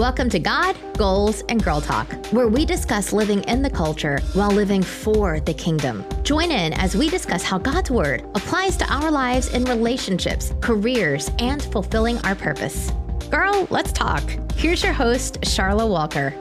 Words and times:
Welcome 0.00 0.28
to 0.30 0.40
God, 0.40 0.76
Goals, 0.98 1.44
and 1.48 1.62
Girl 1.62 1.80
Talk, 1.80 2.12
where 2.32 2.48
we 2.48 2.66
discuss 2.66 3.12
living 3.12 3.44
in 3.44 3.62
the 3.62 3.70
culture 3.70 4.18
while 4.32 4.50
living 4.50 4.82
for 4.82 5.38
the 5.38 5.54
kingdom. 5.54 6.04
Join 6.24 6.50
in 6.50 6.72
as 6.72 6.96
we 6.96 7.08
discuss 7.08 7.44
how 7.44 7.58
God's 7.58 7.92
Word 7.92 8.22
applies 8.34 8.76
to 8.78 8.92
our 8.92 9.08
lives 9.08 9.54
in 9.54 9.64
relationships, 9.66 10.52
careers, 10.60 11.30
and 11.38 11.62
fulfilling 11.62 12.18
our 12.22 12.34
purpose. 12.34 12.90
Girl, 13.30 13.68
let's 13.70 13.92
talk. 13.92 14.24
Here's 14.56 14.82
your 14.82 14.92
host, 14.92 15.40
Charla 15.42 15.88
Walker. 15.88 16.34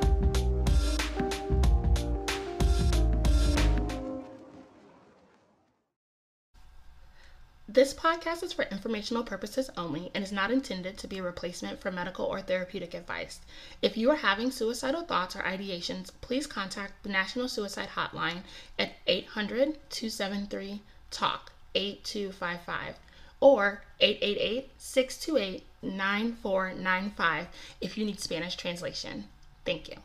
This 7.74 7.92
podcast 7.92 8.44
is 8.44 8.54
for 8.54 8.66
informational 8.66 9.24
purposes 9.24 9.72
only 9.76 10.12
and 10.14 10.24
is 10.24 10.32
not 10.32 10.52
intended 10.52 10.96
to 11.00 11.08
be 11.08 11.18
a 11.18 11.24
replacement 11.24 11.82
for 11.82 11.90
medical 11.90 12.24
or 12.24 12.40
therapeutic 12.40 12.94
advice. 12.94 13.40
If 13.82 13.98
you 13.98 14.12
are 14.12 14.18
having 14.18 14.52
suicidal 14.52 15.02
thoughts 15.02 15.36
or 15.36 15.40
ideations, 15.40 16.12
please 16.22 16.46
contact 16.46 17.02
the 17.02 17.10
National 17.10 17.48
Suicide 17.48 17.90
Hotline 17.96 18.44
at 18.78 18.94
800 19.08 19.80
273 19.90 20.84
TALK 21.10 21.52
8255 21.74 23.00
or 23.40 23.82
888 24.00 24.70
628 24.78 25.66
9495 25.82 27.48
if 27.82 27.98
you 27.98 28.06
need 28.06 28.20
Spanish 28.20 28.56
translation. 28.56 29.30
Thank 29.66 29.90
you. 29.90 29.96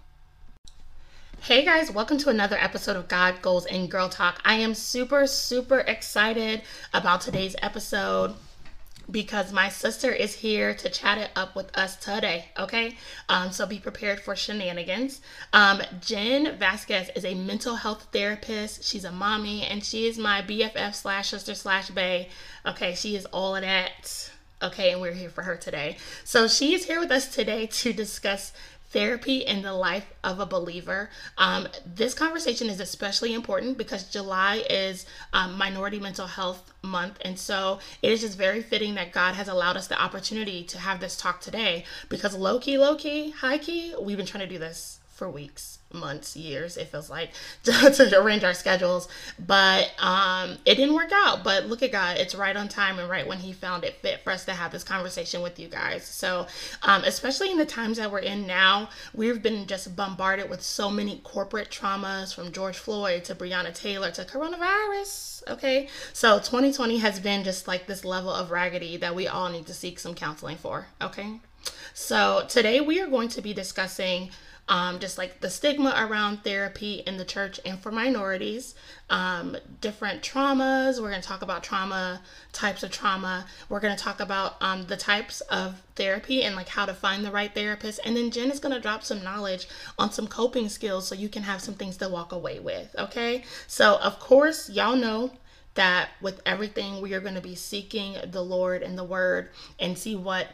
Hey 1.41 1.65
guys, 1.65 1.91
welcome 1.91 2.19
to 2.19 2.29
another 2.29 2.59
episode 2.59 2.97
of 2.97 3.09
God, 3.09 3.41
Goals, 3.41 3.65
and 3.65 3.91
Girl 3.91 4.11
Talk. 4.11 4.39
I 4.45 4.55
am 4.55 4.75
super, 4.75 5.27
super 5.27 5.79
excited 5.79 6.61
about 6.93 7.23
today's 7.23 7.57
episode 7.63 8.35
because 9.11 9.51
my 9.51 9.71
sister 9.71 10.13
is 10.13 10.35
here 10.35 10.75
to 10.75 10.91
chat 10.91 11.17
it 11.17 11.31
up 11.35 11.57
with 11.57 11.75
us 11.79 11.97
today. 11.97 12.51
Okay, 12.59 12.97
um, 13.31 13.51
so 13.51 13.65
be 13.65 13.79
prepared 13.79 14.21
for 14.21 14.37
shenanigans. 14.37 15.23
Um, 15.55 15.81
Jen 16.03 16.59
Vasquez 16.59 17.11
is 17.17 17.25
a 17.25 17.35
mental 17.35 17.77
health 17.77 18.09
therapist. 18.13 18.85
She's 18.85 19.05
a 19.05 19.13
mommy, 19.13 19.65
and 19.65 19.83
she 19.83 20.07
is 20.07 20.19
my 20.19 20.43
BFF 20.43 20.95
slash 20.95 21.31
sister 21.31 21.55
slash 21.55 21.89
bay. 21.89 22.29
Okay, 22.67 22.95
she 22.95 23.17
is 23.17 23.25
all 23.27 23.57
of 23.57 23.63
that. 23.63 24.31
Okay, 24.61 24.91
and 24.91 25.01
we're 25.01 25.13
here 25.13 25.31
for 25.31 25.43
her 25.43 25.57
today. 25.57 25.97
So 26.25 26.49
she 26.49 26.75
is 26.75 26.85
here 26.85 26.99
with 26.99 27.13
us 27.13 27.33
today 27.33 27.67
to 27.67 27.93
discuss 27.93 28.53
therapy 28.91 29.39
in 29.39 29.63
the 29.63 29.73
life 29.73 30.13
of 30.25 30.41
a 30.41 30.47
believer. 30.47 31.11
Um, 31.37 31.69
this 31.85 32.15
conversation 32.15 32.69
is 32.69 32.81
especially 32.81 33.35
important 33.35 33.79
because 33.79 34.05
July 34.05 34.65
is 34.71 35.07
um, 35.33 35.57
Minority 35.59 36.01
Mental 36.01 36.27
Health 36.27 36.73
Month. 36.83 37.19
And 37.23 37.39
so 37.39 37.81
it 38.03 38.13
is 38.13 38.21
just 38.21 38.39
very 38.39 38.63
fitting 38.63 38.95
that 38.95 39.13
God 39.13 39.35
has 39.35 39.49
allowed 39.49 39.77
us 39.77 39.89
the 39.89 40.01
opportunity 40.01 40.65
to 40.65 40.79
have 40.79 41.01
this 41.01 41.17
talk 41.17 41.41
today 41.41 41.85
because 42.09 42.35
low 42.37 42.59
key, 42.59 42.79
low 42.79 42.97
key, 42.97 43.31
high 43.31 43.59
key, 43.59 43.95
we've 44.01 44.17
been 44.17 44.27
trying 44.27 44.47
to 44.47 44.53
do 44.53 44.59
this 44.59 45.01
for 45.09 45.29
weeks 45.29 45.78
months, 45.93 46.37
years, 46.37 46.77
it 46.77 46.89
feels 46.89 47.11
like, 47.11 47.31
to, 47.65 47.73
to 47.73 48.21
arrange 48.21 48.45
our 48.45 48.55
schedules. 48.55 49.09
But 49.39 49.93
um, 49.99 50.59
it 50.65 50.75
didn't 50.75 50.95
work 50.95 51.11
out. 51.13 51.45
But 51.45 51.67
look 51.67 51.83
at 51.83 51.93
God, 51.93 52.19
it's 52.19 52.35
right 52.35 52.57
on 52.57 52.69
time 52.69 52.99
and 52.99 53.09
right 53.09 53.27
when 53.27 53.39
He 53.39 53.53
found 53.53 53.85
it 53.85 53.95
fit 53.95 54.21
for 54.21 54.31
us 54.31 54.45
to 54.47 54.53
have 54.53 54.73
this 54.73 54.85
conversation 54.85 55.43
with 55.43 55.59
you 55.59 55.69
guys. 55.69 56.05
So, 56.05 56.47
um, 56.83 57.05
especially 57.05 57.51
in 57.51 57.59
the 57.59 57.67
times 57.67 57.99
that 57.99 58.11
we're 58.11 58.19
in 58.19 58.47
now, 58.47 58.91
we've 59.15 59.43
been 59.43 59.67
just 59.67 59.95
bombarded 59.97 60.51
with 60.51 60.63
so 60.63 60.91
many 60.91 61.21
corporate 61.25 61.71
traumas 61.71 62.35
from 62.35 62.53
George 62.53 62.79
Floyd 62.79 63.25
to 63.25 63.35
Breonna 63.35 63.75
Taylor 63.75 64.11
to 64.13 64.23
coronavirus. 64.23 65.43
Okay, 65.49 65.89
so 66.13 66.39
2020 66.39 66.99
has 66.99 67.21
been 67.21 67.45
just 67.45 67.67
like 67.67 67.87
this 67.87 68.05
level 68.05 68.31
of 68.31 68.51
raggedy 68.51 68.97
that 68.99 69.15
we 69.15 69.27
all 69.27 69.49
need 69.49 69.67
to 69.67 69.75
seek 69.75 69.99
some 69.99 70.15
counseling 70.15 70.57
for. 70.57 70.87
Okay, 71.01 71.41
so 71.95 72.45
today 72.49 72.81
we 72.81 73.01
are 73.01 73.09
going 73.09 73.29
to 73.31 73.43
be 73.43 73.53
discussing 73.53 74.31
um, 74.69 74.99
just 74.99 75.17
like 75.17 75.41
the 75.41 75.49
stigma 75.49 75.95
around 75.97 76.45
therapy 76.45 77.03
in 77.07 77.17
the 77.17 77.25
church 77.25 77.59
and 77.65 77.81
for 77.81 77.91
minorities, 77.91 78.75
um, 79.09 79.57
different 79.81 80.23
traumas. 80.23 81.01
We're 81.01 81.09
going 81.11 81.23
to 81.23 81.27
talk 81.27 81.43
about 81.43 81.63
trauma, 81.63 82.21
types 82.53 82.83
of 82.83 82.91
trauma. 82.91 83.47
We're 83.69 83.81
going 83.81 83.97
to 83.97 84.03
talk 84.03 84.21
about 84.21 84.57
um, 84.61 84.85
the 84.87 84.97
types 84.97 85.41
of 85.43 85.81
therapy 85.97 86.43
and 86.43 86.55
like 86.55 86.69
how 86.69 86.85
to 86.85 86.93
find 86.93 87.25
the 87.25 87.31
right 87.31 87.53
therapist. 87.53 88.01
And 88.05 88.17
then 88.17 88.31
Jen 88.31 88.51
is 88.51 88.61
going 88.61 88.75
to 88.75 88.81
drop 88.81 89.05
some 89.05 89.25
knowledge 89.25 89.69
on 89.99 90.13
some 90.13 90.29
coping 90.29 90.69
skills 90.69 91.09
so 91.09 91.15
you 91.15 91.31
can 91.31 91.45
have 91.45 91.63
some 91.63 91.75
things 91.75 91.97
to 91.99 92.09
walk 92.09 92.33
away 92.33 92.61
with. 92.61 92.95
Okay. 92.99 93.45
So, 93.67 93.97
of 93.97 94.21
course, 94.21 94.69
y'all 94.69 94.97
know 94.97 95.33
that 95.75 96.11
with 96.21 96.43
everything, 96.45 97.01
we 97.01 97.15
are 97.15 97.21
going 97.21 97.37
to 97.37 97.41
be 97.41 97.55
seeking 97.55 98.17
the 98.33 98.43
Lord 98.43 98.83
and 98.83 98.99
the 98.99 99.05
Word 99.05 99.51
and 99.79 99.97
see 99.97 100.17
what 100.17 100.49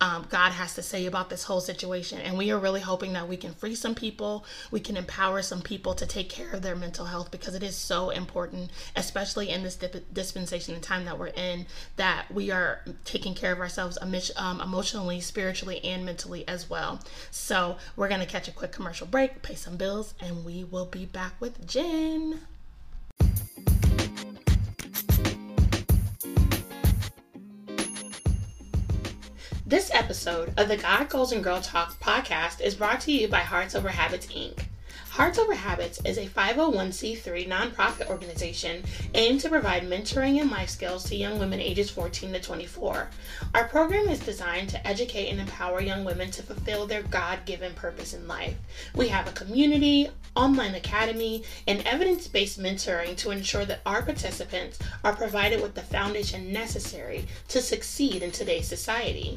um, 0.00 0.26
God 0.30 0.52
has 0.52 0.74
to 0.74 0.82
say 0.82 1.06
about 1.06 1.28
this 1.28 1.44
whole 1.44 1.60
situation. 1.60 2.18
And 2.20 2.38
we 2.38 2.50
are 2.50 2.58
really 2.58 2.80
hoping 2.80 3.12
that 3.12 3.28
we 3.28 3.36
can 3.36 3.52
free 3.52 3.74
some 3.74 3.94
people, 3.94 4.44
we 4.70 4.80
can 4.80 4.96
empower 4.96 5.42
some 5.42 5.60
people 5.60 5.94
to 5.94 6.06
take 6.06 6.30
care 6.30 6.50
of 6.50 6.62
their 6.62 6.76
mental 6.76 7.06
health 7.06 7.30
because 7.30 7.54
it 7.54 7.62
is 7.62 7.76
so 7.76 8.10
important, 8.10 8.70
especially 8.96 9.50
in 9.50 9.62
this 9.62 9.76
dip- 9.76 10.12
dispensation 10.12 10.74
and 10.74 10.82
time 10.82 11.04
that 11.04 11.18
we're 11.18 11.28
in, 11.28 11.66
that 11.96 12.26
we 12.32 12.50
are 12.50 12.80
taking 13.04 13.34
care 13.34 13.52
of 13.52 13.60
ourselves 13.60 13.98
um, 14.36 14.60
emotionally, 14.60 15.20
spiritually, 15.20 15.84
and 15.84 16.04
mentally 16.04 16.46
as 16.48 16.70
well. 16.70 17.00
So 17.30 17.76
we're 17.96 18.08
going 18.08 18.20
to 18.20 18.26
catch 18.26 18.48
a 18.48 18.52
quick 18.52 18.72
commercial 18.72 19.06
break, 19.06 19.42
pay 19.42 19.54
some 19.54 19.76
bills, 19.76 20.14
and 20.20 20.44
we 20.44 20.64
will 20.64 20.86
be 20.86 21.04
back 21.04 21.34
with 21.40 21.66
Jen. 21.66 22.40
This 29.70 29.92
episode 29.94 30.52
of 30.56 30.66
the 30.66 30.76
God 30.76 31.08
Goals 31.08 31.30
and 31.30 31.44
Girl 31.44 31.60
Talk 31.60 31.96
podcast 32.00 32.60
is 32.60 32.74
brought 32.74 33.00
to 33.02 33.12
you 33.12 33.28
by 33.28 33.38
Hearts 33.38 33.76
Over 33.76 33.88
Habits 33.88 34.26
Inc. 34.26 34.64
Hearts 35.10 35.40
Over 35.40 35.54
Habits 35.54 36.00
is 36.04 36.18
a 36.18 36.26
501c3 36.26 37.48
nonprofit 37.48 38.08
organization 38.08 38.84
aimed 39.12 39.40
to 39.40 39.48
provide 39.48 39.82
mentoring 39.82 40.40
and 40.40 40.52
life 40.52 40.70
skills 40.70 41.02
to 41.04 41.16
young 41.16 41.40
women 41.40 41.58
ages 41.58 41.90
14 41.90 42.32
to 42.32 42.40
24. 42.40 43.10
Our 43.56 43.64
program 43.66 44.08
is 44.08 44.20
designed 44.20 44.68
to 44.68 44.86
educate 44.86 45.28
and 45.28 45.40
empower 45.40 45.80
young 45.80 46.04
women 46.04 46.30
to 46.30 46.44
fulfill 46.44 46.86
their 46.86 47.02
God 47.02 47.40
given 47.44 47.74
purpose 47.74 48.14
in 48.14 48.28
life. 48.28 48.54
We 48.94 49.08
have 49.08 49.26
a 49.26 49.32
community, 49.32 50.10
online 50.36 50.76
academy, 50.76 51.42
and 51.66 51.84
evidence 51.84 52.28
based 52.28 52.60
mentoring 52.60 53.16
to 53.16 53.32
ensure 53.32 53.64
that 53.64 53.80
our 53.84 54.02
participants 54.02 54.78
are 55.02 55.16
provided 55.16 55.60
with 55.60 55.74
the 55.74 55.82
foundation 55.82 56.52
necessary 56.52 57.26
to 57.48 57.60
succeed 57.60 58.22
in 58.22 58.30
today's 58.30 58.68
society. 58.68 59.36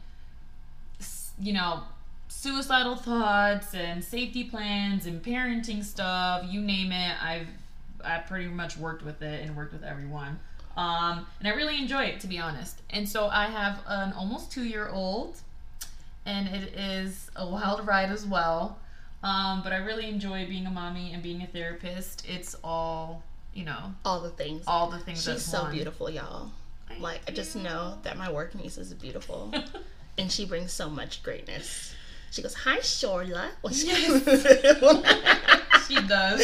you 1.38 1.52
know, 1.52 1.82
suicidal 2.28 2.96
thoughts 2.96 3.74
and 3.74 4.02
safety 4.02 4.44
plans 4.44 5.04
and 5.04 5.22
parenting 5.22 5.84
stuff. 5.84 6.46
You 6.48 6.62
name 6.62 6.92
it, 6.92 7.22
I've 7.22 7.48
I 8.02 8.18
pretty 8.18 8.48
much 8.48 8.76
worked 8.76 9.04
with 9.04 9.22
it 9.22 9.42
and 9.42 9.56
worked 9.56 9.72
with 9.72 9.82
everyone. 9.82 10.38
Um, 10.76 11.26
and 11.38 11.46
I 11.48 11.52
really 11.52 11.78
enjoy 11.78 12.04
it, 12.04 12.20
to 12.20 12.26
be 12.26 12.38
honest. 12.38 12.82
And 12.90 13.08
so 13.08 13.28
I 13.28 13.46
have 13.46 13.78
an 13.86 14.12
almost 14.12 14.50
two 14.50 14.64
year 14.64 14.88
old, 14.88 15.36
and 16.26 16.48
it 16.48 16.74
is 16.76 17.30
a 17.36 17.46
wild 17.48 17.86
ride 17.86 18.10
as 18.10 18.26
well. 18.26 18.78
Um, 19.22 19.62
but 19.62 19.72
I 19.72 19.76
really 19.76 20.08
enjoy 20.08 20.46
being 20.46 20.66
a 20.66 20.70
mommy 20.70 21.12
and 21.12 21.22
being 21.22 21.42
a 21.42 21.46
therapist. 21.46 22.26
It's 22.28 22.56
all, 22.62 23.22
you 23.54 23.64
know, 23.64 23.94
All 24.04 24.20
the 24.20 24.30
things. 24.30 24.64
all 24.66 24.90
the 24.90 24.98
things 24.98 25.24
She's 25.24 25.42
so 25.44 25.62
one. 25.62 25.72
beautiful, 25.72 26.10
y'all. 26.10 26.50
Like 27.00 27.20
I 27.26 27.30
just 27.32 27.56
know 27.56 27.98
that 28.02 28.16
my 28.18 28.30
work 28.30 28.54
niece 28.54 28.76
is 28.78 28.92
beautiful, 28.94 29.52
and 30.18 30.30
she 30.30 30.44
brings 30.44 30.72
so 30.72 30.88
much 30.90 31.22
greatness. 31.22 31.94
She 32.30 32.42
goes, 32.42 32.54
"Hi, 32.54 32.78
Shorla." 32.78 33.48
Well, 33.62 35.02
she- 35.88 35.94
does. 36.06 36.40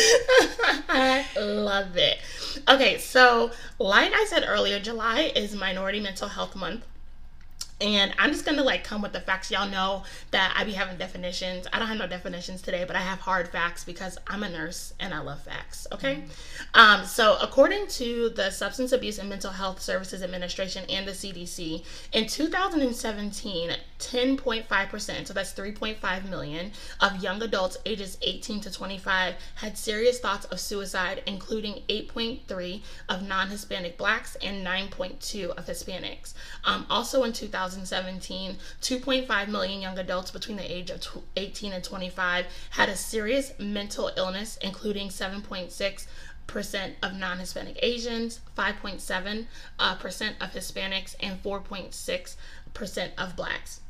I 0.88 1.26
love 1.40 1.96
it. 1.96 2.19
Okay, 2.69 2.98
so 2.98 3.50
like 3.78 4.12
I 4.12 4.25
said 4.28 4.44
earlier, 4.46 4.78
July 4.81 5.32
is 5.34 5.54
Minority 5.54 6.00
Mental 6.00 6.28
Health 6.28 6.54
Month. 6.56 6.84
And 7.80 8.14
I'm 8.18 8.30
just 8.30 8.44
gonna 8.44 8.62
like 8.62 8.84
come 8.84 9.02
with 9.02 9.12
the 9.12 9.20
facts. 9.20 9.50
Y'all 9.50 9.68
know 9.68 10.04
that 10.30 10.54
I 10.56 10.64
be 10.64 10.72
having 10.72 10.96
definitions. 10.98 11.66
I 11.72 11.78
don't 11.78 11.88
have 11.88 11.98
no 11.98 12.06
definitions 12.06 12.62
today, 12.62 12.84
but 12.86 12.96
I 12.96 13.00
have 13.00 13.20
hard 13.20 13.48
facts 13.48 13.84
because 13.84 14.18
I'm 14.26 14.42
a 14.42 14.50
nurse 14.50 14.94
and 15.00 15.14
I 15.14 15.20
love 15.20 15.42
facts. 15.42 15.86
Okay. 15.92 16.24
Um, 16.74 17.04
so 17.04 17.38
according 17.40 17.86
to 17.88 18.30
the 18.30 18.50
Substance 18.50 18.92
Abuse 18.92 19.18
and 19.18 19.28
Mental 19.28 19.50
Health 19.50 19.80
Services 19.80 20.22
Administration 20.22 20.84
and 20.88 21.06
the 21.06 21.12
CDC, 21.12 21.84
in 22.12 22.26
2017, 22.26 23.70
10.5%, 23.98 25.26
so 25.26 25.34
that's 25.34 25.52
3.5 25.52 26.28
million, 26.28 26.72
of 27.00 27.22
young 27.22 27.42
adults 27.42 27.78
ages 27.86 28.18
18 28.22 28.60
to 28.60 28.72
25 28.72 29.34
had 29.56 29.76
serious 29.76 30.18
thoughts 30.20 30.46
of 30.46 30.60
suicide, 30.60 31.22
including 31.26 31.82
8.3 31.88 32.82
of 33.08 33.26
non-Hispanic 33.26 33.96
blacks 33.96 34.36
and 34.36 34.66
9.2 34.66 35.50
of 35.50 35.66
Hispanics. 35.66 36.34
Um, 36.64 36.86
also 36.90 37.24
in 37.24 37.32
2017, 37.70 38.56
2.5 38.82 39.49
million 39.49 39.81
young 39.81 39.99
adults 39.99 40.31
between 40.31 40.56
the 40.56 40.72
age 40.72 40.90
of 40.90 41.00
18 41.37 41.72
and 41.72 41.84
25 41.84 42.46
had 42.70 42.88
a 42.88 42.96
serious 42.96 43.52
mental 43.58 44.11
illness, 44.17 44.58
including 44.62 45.08
7.6 45.08 46.06
percent 46.46 46.96
of 47.00 47.14
non-Hispanic 47.14 47.78
Asians, 47.81 48.40
5.7 48.58 49.46
uh, 49.78 49.94
percent 49.96 50.37
of 50.40 50.50
Hispanics, 50.50 51.14
and 51.20 51.40
4.6 51.43 52.37
percent 52.75 53.12
of 53.17 53.37
Blacks. 53.37 53.81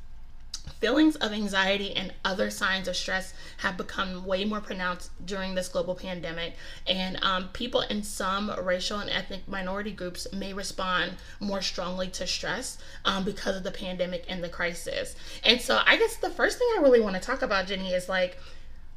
Feelings 0.80 1.16
of 1.16 1.32
anxiety 1.32 1.94
and 1.94 2.14
other 2.24 2.50
signs 2.50 2.88
of 2.88 2.96
stress 2.96 3.34
have 3.58 3.76
become 3.76 4.24
way 4.24 4.44
more 4.44 4.60
pronounced 4.60 5.10
during 5.26 5.54
this 5.54 5.68
global 5.68 5.94
pandemic, 5.94 6.54
and 6.86 7.22
um, 7.22 7.48
people 7.52 7.82
in 7.82 8.02
some 8.02 8.50
racial 8.62 8.98
and 8.98 9.10
ethnic 9.10 9.46
minority 9.46 9.92
groups 9.92 10.26
may 10.32 10.52
respond 10.52 11.12
more 11.38 11.60
strongly 11.60 12.08
to 12.08 12.26
stress 12.26 12.78
um, 13.04 13.24
because 13.24 13.56
of 13.56 13.62
the 13.62 13.70
pandemic 13.70 14.24
and 14.28 14.42
the 14.42 14.48
crisis. 14.48 15.16
And 15.44 15.60
so, 15.60 15.80
I 15.84 15.96
guess 15.96 16.16
the 16.16 16.30
first 16.30 16.58
thing 16.58 16.68
I 16.78 16.82
really 16.82 17.00
want 17.00 17.16
to 17.16 17.22
talk 17.22 17.42
about, 17.42 17.66
Jenny, 17.66 17.92
is 17.92 18.08
like 18.08 18.38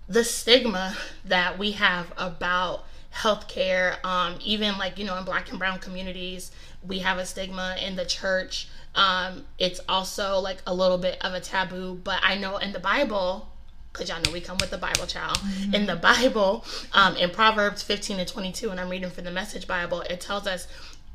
the 0.07 0.24
stigma 0.24 0.95
that 1.25 1.57
we 1.57 1.71
have 1.71 2.13
about 2.18 2.86
healthcare 3.13 4.04
um, 4.06 4.36
even 4.44 4.77
like 4.77 4.98
you 4.98 5.06
know 5.06 5.18
in 5.18 5.24
black 5.24 5.50
and 5.50 5.60
brown 5.60 5.80
communities 5.80 6.51
we 6.86 7.00
have 7.00 7.18
a 7.18 7.25
stigma 7.25 7.77
in 7.81 7.95
the 7.95 8.06
church. 8.06 8.68
Um, 8.95 9.45
it's 9.57 9.80
also 9.88 10.39
like 10.39 10.62
a 10.68 10.74
little 10.74 10.98
bit 10.98 11.18
of 11.25 11.33
a 11.33 11.39
taboo 11.39 12.00
but 12.04 12.19
i 12.21 12.38
know 12.38 12.57
in 12.57 12.74
the 12.74 12.80
bible 12.80 13.50
because 13.92 14.07
y'all 14.07 14.21
know 14.21 14.31
we 14.31 14.39
come 14.39 14.57
with 14.60 14.69
the 14.69 14.77
bible 14.77 15.07
child 15.07 15.39
in 15.74 15.88
the 15.88 15.95
bible 15.95 16.63
um, 16.94 17.15
in 17.15 17.31
proverbs 17.31 17.81
15 17.81 18.19
and 18.19 18.27
22 18.27 18.69
and 18.69 18.80
i'm 18.80 18.89
reading 18.89 19.10
from 19.10 19.24
the 19.24 19.31
message 19.31 19.65
bible 19.68 20.01
it 20.01 20.21
tells 20.21 20.45
us 20.45 20.68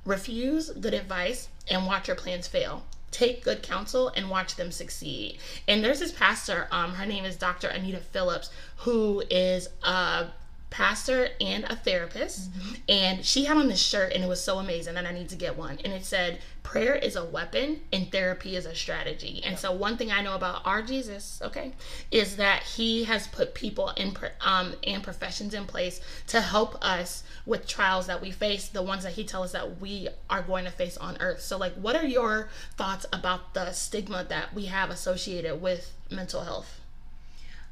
refuse 0.09 0.71
good 0.71 0.95
advice 0.95 1.49
and 1.71 1.87
watch 1.87 2.09
your 2.09 2.17
plans 2.17 2.49
fail. 2.49 2.83
Take 3.11 3.45
good 3.45 3.63
counsel 3.63 4.09
and 4.09 4.29
watch 4.31 4.57
them 4.57 4.71
succeed. 4.71 5.39
And 5.67 5.85
there's 5.85 6.01
this 6.01 6.13
pastor 6.13 6.67
um, 6.71 6.95
her 6.95 7.07
name 7.07 7.25
is 7.25 7.37
dr 7.37 7.67
anita 7.67 7.99
phillips 7.99 8.51
who 8.79 9.23
is 9.31 9.69
a 9.83 10.27
pastor 10.71 11.31
and 11.41 11.65
a 11.65 11.77
therapist 11.77 12.51
and 12.89 13.25
she 13.25 13.47
had 13.47 13.57
on 13.57 13.69
this 13.69 13.81
shirt 13.81 14.13
and 14.13 14.23
it 14.23 14.29
was 14.29 14.43
so 14.43 14.59
amazing 14.59 14.97
and 14.97 15.09
i 15.09 15.13
need 15.13 15.29
to 15.29 15.37
get 15.37 15.57
one. 15.57 15.79
And 15.83 15.93
it 15.93 16.05
said 16.05 16.41
prayer 16.63 16.95
is 16.95 17.17
a 17.17 17.25
weapon 17.25 17.81
and 17.93 18.13
therapy 18.13 18.55
is 18.55 18.67
a 18.67 18.75
strategy. 18.75 19.41
And 19.45 19.59
so 19.59 19.73
one 19.73 19.97
thing 19.97 20.13
i 20.13 20.21
know 20.21 20.35
about 20.35 20.67
our 20.67 20.83
jesus 20.83 21.41
okay 21.43 21.73
is 22.11 22.37
that 22.37 22.63
he 22.63 23.05
has 23.05 23.27
put 23.29 23.55
people 23.55 23.91
in 23.91 24.15
um, 24.43 24.75
and 24.87 25.03
professions 25.03 25.55
in 25.55 25.65
place 25.65 26.01
to 26.29 26.41
help 26.41 26.77
us 26.85 27.23
with 27.47 27.67
trials 27.67 28.07
that 28.07 28.21
we 28.21 28.31
face 28.31 28.69
the 28.69 28.83
ones 28.83 29.05
that 29.05 29.13
he 29.13 29.25
tells 29.25 29.47
us 29.47 29.53
that 29.53 29.81
we 29.81 30.09
are 30.29 30.43
going 30.43 30.65
to 30.65 30.71
face 30.71 30.97
on 30.99 31.17
earth. 31.21 31.41
So 31.41 31.57
like 31.57 31.75
what 31.75 31.97
are 31.97 32.07
your 32.07 32.51
thoughts 32.77 33.07
about 33.13 33.55
the 33.55 33.73
stigma 33.73 34.27
that 34.29 34.53
we 34.53 34.67
have 34.67 34.91
associated 34.91 35.63
with 35.63 35.93
mental 36.11 36.43
health? 36.43 36.81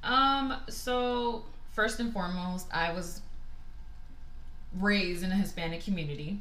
Um, 0.02 0.56
so 0.69 1.44
first 1.76 2.00
and 2.00 2.12
foremost, 2.12 2.67
I 2.73 2.93
was 2.93 3.20
raised 4.80 5.23
in 5.23 5.30
a 5.30 5.37
Hispanic 5.37 5.85
community. 5.85 6.40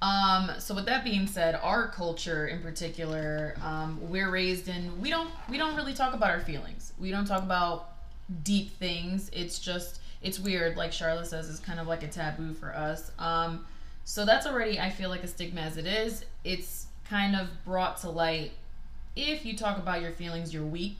Um, 0.00 0.52
so 0.58 0.74
with 0.74 0.86
that 0.86 1.04
being 1.04 1.26
said, 1.26 1.58
our 1.62 1.88
culture 1.88 2.46
in 2.46 2.62
particular, 2.62 3.54
um, 3.62 3.98
we're 4.00 4.30
raised 4.30 4.68
in 4.68 5.00
we 5.00 5.10
don't 5.10 5.30
we 5.50 5.58
don't 5.58 5.74
really 5.74 5.94
talk 5.94 6.14
about 6.14 6.30
our 6.30 6.40
feelings. 6.40 6.92
We 6.98 7.10
don't 7.10 7.26
talk 7.26 7.42
about 7.42 7.92
deep 8.42 8.78
things. 8.78 9.30
It's 9.32 9.58
just 9.58 10.00
it's 10.22 10.38
weird, 10.38 10.76
like 10.76 10.92
Charlotte 10.92 11.26
says, 11.26 11.50
it's 11.50 11.60
kind 11.60 11.80
of 11.80 11.86
like 11.86 12.02
a 12.02 12.08
taboo 12.08 12.54
for 12.54 12.74
us. 12.74 13.10
Um, 13.18 13.66
so 14.04 14.24
that's 14.24 14.46
already 14.46 14.78
I 14.78 14.90
feel 14.90 15.10
like 15.10 15.24
a 15.24 15.28
stigma 15.28 15.62
as 15.62 15.76
it 15.76 15.86
is. 15.86 16.24
It's 16.44 16.86
kind 17.08 17.34
of 17.34 17.48
brought 17.64 17.98
to 17.98 18.10
light 18.10 18.52
if 19.16 19.46
you 19.46 19.56
talk 19.56 19.78
about 19.78 20.02
your 20.02 20.12
feelings, 20.12 20.52
you're 20.52 20.62
weak 20.62 20.98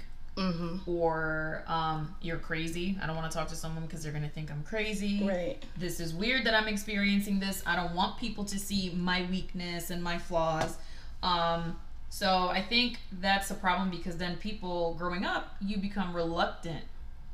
or 0.86 1.64
um, 1.66 2.14
you're 2.20 2.36
crazy. 2.38 2.98
I 3.02 3.06
don't 3.06 3.16
want 3.16 3.30
to 3.30 3.36
talk 3.36 3.48
to 3.48 3.56
someone 3.56 3.86
because 3.86 4.02
they're 4.02 4.12
going 4.12 4.24
to 4.24 4.30
think 4.30 4.50
I'm 4.50 4.62
crazy. 4.62 5.26
right 5.26 5.62
This 5.78 6.00
is 6.00 6.12
weird 6.12 6.44
that 6.44 6.54
I'm 6.54 6.68
experiencing 6.68 7.40
this. 7.40 7.62
I 7.66 7.76
don't 7.76 7.94
want 7.94 8.18
people 8.18 8.44
to 8.44 8.58
see 8.58 8.92
my 8.94 9.26
weakness 9.30 9.90
and 9.90 10.02
my 10.02 10.18
flaws. 10.18 10.76
Um, 11.22 11.78
so 12.10 12.48
I 12.48 12.62
think 12.62 12.98
that's 13.20 13.50
a 13.50 13.54
problem 13.54 13.90
because 13.90 14.16
then 14.16 14.36
people 14.36 14.94
growing 14.98 15.24
up, 15.24 15.56
you 15.60 15.78
become 15.78 16.14
reluctant 16.14 16.84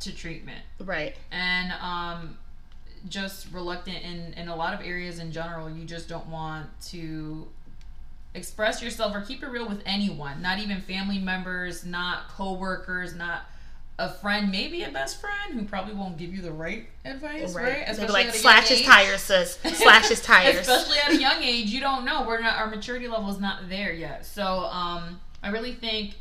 to 0.00 0.12
treatment 0.12 0.60
right 0.80 1.14
and 1.30 1.72
um, 1.80 2.36
just 3.08 3.52
reluctant 3.52 4.02
in, 4.02 4.32
in 4.34 4.48
a 4.48 4.56
lot 4.56 4.74
of 4.74 4.84
areas 4.84 5.18
in 5.18 5.30
general. 5.32 5.70
You 5.70 5.84
just 5.84 6.08
don't 6.08 6.26
want 6.28 6.68
to 6.86 7.46
express 8.34 8.82
yourself 8.82 9.14
or 9.14 9.20
keep 9.20 9.42
it 9.42 9.48
real 9.48 9.68
with 9.68 9.82
anyone, 9.84 10.40
not 10.40 10.58
even 10.58 10.80
family 10.80 11.18
members, 11.18 11.84
not 11.84 12.28
coworkers, 12.28 13.14
not 13.14 13.42
a 13.98 14.08
friend, 14.08 14.50
maybe 14.50 14.82
a 14.82 14.90
best 14.90 15.20
friend 15.20 15.54
who 15.54 15.64
probably 15.64 15.94
won't 15.94 16.16
give 16.16 16.34
you 16.34 16.40
the 16.40 16.50
right 16.50 16.86
advice, 17.04 17.54
right? 17.54 17.86
They'd 17.86 18.06
be 18.06 18.12
like, 18.12 18.34
slash 18.34 18.68
his 18.68 18.82
tires, 18.82 19.20
sis. 19.20 19.58
Slash 19.74 20.08
his 20.08 20.20
tires. 20.22 20.56
Especially 20.56 20.98
at 20.98 21.12
a 21.12 21.20
young 21.20 21.42
age, 21.42 21.68
you 21.68 21.80
don't 21.80 22.04
know. 22.04 22.26
We're 22.26 22.40
not 22.40 22.56
our 22.56 22.68
maturity 22.68 23.06
level 23.06 23.30
is 23.30 23.38
not 23.38 23.68
there 23.68 23.92
yet. 23.92 24.24
So 24.24 24.44
um, 24.44 25.20
I 25.42 25.50
really 25.50 25.74
think 25.74 26.14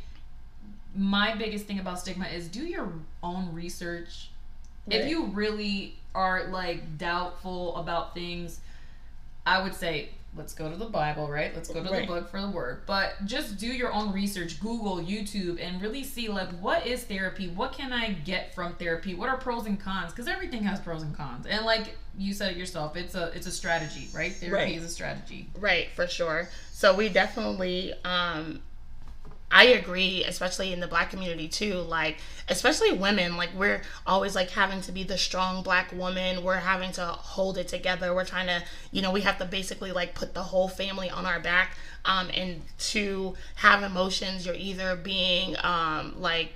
my 0.94 1.34
biggest 1.34 1.64
thing 1.64 1.78
about 1.78 1.98
stigma 1.98 2.26
is 2.26 2.48
do 2.48 2.64
your 2.64 2.92
own 3.22 3.52
research. 3.54 4.28
If 4.88 5.08
you 5.08 5.26
really 5.26 5.96
are 6.14 6.48
like 6.48 6.98
doubtful 6.98 7.76
about 7.76 8.14
things, 8.14 8.60
I 9.46 9.62
would 9.62 9.74
say 9.74 10.10
let's 10.34 10.54
go 10.54 10.70
to 10.70 10.76
the 10.76 10.86
Bible, 10.86 11.28
right? 11.28 11.54
Let's 11.54 11.68
go 11.68 11.82
to 11.82 11.90
Right. 11.90 12.02
the 12.02 12.06
book 12.06 12.30
for 12.30 12.40
the 12.40 12.48
word. 12.50 12.82
But 12.86 13.24
just 13.26 13.58
do 13.58 13.66
your 13.66 13.92
own 13.92 14.12
research, 14.12 14.60
Google, 14.60 14.96
YouTube, 14.96 15.60
and 15.60 15.80
really 15.82 16.02
see 16.04 16.28
like 16.28 16.48
what 16.60 16.86
is 16.86 17.04
therapy? 17.04 17.48
What 17.48 17.72
can 17.72 17.92
I 17.92 18.12
get 18.12 18.54
from 18.54 18.74
therapy? 18.76 19.14
What 19.14 19.28
are 19.28 19.36
pros 19.36 19.66
and 19.66 19.78
cons? 19.78 20.10
Because 20.12 20.28
everything 20.28 20.62
has 20.64 20.80
pros 20.80 21.02
and 21.02 21.14
cons. 21.16 21.46
And 21.46 21.64
like 21.66 21.96
you 22.16 22.32
said 22.32 22.52
it 22.52 22.56
yourself, 22.56 22.96
it's 22.96 23.14
a 23.14 23.26
it's 23.34 23.46
a 23.46 23.50
strategy, 23.52 24.08
right? 24.14 24.32
Therapy 24.32 24.54
Right. 24.72 24.76
is 24.76 24.84
a 24.84 24.88
strategy. 24.88 25.48
Right, 25.58 25.88
for 25.94 26.06
sure. 26.06 26.48
So 26.72 26.94
we 26.94 27.08
definitely 27.08 27.92
um 28.04 28.62
I 29.54 29.64
agree, 29.64 30.24
especially 30.24 30.72
in 30.72 30.80
the 30.80 30.86
black 30.88 31.10
community 31.10 31.46
too. 31.46 31.74
Like, 31.74 32.18
especially 32.48 32.92
women, 32.92 33.36
like 33.36 33.50
we're 33.54 33.82
always 34.06 34.34
like 34.34 34.50
having 34.50 34.80
to 34.82 34.92
be 34.92 35.02
the 35.02 35.18
strong 35.18 35.62
black 35.62 35.92
woman. 35.92 36.42
We're 36.42 36.56
having 36.56 36.90
to 36.92 37.04
hold 37.04 37.58
it 37.58 37.68
together. 37.68 38.14
We're 38.14 38.24
trying 38.24 38.46
to, 38.46 38.62
you 38.92 39.02
know, 39.02 39.12
we 39.12 39.20
have 39.20 39.36
to 39.38 39.44
basically 39.44 39.92
like 39.92 40.14
put 40.14 40.32
the 40.32 40.42
whole 40.42 40.68
family 40.68 41.10
on 41.10 41.26
our 41.26 41.38
back. 41.38 41.76
Um, 42.06 42.30
and 42.34 42.62
to 42.78 43.34
have 43.56 43.82
emotions, 43.82 44.46
you're 44.46 44.54
either 44.54 44.96
being 44.96 45.54
um 45.62 46.14
like, 46.18 46.52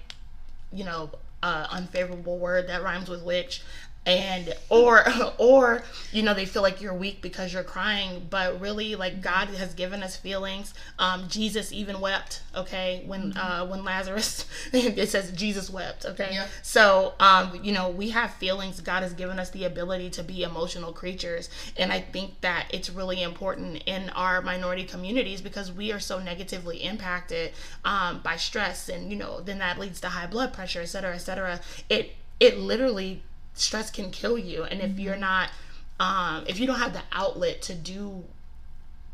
you 0.73 0.85
know, 0.85 1.11
uh, 1.43 1.67
unfavorable 1.71 2.39
word 2.39 2.67
that 2.69 2.83
rhymes 2.83 3.09
with 3.09 3.23
witch 3.23 3.63
and 4.07 4.55
or 4.69 5.05
or 5.39 5.83
you 6.13 6.23
know 6.23 6.33
they 6.33 6.47
feel 6.47 6.63
like 6.63 6.81
you're 6.81 6.95
weak 6.95 7.21
because 7.21 7.53
you're 7.53 7.65
crying 7.65 8.27
but 8.31 8.59
really 8.61 8.95
like 8.95 9.21
god 9.21 9.49
has 9.49 9.75
given 9.75 10.03
us 10.03 10.17
feelings. 10.17 10.73
Um 10.99 11.29
jesus 11.29 11.73
even 11.73 12.01
wept 12.01 12.43
okay 12.57 13.03
when 13.07 13.37
uh 13.37 13.67
when 13.67 13.85
lazarus 13.85 14.47
it 14.73 15.09
says 15.09 15.33
jesus 15.33 15.69
wept 15.69 16.07
okay? 16.07 16.31
Yep. 16.33 16.49
so 16.63 17.15
um 17.21 17.59
you 17.63 17.73
know 17.73 17.91
we 17.91 18.11
have 18.11 18.33
feelings. 18.35 18.81
God 18.81 19.03
has 19.03 19.13
given 19.13 19.39
us 19.39 19.51
the 19.51 19.65
ability 19.65 20.11
to 20.11 20.23
be 20.23 20.43
emotional 20.45 20.93
creatures. 20.93 21.51
And 21.77 21.93
i 21.93 22.01
think 22.01 22.41
that 22.43 22.69
it's 22.71 22.89
really 22.89 23.23
important 23.23 23.83
in 23.87 24.11
our 24.11 24.41
minority 24.41 24.85
communities 24.85 25.41
because 25.41 25.73
we 25.73 25.91
are 25.93 26.01
so 26.01 26.21
negatively 26.21 26.79
impacted 26.85 27.53
um 27.85 28.21
by 28.23 28.37
stress 28.37 28.89
and 28.89 29.11
you 29.11 29.17
know 29.17 29.41
then 29.41 29.59
that 29.59 29.79
leads 29.79 30.01
to 30.01 30.09
high 30.09 30.27
blood 30.27 30.53
pressure 30.53 30.81
et 30.83 30.87
cetera 30.87 31.15
et 31.15 31.19
cetera. 31.19 31.61
It 31.89 32.13
it 32.39 32.59
literally 32.59 33.23
stress 33.59 33.91
can 33.91 34.11
kill 34.11 34.39
you. 34.39 34.65
And 34.65 34.81
if 34.81 34.99
you're 34.99 35.17
not 35.17 35.51
um 35.99 36.45
if 36.47 36.59
you 36.61 36.67
don't 36.67 36.79
have 36.79 36.93
the 36.93 37.03
outlet 37.13 37.63
to 37.63 37.75
do 37.75 38.25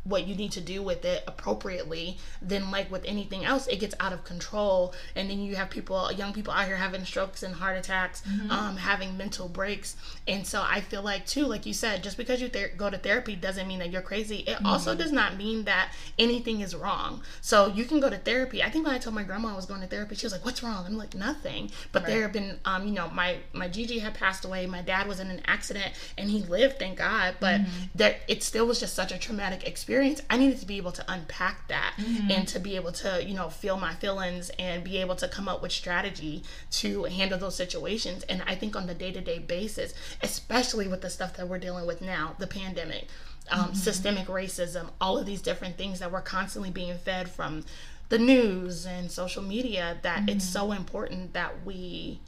what 0.03 0.27
you 0.27 0.35
need 0.35 0.51
to 0.51 0.61
do 0.61 0.81
with 0.81 1.05
it 1.05 1.23
appropriately 1.27 2.17
then 2.41 2.69
like 2.71 2.91
with 2.91 3.03
anything 3.05 3.45
else 3.45 3.67
it 3.67 3.79
gets 3.79 3.95
out 3.99 4.11
of 4.11 4.23
control. 4.23 4.93
And 5.15 5.29
then 5.29 5.39
you 5.39 5.55
have 5.55 5.69
people 5.69 6.11
young 6.11 6.33
people 6.33 6.53
out 6.53 6.67
here 6.67 6.75
having 6.75 7.05
strokes 7.05 7.43
and 7.43 7.55
heart 7.55 7.77
attacks 7.77 8.21
um 8.49 8.77
having 8.77 9.17
mental 9.17 9.47
breaks. 9.47 9.95
And 10.27 10.45
so 10.45 10.63
i 10.67 10.81
feel 10.81 11.01
like 11.01 11.25
too 11.25 11.45
like 11.45 11.65
you 11.65 11.73
said 11.73 12.03
just 12.03 12.17
because 12.17 12.41
you 12.41 12.49
ther- 12.49 12.71
go 12.75 12.89
to 12.89 12.97
therapy 12.97 13.35
doesn't 13.35 13.67
mean 13.67 13.79
that 13.79 13.91
you're 13.91 14.01
crazy. 14.01 14.37
It 14.39 14.57
also 14.65 14.95
does 14.95 15.11
not 15.11 15.37
mean 15.37 15.63
that 15.65 15.93
anything 16.19 16.61
is 16.61 16.75
wrong. 16.75 17.21
So 17.41 17.67
you 17.67 17.85
can 17.85 17.99
go 17.99 18.09
to 18.09 18.17
therapy. 18.17 18.61
I 18.61 18.69
think 18.69 18.85
when 18.85 18.93
i 18.95 18.97
told 18.97 19.15
my 19.15 19.23
grandma 19.23 19.53
i 19.53 19.55
was 19.55 19.65
going 19.65 19.81
to 19.81 19.87
therapy 19.87 20.15
she 20.15 20.25
was 20.25 20.33
like 20.33 20.43
what's 20.45 20.61
wrong? 20.63 20.85
I'm 20.85 20.97
like 20.97 21.15
nothing. 21.15 21.71
But 21.91 22.05
there 22.05 22.21
have 22.23 22.33
been 22.33 22.59
um 22.65 22.85
you 22.85 22.93
know 22.93 23.09
my 23.09 23.37
my 23.53 23.69
gigi 23.69 23.99
had 23.99 24.13
passed 24.15 24.43
away. 24.43 24.65
My 24.65 24.81
dad 24.81 25.07
was 25.07 25.19
in 25.19 25.29
an 25.29 25.41
accident 25.45 25.93
and 26.17 26.29
he 26.29 26.41
lived 26.43 26.79
thank 26.79 26.97
god. 26.97 27.35
But 27.39 27.61
that 27.95 28.17
it 28.27 28.43
still 28.43 28.65
was 28.65 28.79
just 28.79 28.95
such 28.95 29.11
a 29.11 29.17
traumatic 29.17 29.65
experience 29.65 29.92
i 30.29 30.37
needed 30.37 30.59
to 30.59 30.65
be 30.65 30.77
able 30.77 30.91
to 30.91 31.03
unpack 31.11 31.67
that 31.67 31.93
mm-hmm. 31.97 32.31
and 32.31 32.47
to 32.47 32.59
be 32.59 32.75
able 32.75 32.91
to 32.91 33.23
you 33.23 33.33
know 33.33 33.49
feel 33.49 33.77
my 33.77 33.93
feelings 33.95 34.49
and 34.59 34.83
be 34.83 34.97
able 34.97 35.15
to 35.15 35.27
come 35.27 35.47
up 35.47 35.61
with 35.61 35.71
strategy 35.71 36.43
to 36.71 37.03
handle 37.03 37.37
those 37.37 37.55
situations. 37.55 38.23
And 38.23 38.43
i 38.47 38.55
think 38.55 38.75
on 38.75 38.87
the 38.87 38.93
day-to-day 38.93 39.39
basis 39.39 39.93
especially 40.21 40.87
with 40.87 41.01
the 41.01 41.09
stuff 41.09 41.35
that 41.37 41.47
we're 41.47 41.59
dealing 41.59 41.85
with 41.85 42.01
now 42.01 42.35
the 42.39 42.47
pandemic 42.47 43.07
um, 43.51 43.59
mm-hmm. 43.59 43.73
systemic 43.73 44.27
racism 44.27 44.89
all 45.01 45.17
of 45.17 45.25
these 45.25 45.41
different 45.41 45.77
things 45.77 45.99
that 45.99 46.11
we're 46.11 46.21
constantly 46.21 46.71
being 46.71 46.97
fed 46.97 47.29
from 47.29 47.65
the 48.09 48.19
news 48.19 48.85
and 48.85 49.11
social 49.11 49.41
media 49.41 49.97
that 50.03 50.29
it's 50.29 50.45
mm-hmm. 50.45 50.67
so 50.67 50.71
important 50.71 51.33
that 51.33 51.65
we 51.65 52.19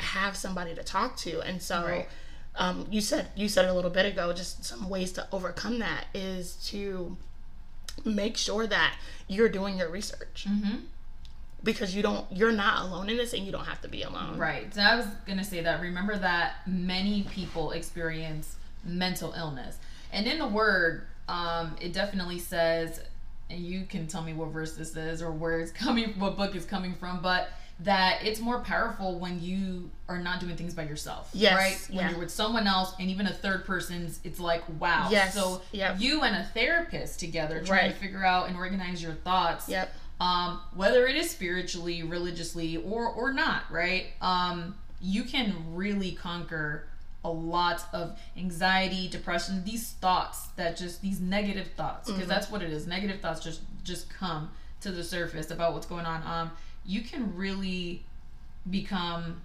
have 0.00 0.36
somebody 0.36 0.74
to 0.74 0.82
talk 0.82 1.16
to. 1.18 1.40
And 1.42 1.62
so 1.62 1.84
Right. 1.84 2.08
Um, 2.56 2.86
you 2.90 3.00
said 3.00 3.28
you 3.36 3.48
said 3.48 3.64
a 3.66 3.72
little 3.72 3.90
bit 3.90 4.06
ago 4.06 4.32
just 4.32 4.64
some 4.64 4.88
ways 4.88 5.12
to 5.12 5.26
overcome 5.32 5.78
that 5.78 6.06
is 6.14 6.54
to 6.66 7.16
make 8.04 8.36
sure 8.36 8.66
that 8.66 8.96
you're 9.28 9.48
doing 9.48 9.78
your 9.78 9.88
research 9.90 10.46
Mm-hmm. 10.48 10.76
because 11.62 11.94
you 11.94 12.02
don't 12.02 12.26
you're 12.32 12.52
not 12.52 12.82
alone 12.86 13.08
in 13.10 13.16
this 13.16 13.32
and 13.34 13.44
you 13.44 13.52
don't 13.52 13.66
have 13.66 13.80
to 13.82 13.88
be 13.88 14.02
alone 14.02 14.38
Right. 14.38 14.72
So 14.74 14.80
I 14.80 14.96
was 14.96 15.06
gonna 15.26 15.44
say 15.44 15.60
that. 15.62 15.80
Remember 15.80 16.16
that 16.18 16.66
many 16.66 17.22
people 17.24 17.72
experience 17.72 18.56
mental 18.84 19.32
illness, 19.36 19.76
and 20.12 20.26
in 20.26 20.38
the 20.38 20.48
word, 20.48 21.06
um, 21.28 21.76
it 21.80 21.92
definitely 21.92 22.38
says, 22.38 23.00
and 23.50 23.60
you 23.60 23.84
can 23.84 24.06
tell 24.06 24.22
me 24.22 24.32
what 24.32 24.48
verse 24.48 24.72
this 24.74 24.96
is 24.96 25.20
or 25.22 25.30
where 25.30 25.60
it's 25.60 25.70
coming, 25.84 26.18
what 26.18 26.36
book 26.36 26.54
it's 26.54 26.64
coming 26.66 26.94
from, 26.94 27.20
but 27.20 27.50
that 27.84 28.24
it's 28.24 28.40
more 28.40 28.60
powerful 28.60 29.18
when 29.18 29.40
you 29.42 29.90
are 30.08 30.18
not 30.18 30.40
doing 30.40 30.56
things 30.56 30.74
by 30.74 30.82
yourself. 30.84 31.30
Yes, 31.32 31.54
Right. 31.56 31.86
When 31.88 31.98
yeah. 32.06 32.10
you're 32.10 32.18
with 32.20 32.30
someone 32.30 32.66
else, 32.66 32.94
and 33.00 33.08
even 33.10 33.26
a 33.26 33.32
third 33.32 33.64
person's, 33.64 34.20
it's 34.24 34.38
like 34.40 34.62
wow. 34.78 35.08
Yes, 35.10 35.34
So 35.34 35.62
yep. 35.72 35.96
you 35.98 36.22
and 36.22 36.36
a 36.36 36.44
therapist 36.44 37.20
together 37.20 37.62
trying 37.64 37.86
Right. 37.86 37.94
to 37.94 37.98
figure 38.00 38.24
out 38.24 38.48
and 38.48 38.56
organize 38.56 39.02
your 39.02 39.12
thoughts 39.14 39.68
yep 39.68 39.94
um, 40.20 40.60
whether 40.74 41.06
it 41.06 41.16
is 41.16 41.30
spiritually, 41.30 42.02
religiously, 42.02 42.76
or 42.76 43.06
or 43.08 43.32
not, 43.32 43.62
right? 43.70 44.08
Um, 44.20 44.76
you 45.00 45.24
can 45.24 45.54
really 45.74 46.12
conquer 46.12 46.86
a 47.24 47.30
lot 47.30 47.82
of 47.92 48.18
anxiety, 48.36 49.08
depression, 49.08 49.64
these 49.64 49.92
thoughts 49.92 50.48
that 50.56 50.76
just 50.76 51.00
these 51.00 51.20
negative 51.20 51.68
thoughts, 51.76 52.10
because 52.10 52.28
that's 52.28 52.50
what 52.50 52.62
it 52.62 52.70
is. 52.70 52.86
Negative 52.86 53.18
thoughts 53.20 53.40
just 53.40 53.62
just 53.82 54.10
come 54.10 54.50
to 54.82 54.90
the 54.90 55.02
surface 55.02 55.50
about 55.50 55.72
what's 55.72 55.86
going 55.86 56.04
on. 56.04 56.22
Um, 56.26 56.50
you 56.84 57.02
can 57.02 57.34
really 57.36 58.04
become. 58.68 59.40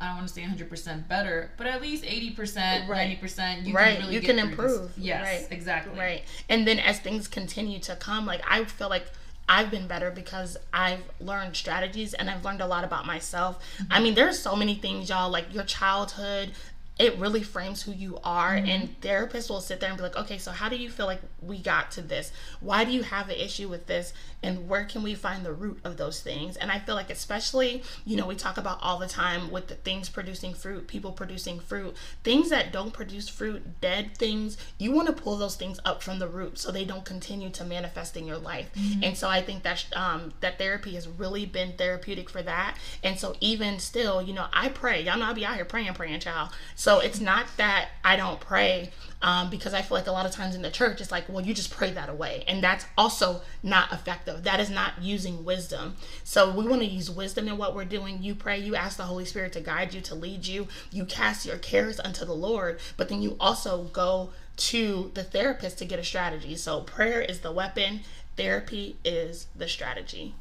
I 0.00 0.06
don't 0.06 0.16
want 0.18 0.28
to 0.28 0.34
say 0.34 0.42
100% 0.42 1.08
better, 1.08 1.50
but 1.56 1.66
at 1.66 1.82
least 1.82 2.04
80%, 2.04 2.88
Right. 2.88 3.18
90%. 3.20 3.66
You 3.66 3.74
right 3.74 3.96
can 3.96 4.02
really 4.02 4.14
you 4.14 4.20
get 4.20 4.36
can 4.36 4.54
through 4.54 4.56
this. 4.68 4.76
improve 4.76 4.92
Yes, 4.96 5.22
right 5.24 5.48
exactly. 5.50 5.98
right 5.98 6.22
and 6.48 6.68
then 6.68 6.78
as 6.78 7.00
things 7.00 7.26
continue 7.26 7.80
to 7.80 7.96
come 7.96 8.24
like 8.24 8.40
i 8.48 8.62
feel 8.64 8.88
like 8.88 9.06
I've 9.48 9.70
been 9.70 9.86
better 9.86 10.10
because 10.10 10.58
I've 10.72 11.02
learned 11.20 11.56
strategies 11.56 12.12
and 12.12 12.28
I've 12.28 12.44
learned 12.44 12.60
a 12.60 12.66
lot 12.66 12.84
about 12.84 13.06
myself. 13.06 13.58
I 13.78 13.94
mm-hmm. 13.94 14.02
mean, 14.04 14.14
there's 14.14 14.38
so 14.38 14.54
many 14.54 14.74
things, 14.74 15.08
y'all, 15.08 15.30
like 15.30 15.54
your 15.54 15.64
childhood, 15.64 16.52
it 16.98 17.16
really 17.16 17.42
frames 17.42 17.82
who 17.82 17.92
you 17.92 18.18
are. 18.22 18.56
Mm-hmm. 18.56 18.68
And 18.68 19.00
therapists 19.00 19.48
will 19.48 19.60
sit 19.60 19.80
there 19.80 19.88
and 19.88 19.96
be 19.96 20.02
like, 20.02 20.16
okay, 20.16 20.36
so 20.36 20.50
how 20.50 20.68
do 20.68 20.76
you 20.76 20.90
feel 20.90 21.06
like 21.06 21.22
we 21.40 21.58
got 21.58 21.90
to 21.92 22.02
this? 22.02 22.30
Why 22.60 22.84
do 22.84 22.90
you 22.90 23.04
have 23.04 23.30
an 23.30 23.36
issue 23.36 23.68
with 23.68 23.86
this? 23.86 24.12
And 24.42 24.68
where 24.68 24.84
can 24.84 25.02
we 25.02 25.14
find 25.14 25.44
the 25.44 25.52
root 25.52 25.80
of 25.84 25.96
those 25.96 26.20
things? 26.20 26.56
And 26.56 26.70
I 26.70 26.78
feel 26.78 26.94
like, 26.94 27.10
especially, 27.10 27.82
you 28.04 28.16
know, 28.16 28.26
we 28.26 28.34
talk 28.34 28.56
about 28.56 28.78
all 28.82 28.98
the 28.98 29.08
time 29.08 29.50
with 29.50 29.66
the 29.68 29.74
things 29.74 30.08
producing 30.08 30.54
fruit, 30.54 30.86
people 30.86 31.12
producing 31.12 31.58
fruit, 31.60 31.96
things 32.22 32.50
that 32.50 32.72
don't 32.72 32.92
produce 32.92 33.28
fruit, 33.28 33.80
dead 33.80 34.16
things, 34.16 34.56
you 34.78 34.92
want 34.92 35.08
to 35.08 35.12
pull 35.12 35.36
those 35.36 35.56
things 35.56 35.80
up 35.84 36.02
from 36.02 36.18
the 36.18 36.28
root 36.28 36.58
so 36.58 36.70
they 36.70 36.84
don't 36.84 37.04
continue 37.04 37.50
to 37.50 37.64
manifest 37.64 38.16
in 38.16 38.26
your 38.26 38.38
life. 38.38 38.70
And 39.02 39.16
so 39.16 39.28
I 39.28 39.42
think 39.42 39.62
that 39.64 39.84
um, 39.94 40.32
that 40.40 40.58
therapy 40.58 40.94
has 40.94 41.08
really 41.08 41.46
been 41.46 41.72
therapeutic 41.72 42.30
for 42.30 42.42
that. 42.42 42.76
And 43.02 43.18
so 43.18 43.34
even 43.40 43.78
still, 43.78 44.22
you 44.22 44.32
know, 44.32 44.46
I 44.52 44.68
pray. 44.68 45.02
Y'all 45.02 45.18
know 45.18 45.26
I 45.26 45.32
be 45.32 45.44
out 45.44 45.56
here 45.56 45.64
praying, 45.64 45.94
praying, 45.94 46.20
child. 46.20 46.50
So 46.74 47.00
it's 47.00 47.20
not 47.20 47.46
that 47.56 47.88
I 48.04 48.16
don't 48.16 48.40
pray 48.40 48.90
um, 49.20 49.50
because 49.50 49.74
I 49.74 49.82
feel 49.82 49.96
like 49.96 50.06
a 50.06 50.12
lot 50.12 50.26
of 50.26 50.32
times 50.32 50.54
in 50.54 50.62
the 50.62 50.70
church 50.70 51.00
it's 51.00 51.10
like, 51.10 51.28
well, 51.28 51.44
you 51.44 51.52
just 51.52 51.70
pray 51.70 51.90
that 51.92 52.08
away, 52.08 52.44
and 52.46 52.62
that's 52.62 52.86
also 52.96 53.42
not 53.62 53.92
effective. 53.92 54.44
That 54.44 54.60
is 54.60 54.70
not 54.70 55.02
using 55.02 55.44
wisdom. 55.44 55.96
So 56.24 56.54
we 56.54 56.66
want 56.66 56.82
to 56.82 56.88
use 56.88 57.10
wisdom 57.10 57.48
in 57.48 57.58
what 57.58 57.74
we're 57.74 57.84
doing. 57.84 58.22
You 58.22 58.34
pray, 58.34 58.58
you 58.58 58.76
ask 58.76 58.96
the 58.96 59.04
Holy 59.04 59.24
Spirit 59.24 59.52
to 59.54 59.60
guide 59.60 59.94
you, 59.94 60.00
to 60.02 60.14
lead 60.14 60.46
you. 60.46 60.68
You 60.90 61.04
cast 61.04 61.46
your 61.46 61.58
cares 61.58 61.98
unto 62.00 62.24
the 62.24 62.34
Lord, 62.34 62.78
but 62.96 63.08
then 63.08 63.22
you 63.22 63.36
also 63.40 63.84
go 63.84 64.30
to 64.58 65.10
the 65.14 65.24
therapist 65.24 65.78
to 65.78 65.84
get 65.84 65.98
a 65.98 66.04
strategy. 66.04 66.56
So 66.56 66.82
prayer 66.82 67.20
is 67.20 67.40
the 67.40 67.52
weapon, 67.52 68.00
therapy 68.36 68.96
is 69.04 69.46
the 69.54 69.68
strategy. 69.68 70.34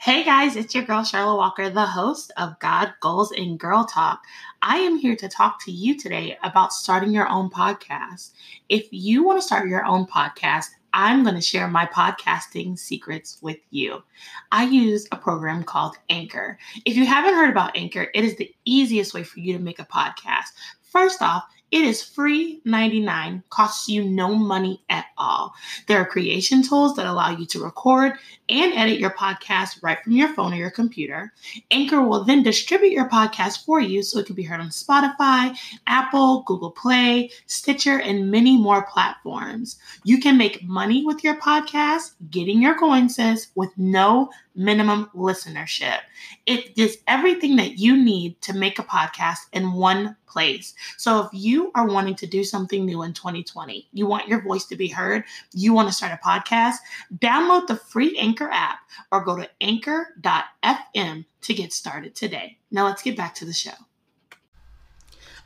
Hey 0.00 0.22
guys, 0.22 0.54
it's 0.54 0.76
your 0.76 0.84
girl 0.84 1.02
Charlotte 1.02 1.38
Walker, 1.38 1.70
the 1.70 1.84
host 1.84 2.30
of 2.36 2.56
God, 2.60 2.94
Goals, 3.00 3.32
and 3.32 3.58
Girl 3.58 3.84
Talk. 3.84 4.22
I 4.62 4.76
am 4.76 4.96
here 4.96 5.16
to 5.16 5.28
talk 5.28 5.58
to 5.64 5.72
you 5.72 5.98
today 5.98 6.38
about 6.44 6.72
starting 6.72 7.12
your 7.12 7.28
own 7.28 7.50
podcast. 7.50 8.30
If 8.68 8.86
you 8.92 9.24
want 9.24 9.40
to 9.40 9.46
start 9.46 9.68
your 9.68 9.84
own 9.84 10.06
podcast, 10.06 10.66
I'm 10.94 11.24
going 11.24 11.34
to 11.34 11.40
share 11.40 11.66
my 11.66 11.84
podcasting 11.84 12.78
secrets 12.78 13.38
with 13.42 13.58
you. 13.70 14.04
I 14.52 14.66
use 14.66 15.08
a 15.10 15.16
program 15.16 15.64
called 15.64 15.96
Anchor. 16.08 16.60
If 16.84 16.96
you 16.96 17.04
haven't 17.04 17.34
heard 17.34 17.50
about 17.50 17.76
Anchor, 17.76 18.06
it 18.14 18.24
is 18.24 18.36
the 18.36 18.54
easiest 18.64 19.14
way 19.14 19.24
for 19.24 19.40
you 19.40 19.52
to 19.54 19.58
make 19.58 19.80
a 19.80 19.84
podcast. 19.84 20.52
First 20.80 21.22
off, 21.22 21.42
it 21.70 21.82
is 21.82 22.02
free 22.02 22.60
99, 22.64 23.42
costs 23.50 23.88
you 23.88 24.04
no 24.04 24.34
money 24.34 24.82
at 24.88 25.06
all. 25.18 25.54
There 25.86 25.98
are 25.98 26.06
creation 26.06 26.62
tools 26.62 26.96
that 26.96 27.06
allow 27.06 27.30
you 27.30 27.44
to 27.46 27.62
record 27.62 28.14
and 28.48 28.72
edit 28.72 28.98
your 28.98 29.10
podcast 29.10 29.82
right 29.82 30.02
from 30.02 30.12
your 30.12 30.32
phone 30.34 30.54
or 30.54 30.56
your 30.56 30.70
computer. 30.70 31.32
Anchor 31.70 32.02
will 32.02 32.24
then 32.24 32.42
distribute 32.42 32.92
your 32.92 33.08
podcast 33.08 33.64
for 33.64 33.80
you 33.80 34.02
so 34.02 34.18
it 34.18 34.26
can 34.26 34.34
be 34.34 34.42
heard 34.42 34.60
on 34.60 34.68
Spotify, 34.68 35.54
Apple, 35.86 36.42
Google 36.46 36.70
Play, 36.70 37.30
Stitcher, 37.46 38.00
and 38.00 38.30
many 38.30 38.56
more 38.56 38.86
platforms. 38.86 39.78
You 40.04 40.20
can 40.20 40.38
make 40.38 40.62
money 40.62 41.04
with 41.04 41.22
your 41.22 41.36
podcast, 41.36 42.12
getting 42.30 42.62
your 42.62 42.78
coins 42.78 43.18
with 43.54 43.76
no 43.76 44.30
minimum 44.58 45.08
listenership. 45.14 46.00
It 46.44 46.76
is 46.76 46.98
everything 47.06 47.56
that 47.56 47.78
you 47.78 47.96
need 47.96 48.40
to 48.42 48.52
make 48.52 48.78
a 48.78 48.82
podcast 48.82 49.46
in 49.52 49.72
one 49.72 50.16
place. 50.26 50.74
So 50.98 51.20
if 51.20 51.28
you 51.32 51.70
are 51.74 51.86
wanting 51.86 52.16
to 52.16 52.26
do 52.26 52.44
something 52.44 52.84
new 52.84 53.02
in 53.04 53.14
2020, 53.14 53.88
you 53.92 54.06
want 54.06 54.28
your 54.28 54.42
voice 54.42 54.66
to 54.66 54.76
be 54.76 54.88
heard, 54.88 55.24
you 55.54 55.72
want 55.72 55.88
to 55.88 55.94
start 55.94 56.12
a 56.12 56.28
podcast, 56.28 56.76
download 57.16 57.68
the 57.68 57.76
free 57.76 58.18
Anchor 58.18 58.50
app 58.50 58.80
or 59.12 59.24
go 59.24 59.36
to 59.36 59.48
anchor.fm 59.60 61.24
to 61.40 61.54
get 61.54 61.72
started 61.72 62.14
today. 62.14 62.58
Now 62.70 62.86
let's 62.86 63.02
get 63.02 63.16
back 63.16 63.34
to 63.36 63.44
the 63.44 63.52
show. 63.52 63.70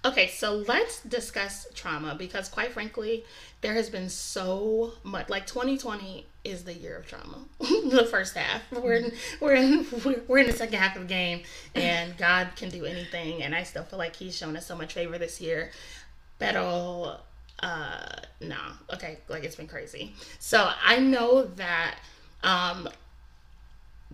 Okay, 0.05 0.27
so 0.27 0.57
let's 0.67 1.01
discuss 1.03 1.69
trauma 1.75 2.17
because, 2.19 2.49
quite 2.49 2.73
frankly, 2.73 3.25
there 3.61 3.75
has 3.75 3.89
been 3.89 4.09
so 4.09 4.95
much. 5.05 5.29
Like 5.29 5.47
2020 5.47 6.27
is 6.45 6.65
the 6.65 6.75
year 6.75 6.97
of 6.97 7.07
trauma. 7.07 7.39
the 7.61 8.07
first 8.11 8.35
half, 8.35 8.63
we're 8.73 8.95
in, 8.95 9.13
we're 9.41 9.55
in 9.55 9.87
we're 10.29 10.39
in 10.39 10.47
the 10.47 10.53
second 10.53 10.79
half 10.79 10.97
of 10.97 11.03
the 11.03 11.09
game, 11.09 11.43
and 11.75 12.17
God 12.17 12.51
can 12.57 12.69
do 12.69 12.85
anything. 12.85 13.43
And 13.43 13.55
I 13.55 13.63
still 13.63 13.85
feel 13.85 13.99
like 13.99 14.17
He's 14.17 14.37
shown 14.37 14.57
us 14.57 14.67
so 14.67 14.77
much 14.77 14.95
favor 14.95 15.19
this 15.19 15.41
year. 15.41 15.71
Pero, 16.39 17.21
uh, 17.61 18.17
no, 18.41 18.59
okay, 18.95 19.19
like 19.29 19.45
it's 19.45 19.57
been 19.57 19.69
crazy. 19.69 20.15
So 20.39 20.71
I 20.85 20.99
know 20.99 21.45
that 21.45 21.97
um 22.43 22.89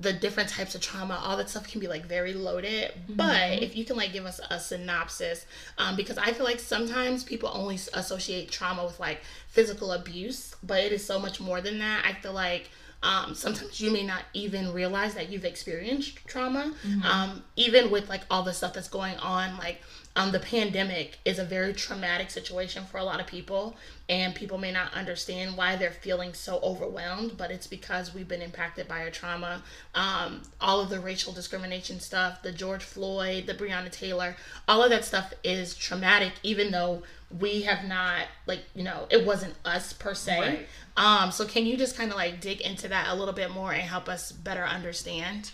the 0.00 0.12
different 0.12 0.48
types 0.48 0.74
of 0.74 0.80
trauma, 0.80 1.20
all 1.24 1.36
that 1.36 1.50
stuff 1.50 1.68
can 1.68 1.80
be 1.80 1.88
like 1.88 2.06
very 2.06 2.34
loaded. 2.34 2.92
Mm-hmm. 2.92 3.14
But 3.14 3.62
if 3.62 3.76
you 3.76 3.84
can 3.84 3.96
like 3.96 4.12
give 4.12 4.26
us 4.26 4.40
a 4.50 4.60
synopsis, 4.60 5.46
um, 5.76 5.96
because 5.96 6.18
I 6.18 6.32
feel 6.32 6.44
like 6.44 6.60
sometimes 6.60 7.24
people 7.24 7.50
only 7.52 7.76
associate 7.94 8.50
trauma 8.50 8.84
with 8.84 9.00
like 9.00 9.22
physical 9.48 9.92
abuse, 9.92 10.54
but 10.62 10.82
it 10.82 10.92
is 10.92 11.04
so 11.04 11.18
much 11.18 11.40
more 11.40 11.60
than 11.60 11.78
that. 11.80 12.04
I 12.04 12.12
feel 12.12 12.32
like 12.32 12.70
um, 13.02 13.34
sometimes 13.34 13.80
you 13.80 13.92
may 13.92 14.04
not 14.04 14.22
even 14.34 14.72
realize 14.72 15.14
that 15.14 15.30
you've 15.30 15.44
experienced 15.44 16.18
trauma, 16.26 16.74
mm-hmm. 16.84 17.02
um, 17.02 17.44
even 17.54 17.90
with 17.90 18.08
like 18.08 18.22
all 18.30 18.42
the 18.42 18.52
stuff 18.52 18.74
that's 18.74 18.88
going 18.88 19.16
on, 19.18 19.56
like 19.58 19.80
um, 20.18 20.32
the 20.32 20.40
pandemic 20.40 21.20
is 21.24 21.38
a 21.38 21.44
very 21.44 21.72
traumatic 21.72 22.28
situation 22.28 22.84
for 22.84 22.98
a 22.98 23.04
lot 23.04 23.20
of 23.20 23.28
people, 23.28 23.76
and 24.08 24.34
people 24.34 24.58
may 24.58 24.72
not 24.72 24.92
understand 24.92 25.56
why 25.56 25.76
they're 25.76 25.92
feeling 25.92 26.34
so 26.34 26.58
overwhelmed, 26.60 27.36
but 27.36 27.52
it's 27.52 27.68
because 27.68 28.12
we've 28.12 28.26
been 28.26 28.42
impacted 28.42 28.88
by 28.88 29.02
a 29.02 29.12
trauma. 29.12 29.62
Um, 29.94 30.42
all 30.60 30.80
of 30.80 30.90
the 30.90 30.98
racial 30.98 31.32
discrimination 31.32 32.00
stuff, 32.00 32.42
the 32.42 32.50
George 32.50 32.82
Floyd, 32.82 33.46
the 33.46 33.54
Breonna 33.54 33.92
Taylor, 33.92 34.34
all 34.66 34.82
of 34.82 34.90
that 34.90 35.04
stuff 35.04 35.32
is 35.44 35.76
traumatic, 35.76 36.32
even 36.42 36.72
though 36.72 37.04
we 37.38 37.62
have 37.62 37.84
not, 37.84 38.22
like, 38.46 38.64
you 38.74 38.82
know, 38.82 39.06
it 39.10 39.24
wasn't 39.24 39.54
us 39.64 39.92
per 39.92 40.14
se. 40.14 40.40
Right. 40.40 40.66
Um, 40.96 41.30
so, 41.30 41.44
can 41.44 41.64
you 41.64 41.76
just 41.76 41.96
kind 41.96 42.10
of 42.10 42.16
like 42.16 42.40
dig 42.40 42.60
into 42.60 42.88
that 42.88 43.06
a 43.08 43.14
little 43.14 43.34
bit 43.34 43.52
more 43.52 43.70
and 43.70 43.82
help 43.82 44.08
us 44.08 44.32
better 44.32 44.64
understand? 44.64 45.52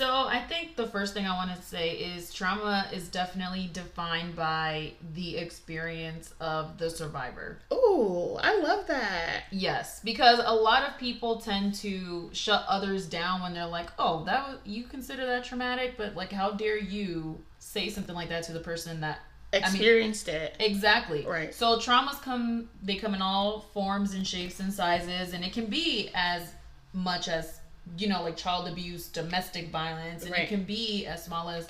So 0.00 0.08
I 0.08 0.40
think 0.40 0.76
the 0.76 0.86
first 0.86 1.12
thing 1.12 1.26
I 1.26 1.34
want 1.36 1.54
to 1.54 1.60
say 1.60 1.90
is 1.90 2.32
trauma 2.32 2.88
is 2.90 3.08
definitely 3.08 3.68
defined 3.70 4.34
by 4.34 4.92
the 5.12 5.36
experience 5.36 6.32
of 6.40 6.78
the 6.78 6.88
survivor. 6.88 7.58
Oh, 7.70 8.40
I 8.42 8.58
love 8.60 8.86
that. 8.86 9.42
Yes, 9.50 10.00
because 10.02 10.40
a 10.42 10.54
lot 10.54 10.88
of 10.88 10.96
people 10.96 11.38
tend 11.38 11.74
to 11.80 12.30
shut 12.32 12.64
others 12.66 13.10
down 13.10 13.42
when 13.42 13.52
they're 13.52 13.66
like, 13.66 13.90
"Oh, 13.98 14.24
that 14.24 14.60
you 14.64 14.84
consider 14.84 15.26
that 15.26 15.44
traumatic, 15.44 15.98
but 15.98 16.16
like 16.16 16.32
how 16.32 16.52
dare 16.52 16.78
you 16.78 17.38
say 17.58 17.90
something 17.90 18.14
like 18.14 18.30
that 18.30 18.44
to 18.44 18.52
the 18.52 18.60
person 18.60 19.02
that 19.02 19.18
experienced 19.52 20.30
I 20.30 20.32
mean, 20.32 20.40
it. 20.40 20.56
Exactly. 20.60 21.26
Right. 21.26 21.54
So 21.54 21.78
traumas 21.78 22.22
come 22.22 22.70
they 22.82 22.96
come 22.96 23.12
in 23.12 23.20
all 23.20 23.60
forms 23.74 24.14
and 24.14 24.26
shapes 24.26 24.60
and 24.60 24.72
sizes 24.72 25.34
and 25.34 25.44
it 25.44 25.52
can 25.52 25.66
be 25.66 26.08
as 26.14 26.54
much 26.94 27.28
as 27.28 27.59
you 27.98 28.08
know, 28.08 28.22
like 28.22 28.36
child 28.36 28.68
abuse, 28.68 29.08
domestic 29.08 29.70
violence, 29.70 30.22
and 30.24 30.32
right. 30.32 30.42
it 30.42 30.48
can 30.48 30.64
be 30.64 31.06
as 31.06 31.24
small 31.24 31.48
as 31.48 31.68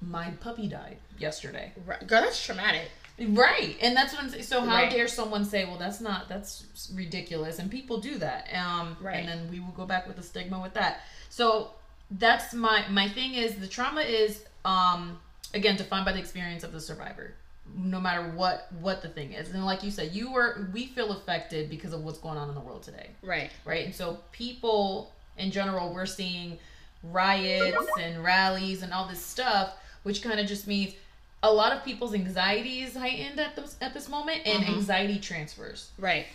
my 0.00 0.30
puppy 0.40 0.66
died 0.66 0.98
yesterday. 1.18 1.72
Right. 1.86 2.06
Girl, 2.06 2.22
that's 2.22 2.44
traumatic. 2.44 2.90
Right, 3.18 3.76
and 3.80 3.94
that's 3.94 4.12
what 4.12 4.22
I'm 4.22 4.30
saying. 4.30 4.42
So 4.42 4.62
how 4.62 4.82
right. 4.82 4.90
dare 4.90 5.06
someone 5.06 5.44
say, 5.44 5.64
"Well, 5.64 5.78
that's 5.78 6.00
not 6.00 6.28
that's 6.28 6.90
ridiculous," 6.94 7.58
and 7.58 7.70
people 7.70 8.00
do 8.00 8.18
that. 8.18 8.48
Um, 8.54 8.96
right. 9.00 9.16
And 9.16 9.28
then 9.28 9.50
we 9.50 9.60
will 9.60 9.72
go 9.76 9.84
back 9.84 10.06
with 10.06 10.16
the 10.16 10.22
stigma 10.22 10.60
with 10.60 10.74
that. 10.74 11.02
So 11.28 11.72
that's 12.18 12.52
my 12.54 12.84
my 12.90 13.08
thing 13.08 13.34
is 13.34 13.56
the 13.56 13.66
trauma 13.66 14.00
is 14.00 14.44
um 14.64 15.18
again 15.54 15.76
defined 15.76 16.04
by 16.04 16.12
the 16.12 16.18
experience 16.18 16.64
of 16.64 16.72
the 16.72 16.80
survivor 16.80 17.34
no 17.74 18.00
matter 18.00 18.22
what 18.30 18.68
what 18.80 19.02
the 19.02 19.08
thing 19.08 19.32
is 19.32 19.50
and 19.50 19.64
like 19.64 19.82
you 19.82 19.90
said 19.90 20.12
you 20.12 20.30
were 20.30 20.68
we 20.72 20.86
feel 20.86 21.12
affected 21.12 21.70
because 21.70 21.92
of 21.92 22.04
what's 22.04 22.18
going 22.18 22.36
on 22.36 22.48
in 22.48 22.54
the 22.54 22.60
world 22.60 22.82
today 22.82 23.08
right 23.22 23.50
right 23.64 23.86
and 23.86 23.94
so 23.94 24.18
people 24.32 25.12
in 25.42 25.50
general, 25.50 25.92
we're 25.92 26.06
seeing 26.06 26.58
riots 27.02 27.86
and 28.00 28.22
rallies 28.22 28.82
and 28.82 28.92
all 28.92 29.06
this 29.06 29.20
stuff, 29.24 29.74
which 30.04 30.22
kind 30.22 30.38
of 30.38 30.46
just 30.46 30.66
means 30.66 30.94
a 31.42 31.52
lot 31.52 31.72
of 31.72 31.84
people's 31.84 32.14
anxiety 32.14 32.80
is 32.80 32.96
heightened 32.96 33.40
at 33.40 33.56
this 33.56 33.76
at 33.80 33.92
this 33.94 34.08
moment, 34.08 34.42
and 34.46 34.62
mm-hmm. 34.62 34.74
anxiety 34.74 35.18
transfers. 35.18 35.90
Right. 35.98 36.26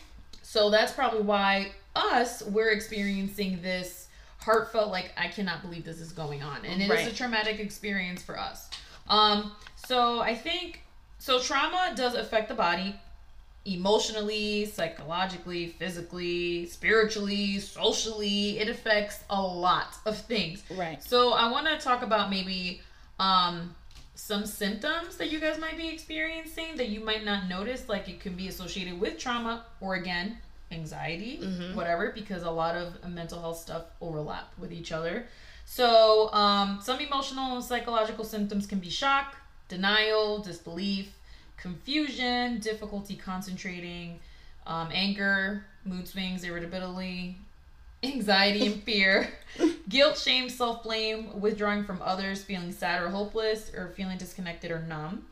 So 0.41 0.69
that's 0.69 0.91
probably 0.91 1.21
why 1.21 1.71
us 1.95 2.43
we're 2.43 2.71
experiencing 2.71 3.61
this 3.61 4.07
heartfelt 4.39 4.91
like 4.91 5.11
I 5.17 5.27
cannot 5.27 5.61
believe 5.61 5.83
this 5.83 5.99
is 5.99 6.11
going 6.11 6.43
on, 6.43 6.65
and 6.65 6.81
it 6.81 6.89
right. 6.89 6.99
is 6.99 7.13
a 7.13 7.15
traumatic 7.15 7.59
experience 7.59 8.21
for 8.21 8.37
us. 8.37 8.69
Um. 9.09 9.53
So 9.87 10.19
I 10.19 10.35
think 10.35 10.81
so. 11.19 11.39
Trauma 11.39 11.93
does 11.95 12.15
affect 12.15 12.49
the 12.49 12.55
body 12.55 12.99
emotionally, 13.67 14.65
psychologically, 14.65 15.67
physically, 15.67 16.65
spiritually, 16.67 17.59
socially. 17.59 18.59
It 18.59 18.69
affects 18.69 19.23
a 19.29 19.41
lot 19.41 19.95
of 20.05 20.17
things. 20.17 20.63
Right. 20.71 21.03
So 21.03 21.33
I 21.33 21.51
want 21.51 21.67
to 21.67 21.77
talk 21.77 22.01
about 22.01 22.29
maybe 22.29 22.81
um 23.19 23.75
some 24.17 24.45
symptoms 24.45 25.15
that 25.17 25.31
you 25.31 25.39
guys 25.39 25.59
might 25.59 25.77
be 25.77 25.87
experiencing 25.87 26.75
that 26.75 26.89
you 26.89 26.99
might 26.99 27.23
not 27.23 27.47
notice 27.47 27.87
like 27.87 28.09
it 28.09 28.19
can 28.19 28.33
be 28.33 28.47
associated 28.47 28.99
with 28.99 29.17
trauma 29.17 29.63
or 29.79 29.93
again 29.95 30.37
anxiety 30.71 31.39
mm-hmm. 31.41 31.75
whatever 31.75 32.11
because 32.13 32.41
a 32.41 32.49
lot 32.49 32.75
of 32.75 33.07
mental 33.07 33.39
health 33.39 33.59
stuff 33.59 33.83
overlap 34.01 34.51
with 34.57 34.71
each 34.73 34.91
other 34.91 35.27
so 35.65 36.31
um, 36.33 36.79
some 36.81 36.99
emotional 36.99 37.55
and 37.55 37.63
psychological 37.63 38.25
symptoms 38.25 38.65
can 38.65 38.79
be 38.79 38.89
shock 38.89 39.35
denial 39.69 40.39
disbelief 40.39 41.16
confusion, 41.57 42.59
difficulty 42.59 43.15
concentrating, 43.15 44.19
um, 44.65 44.89
anger, 44.91 45.63
mood 45.85 46.07
swings, 46.07 46.43
irritability, 46.43 47.37
anxiety 48.03 48.65
and 48.67 48.83
fear, 48.83 49.27
guilt, 49.89 50.17
shame, 50.17 50.49
self 50.49 50.83
blame, 50.83 51.39
withdrawing 51.39 51.83
from 51.83 52.01
others, 52.01 52.43
feeling 52.43 52.71
sad 52.71 53.01
or 53.01 53.09
hopeless, 53.09 53.71
or 53.73 53.89
feeling 53.95 54.17
disconnected 54.17 54.71
or 54.71 54.81
numb. 54.81 55.25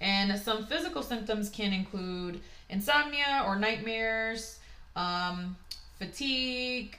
And 0.00 0.38
some 0.38 0.66
physical 0.66 1.02
symptoms 1.02 1.48
can 1.48 1.72
include 1.72 2.40
insomnia 2.68 3.44
or 3.46 3.56
nightmares, 3.56 4.58
um, 4.94 5.56
fatigue. 5.98 6.98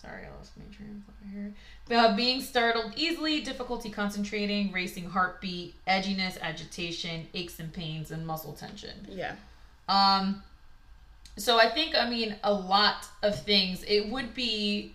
Sorry, 0.00 0.22
I 0.24 0.36
lost 0.36 0.52
my 0.56 0.64
train 0.76 1.02
of 1.08 1.14
thought 1.14 1.32
here. 1.32 1.54
Uh, 1.98 2.16
being 2.16 2.40
startled 2.40 2.92
easily, 2.96 3.40
difficulty 3.40 3.90
concentrating, 3.90 4.72
racing 4.72 5.08
heartbeat, 5.10 5.74
edginess, 5.86 6.40
agitation, 6.40 7.26
aches 7.34 7.58
and 7.58 7.72
pains, 7.72 8.10
and 8.10 8.26
muscle 8.26 8.52
tension. 8.52 9.06
Yeah. 9.08 9.34
Um. 9.88 10.42
So 11.38 11.58
I 11.58 11.68
think 11.68 11.94
I 11.94 12.08
mean 12.08 12.36
a 12.44 12.52
lot 12.52 13.06
of 13.22 13.40
things. 13.42 13.84
It 13.86 14.10
would 14.10 14.34
be, 14.34 14.94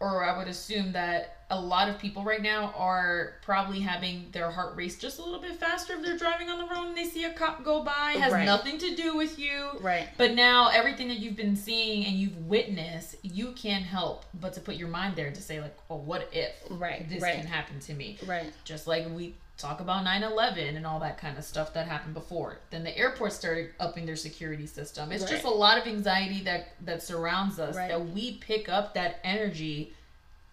or 0.00 0.24
I 0.24 0.36
would 0.36 0.48
assume 0.48 0.92
that 0.92 1.41
a 1.52 1.60
lot 1.60 1.88
of 1.88 1.98
people 1.98 2.24
right 2.24 2.40
now 2.40 2.72
are 2.76 3.34
probably 3.42 3.78
having 3.78 4.26
their 4.32 4.50
heart 4.50 4.74
race 4.74 4.96
just 4.96 5.18
a 5.18 5.22
little 5.22 5.38
bit 5.38 5.54
faster 5.56 5.92
if 5.92 6.02
they're 6.02 6.16
driving 6.16 6.48
on 6.48 6.58
the 6.58 6.64
road 6.64 6.88
and 6.88 6.96
they 6.96 7.04
see 7.04 7.24
a 7.24 7.32
cop 7.34 7.62
go 7.62 7.84
by. 7.84 8.14
It 8.16 8.22
has 8.22 8.32
right. 8.32 8.46
nothing 8.46 8.78
to 8.78 8.96
do 8.96 9.14
with 9.14 9.38
you. 9.38 9.68
Right. 9.80 10.08
But 10.16 10.32
now 10.32 10.70
everything 10.70 11.08
that 11.08 11.18
you've 11.18 11.36
been 11.36 11.54
seeing 11.54 12.06
and 12.06 12.16
you've 12.16 12.38
witnessed, 12.46 13.16
you 13.22 13.52
can't 13.52 13.84
help 13.84 14.24
but 14.40 14.54
to 14.54 14.60
put 14.60 14.76
your 14.76 14.88
mind 14.88 15.14
there 15.14 15.30
to 15.30 15.42
say 15.42 15.60
like, 15.60 15.76
oh, 15.90 15.96
what 15.96 16.30
if 16.32 16.54
right. 16.70 17.06
this 17.08 17.22
right. 17.22 17.36
can 17.36 17.46
happen 17.46 17.78
to 17.80 17.92
me? 17.92 18.18
Right. 18.26 18.50
Just 18.64 18.86
like 18.86 19.06
we 19.14 19.34
talk 19.58 19.80
about 19.80 20.04
9-11 20.06 20.76
and 20.76 20.86
all 20.86 20.98
that 21.00 21.18
kind 21.18 21.36
of 21.36 21.44
stuff 21.44 21.74
that 21.74 21.86
happened 21.86 22.14
before 22.14 22.58
then 22.70 22.82
the 22.82 22.98
airport 22.98 23.32
started 23.32 23.70
upping 23.78 24.06
their 24.06 24.16
security 24.16 24.66
system 24.66 25.12
it's 25.12 25.22
right. 25.22 25.30
just 25.30 25.44
a 25.44 25.48
lot 25.48 25.78
of 25.78 25.86
anxiety 25.86 26.42
that 26.42 26.68
that 26.80 27.00
surrounds 27.00 27.60
us 27.60 27.76
right. 27.76 27.88
that 27.88 28.08
we 28.08 28.38
pick 28.38 28.68
up 28.68 28.94
that 28.94 29.20
energy 29.22 29.92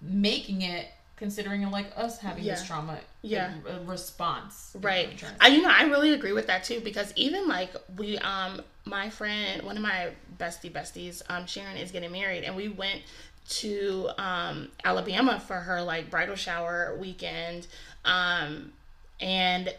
making 0.01 0.61
it 0.61 0.87
considering 1.15 1.69
like 1.69 1.91
us 1.97 2.19
having 2.19 2.45
this 2.45 2.65
trauma 2.65 2.97
Yeah. 3.21 3.51
like, 3.65 3.87
response. 3.87 4.75
Right. 4.79 5.21
I 5.41 5.47
you 5.49 5.61
know 5.61 5.69
I 5.69 5.83
really 5.83 6.13
agree 6.13 6.31
with 6.31 6.47
that 6.47 6.63
too 6.63 6.79
because 6.79 7.11
even 7.15 7.47
like 7.47 7.71
we 7.97 8.17
um 8.19 8.61
my 8.85 9.09
friend 9.09 9.63
one 9.63 9.75
of 9.75 9.83
my 9.83 10.11
bestie 10.39 10.71
besties 10.71 11.21
um 11.29 11.45
Sharon 11.45 11.75
is 11.77 11.91
getting 11.91 12.11
married 12.11 12.43
and 12.43 12.55
we 12.55 12.69
went 12.69 13.01
to 13.49 14.09
um 14.17 14.69
Alabama 14.85 15.39
for 15.39 15.55
her 15.55 15.81
like 15.81 16.09
bridal 16.09 16.35
shower 16.35 16.95
weekend 16.97 17.67
um 18.05 18.71
and 19.19 19.73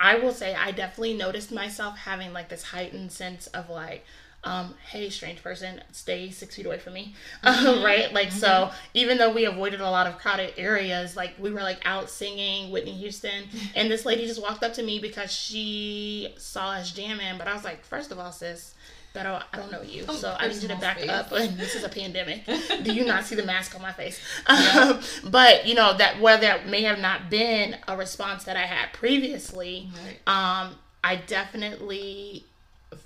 I 0.00 0.16
will 0.16 0.32
say 0.32 0.54
I 0.54 0.72
definitely 0.72 1.14
noticed 1.14 1.52
myself 1.52 1.98
having 1.98 2.32
like 2.32 2.48
this 2.48 2.64
heightened 2.64 3.12
sense 3.12 3.46
of 3.48 3.70
like, 3.70 4.04
um, 4.44 4.74
hey, 4.90 5.08
strange 5.10 5.42
person, 5.42 5.80
stay 5.92 6.30
six 6.30 6.56
feet 6.56 6.66
away 6.66 6.78
from 6.78 6.92
me. 6.92 7.14
Um, 7.42 7.82
right? 7.84 8.12
Like, 8.12 8.30
so 8.30 8.70
even 8.92 9.18
though 9.18 9.32
we 9.32 9.46
avoided 9.46 9.80
a 9.80 9.90
lot 9.90 10.06
of 10.06 10.18
crowded 10.18 10.54
areas, 10.56 11.16
like 11.16 11.34
we 11.38 11.50
were 11.50 11.62
like 11.62 11.80
out 11.84 12.10
singing 12.10 12.70
Whitney 12.70 12.92
Houston, 12.92 13.44
and 13.74 13.90
this 13.90 14.04
lady 14.04 14.26
just 14.26 14.40
walked 14.40 14.62
up 14.62 14.74
to 14.74 14.82
me 14.82 14.98
because 14.98 15.32
she 15.32 16.34
saw 16.36 16.72
us 16.72 16.92
jamming. 16.92 17.38
But 17.38 17.48
I 17.48 17.54
was 17.54 17.64
like, 17.64 17.84
first 17.84 18.12
of 18.12 18.18
all, 18.18 18.32
sis, 18.32 18.74
but 19.14 19.26
I 19.26 19.42
I 19.52 19.56
don't 19.56 19.72
know 19.72 19.82
you, 19.82 20.04
so 20.06 20.36
I 20.38 20.48
need 20.48 20.60
you 20.60 20.68
to 20.68 20.76
back 20.76 20.98
space. 20.98 21.10
up. 21.10 21.30
this 21.30 21.74
is 21.74 21.84
a 21.84 21.88
pandemic. 21.88 22.44
Do 22.82 22.92
you 22.92 23.04
not 23.04 23.24
see 23.24 23.34
the 23.34 23.44
mask 23.44 23.74
on 23.74 23.80
my 23.80 23.92
face? 23.92 24.20
Um, 24.46 25.00
but 25.24 25.66
you 25.66 25.74
know 25.74 25.96
that 25.96 26.20
where 26.20 26.36
that 26.36 26.68
may 26.68 26.82
have 26.82 26.98
not 26.98 27.30
been 27.30 27.76
a 27.88 27.96
response 27.96 28.44
that 28.44 28.56
I 28.56 28.66
had 28.66 28.92
previously, 28.92 29.88
um, 30.26 30.74
I 31.02 31.22
definitely 31.26 32.44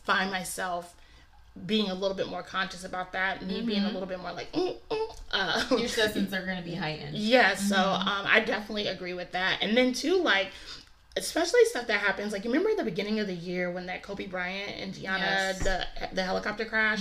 find 0.04 0.30
myself 0.30 0.94
being 1.66 1.90
a 1.90 1.94
little 1.94 2.16
bit 2.16 2.28
more 2.28 2.42
conscious 2.42 2.84
about 2.84 3.12
that. 3.12 3.44
Me 3.44 3.60
being 3.62 3.84
a 3.84 3.90
little 3.90 4.06
bit 4.06 4.20
more 4.20 4.32
like, 4.32 4.50
mm, 4.52 4.76
mm, 4.90 5.16
uh, 5.32 5.64
Your 5.76 5.88
sessions 5.88 6.32
are 6.32 6.44
going 6.44 6.56
to 6.58 6.62
be 6.64 6.74
heightened. 6.74 7.16
yeah, 7.16 7.54
so 7.54 7.76
um, 7.76 8.26
I 8.26 8.40
definitely 8.40 8.86
agree 8.86 9.14
with 9.14 9.32
that. 9.32 9.58
And 9.62 9.76
then 9.76 9.92
too, 9.92 10.16
like, 10.22 10.48
especially 11.16 11.64
stuff 11.66 11.86
that 11.88 12.00
happens. 12.00 12.32
Like, 12.32 12.44
you 12.44 12.50
remember 12.50 12.70
at 12.70 12.76
the 12.76 12.84
beginning 12.84 13.18
of 13.20 13.26
the 13.26 13.34
year 13.34 13.70
when 13.72 13.86
that 13.86 14.02
Kobe 14.02 14.26
Bryant 14.26 14.72
and 14.80 14.94
Gianna 14.94 15.18
Yes. 15.18 15.58
the 15.64 15.84
the 16.12 16.22
helicopter 16.22 16.64
crash? 16.64 17.00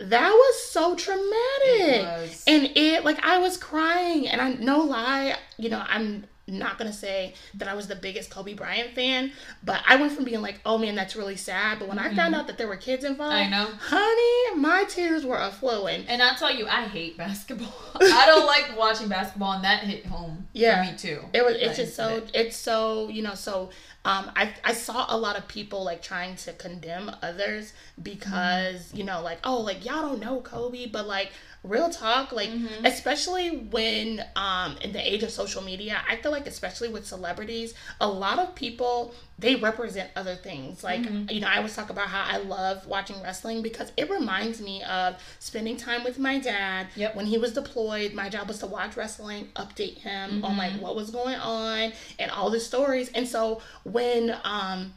That 0.00 0.30
was 0.30 0.62
so 0.70 0.94
traumatic. 0.94 2.02
was. 2.02 2.44
And 2.46 2.70
it 2.76 3.04
like 3.04 3.24
I 3.24 3.38
was 3.38 3.56
crying, 3.56 4.28
and 4.28 4.40
I 4.40 4.52
no 4.54 4.80
lie, 4.80 5.36
you 5.58 5.68
know, 5.68 5.82
I'm 5.86 6.24
not 6.50 6.78
gonna 6.78 6.92
say 6.92 7.34
that 7.54 7.68
I 7.68 7.74
was 7.74 7.86
the 7.88 7.96
biggest 7.96 8.30
Kobe 8.30 8.54
Bryant 8.54 8.94
fan, 8.94 9.32
but 9.64 9.82
I 9.86 9.96
went 9.96 10.12
from 10.12 10.24
being 10.24 10.42
like, 10.42 10.60
oh 10.64 10.78
man, 10.78 10.94
that's 10.94 11.16
really 11.16 11.36
sad. 11.36 11.78
But 11.78 11.88
when 11.88 11.98
I 11.98 12.04
found 12.14 12.18
mm-hmm. 12.18 12.34
out 12.34 12.46
that 12.46 12.58
there 12.58 12.68
were 12.68 12.76
kids 12.76 13.04
involved, 13.04 13.34
I 13.34 13.48
know. 13.48 13.68
honey, 13.80 14.60
my 14.60 14.84
tears 14.84 15.24
were 15.24 15.38
a 15.38 15.50
flowing. 15.50 16.04
And 16.08 16.22
I'll 16.22 16.34
tell 16.34 16.54
you, 16.54 16.66
I 16.66 16.84
hate 16.84 17.16
basketball. 17.16 17.72
I 18.00 18.26
don't 18.26 18.46
like 18.46 18.78
watching 18.78 19.08
basketball, 19.08 19.52
and 19.52 19.64
that 19.64 19.84
hit 19.84 20.06
home 20.06 20.46
Yeah. 20.52 20.84
for 20.84 20.92
me 20.92 20.98
too. 20.98 21.20
It 21.32 21.44
was. 21.44 21.56
It's 21.56 21.76
just 21.76 21.94
so. 21.94 22.08
incident. 22.08 22.30
It's 22.34 22.56
so. 22.56 23.08
You 23.08 23.22
know. 23.22 23.34
So. 23.34 23.70
Um. 24.04 24.30
I. 24.34 24.54
I 24.64 24.72
saw 24.72 25.06
a 25.08 25.16
lot 25.16 25.36
of 25.36 25.46
people 25.48 25.84
like 25.84 26.00
trying 26.02 26.36
to 26.36 26.52
condemn 26.52 27.10
others 27.22 27.72
because 28.02 28.92
you 28.94 29.04
know 29.04 29.20
like 29.22 29.38
oh 29.44 29.60
like 29.60 29.84
y'all 29.84 30.02
don't 30.02 30.20
know 30.20 30.40
Kobe 30.40 30.86
but 30.86 31.06
like 31.06 31.30
real 31.62 31.90
talk 31.90 32.32
like 32.32 32.48
especially 32.84 33.50
when 33.70 34.24
um 34.34 34.76
in 34.82 34.92
the 34.92 35.12
age 35.12 35.22
of 35.22 35.30
social 35.30 35.60
media 35.62 36.00
I 36.08 36.16
feel 36.16 36.32
like 36.32 36.46
especially 36.46 36.88
with 36.88 37.06
celebrities 37.06 37.74
a 38.00 38.08
lot 38.08 38.38
of 38.38 38.54
people 38.54 39.14
they 39.38 39.56
represent 39.56 40.10
other 40.16 40.34
things 40.34 40.82
like 40.82 41.02
you 41.30 41.40
know 41.40 41.46
I 41.48 41.58
always 41.58 41.76
talk 41.76 41.90
about 41.90 42.08
how 42.08 42.24
I 42.26 42.38
love 42.38 42.86
watching 42.86 43.16
wrestling 43.22 43.60
because 43.62 43.92
it 43.98 44.08
reminds 44.08 44.60
me 44.62 44.82
of 44.84 45.16
spending 45.38 45.76
time 45.76 46.02
with 46.02 46.18
my 46.18 46.38
dad 46.38 46.86
Yep. 46.96 47.14
when 47.16 47.26
he 47.26 47.36
was 47.36 47.52
deployed 47.52 48.14
my 48.14 48.30
job 48.30 48.48
was 48.48 48.58
to 48.60 48.66
watch 48.66 48.96
wrestling 48.96 49.48
update 49.56 49.98
him 49.98 50.42
on 50.44 50.56
like 50.56 50.72
what 50.80 50.96
was 50.96 51.10
going 51.10 51.36
on 51.36 51.92
and 52.18 52.30
all 52.30 52.48
the 52.50 52.60
stories 52.60 53.10
and 53.14 53.28
so 53.28 53.60
when 53.92 54.36
um 54.44 54.94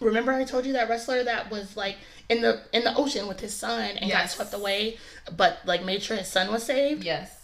remember 0.00 0.32
i 0.32 0.44
told 0.44 0.66
you 0.66 0.72
that 0.72 0.88
wrestler 0.88 1.22
that 1.24 1.50
was 1.50 1.76
like 1.76 1.96
in 2.28 2.40
the 2.40 2.60
in 2.72 2.84
the 2.84 2.94
ocean 2.96 3.26
with 3.26 3.40
his 3.40 3.54
son 3.54 3.96
and 3.98 4.10
got 4.10 4.30
swept 4.30 4.52
away 4.54 4.96
but 5.36 5.58
like 5.64 5.84
made 5.84 6.02
sure 6.02 6.16
his 6.16 6.28
son 6.28 6.50
was 6.50 6.62
saved 6.62 7.04
Yes. 7.04 7.40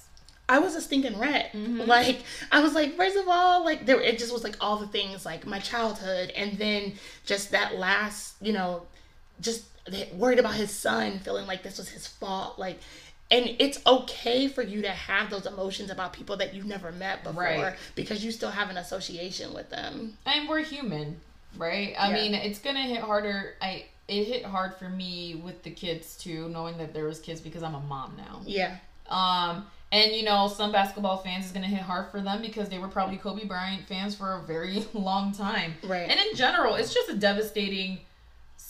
I 0.49 0.59
was 0.59 0.75
a 0.75 0.81
stinking 0.81 1.17
rat. 1.17 1.55
Like 1.55 2.25
I 2.51 2.61
was 2.61 2.75
like, 2.75 2.97
first 2.97 3.17
of 3.17 3.29
all, 3.29 3.65
like 3.65 3.87
there, 3.87 4.01
it 4.01 4.19
just 4.19 4.33
was 4.33 4.43
like 4.43 4.57
all 4.61 4.79
the 4.79 4.89
things, 4.89 5.25
like 5.25 5.47
my 5.47 5.61
childhood, 5.61 6.31
and 6.35 6.59
then 6.59 6.95
just 7.25 7.53
that 7.53 7.77
last, 7.77 8.35
you 8.43 8.53
know, 8.53 8.83
just 9.41 9.65
worried 10.13 10.41
about 10.41 10.55
his 10.55 10.73
son, 10.73 11.21
feeling 11.21 11.47
like 11.47 11.63
this 11.63 11.79
was 11.79 11.89
his 11.89 12.07
fault, 12.07 12.59
like. 12.59 12.81
And 13.31 13.55
it's 13.61 13.81
okay 13.87 14.49
for 14.49 14.63
you 14.63 14.83
to 14.83 14.91
have 14.91 15.31
those 15.31 15.47
emotions 15.47 15.91
about 15.91 16.13
people 16.13 16.37
that 16.39 16.53
you've 16.55 16.67
never 16.67 16.91
met 16.91 17.23
before 17.23 17.43
Right. 17.45 17.77
because 17.95 18.25
you 18.25 18.33
still 18.33 18.51
have 18.51 18.71
an 18.71 18.77
association 18.77 19.55
with 19.55 19.71
them. 19.71 20.17
and 20.27 20.49
we're 20.49 20.65
human, 20.65 21.21
right? 21.57 21.95
I 21.99 22.09
Yeah. 22.11 22.15
mean, 22.15 22.35
it's 22.35 22.59
gonna 22.59 22.83
hit 22.83 23.01
harder. 23.01 23.55
I 23.63 23.85
it 24.09 24.25
hit 24.25 24.45
hard 24.45 24.75
for 24.75 24.89
me 24.89 25.37
with 25.37 25.63
the 25.63 25.71
kids 25.71 26.17
too, 26.17 26.49
knowing 26.49 26.77
that 26.79 26.93
there 26.93 27.05
was 27.05 27.21
kids 27.21 27.41
because 27.41 27.63
I'm 27.63 27.77
a 27.77 27.81
mom 27.81 28.17
now. 28.17 28.41
Yeah. 28.45 28.77
Um, 29.09 29.67
and 29.93 30.11
you 30.13 30.25
know, 30.25 30.49
some 30.49 30.73
basketball 30.73 31.19
fans 31.19 31.47
is 31.47 31.53
gonna 31.53 31.67
hit 31.69 31.83
hard 31.83 32.11
for 32.11 32.21
them 32.21 32.43
because 32.43 32.69
they 32.69 32.79
were 32.79 32.89
probably 32.89 33.17
Kobe 33.19 33.45
Bryant 33.45 33.87
fans 33.87 34.17
for 34.17 34.35
a 34.35 34.43
very 34.43 34.85
long 34.95 35.31
time. 35.33 35.75
Right. 35.85 36.11
And 36.11 36.19
in 36.19 36.35
general, 36.35 36.75
it's 36.75 36.93
just 36.93 37.09
a 37.09 37.15
devastating 37.15 38.01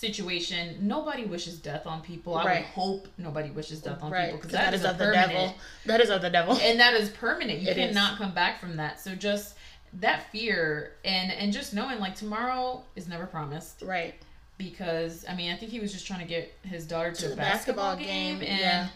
situation. 0.01 0.77
Nobody 0.81 1.25
wishes 1.27 1.59
death 1.59 1.87
on 1.87 2.01
people. 2.01 2.35
I 2.37 2.45
Right. 2.45 2.59
would 2.61 2.67
hope 2.69 3.09
nobody 3.19 3.51
wishes 3.51 3.81
death 3.83 4.03
on 4.03 4.11
Right. 4.11 4.27
people 4.27 4.39
Because 4.39 4.51
because 4.53 4.65
that 4.67 4.75
is 4.75 4.85
of 4.85 4.99
the 4.99 5.13
devil. 5.13 5.55
That 5.87 6.01
is 6.01 6.09
of 6.11 6.23
the 6.23 6.31
devil. 6.31 6.57
and 6.61 6.81
that 6.81 6.95
is 6.95 7.11
permanent. 7.11 7.61
You 7.61 7.69
It 7.69 7.77
is. 7.79 7.89
cannot 7.95 8.17
come 8.19 8.33
back 8.33 8.59
from 8.61 8.77
that. 8.77 8.99
So 9.01 9.15
just 9.15 9.55
that 9.95 10.31
fear 10.31 10.93
and 11.05 11.31
and 11.33 11.53
just 11.53 11.75
knowing 11.75 11.99
like 12.01 12.15
tomorrow 12.17 12.83
is 12.97 13.09
never 13.09 13.27
promised 13.27 13.83
Right. 13.83 14.15
because 14.57 15.25
I 15.29 15.35
mean 15.35 15.53
I 15.53 15.57
think 15.57 15.71
he 15.71 15.81
was 15.81 15.93
just 15.93 16.07
trying 16.07 16.21
to 16.21 16.27
get 16.27 16.53
his 16.63 16.87
daughter 16.87 17.13
to, 17.13 17.21
To 17.29 17.33
a 17.33 17.37
basketball, 17.37 17.97
basketball 17.97 17.97
game, 17.97 18.39
game, 18.39 18.49
and 18.51 18.61
yeah. 18.61 18.89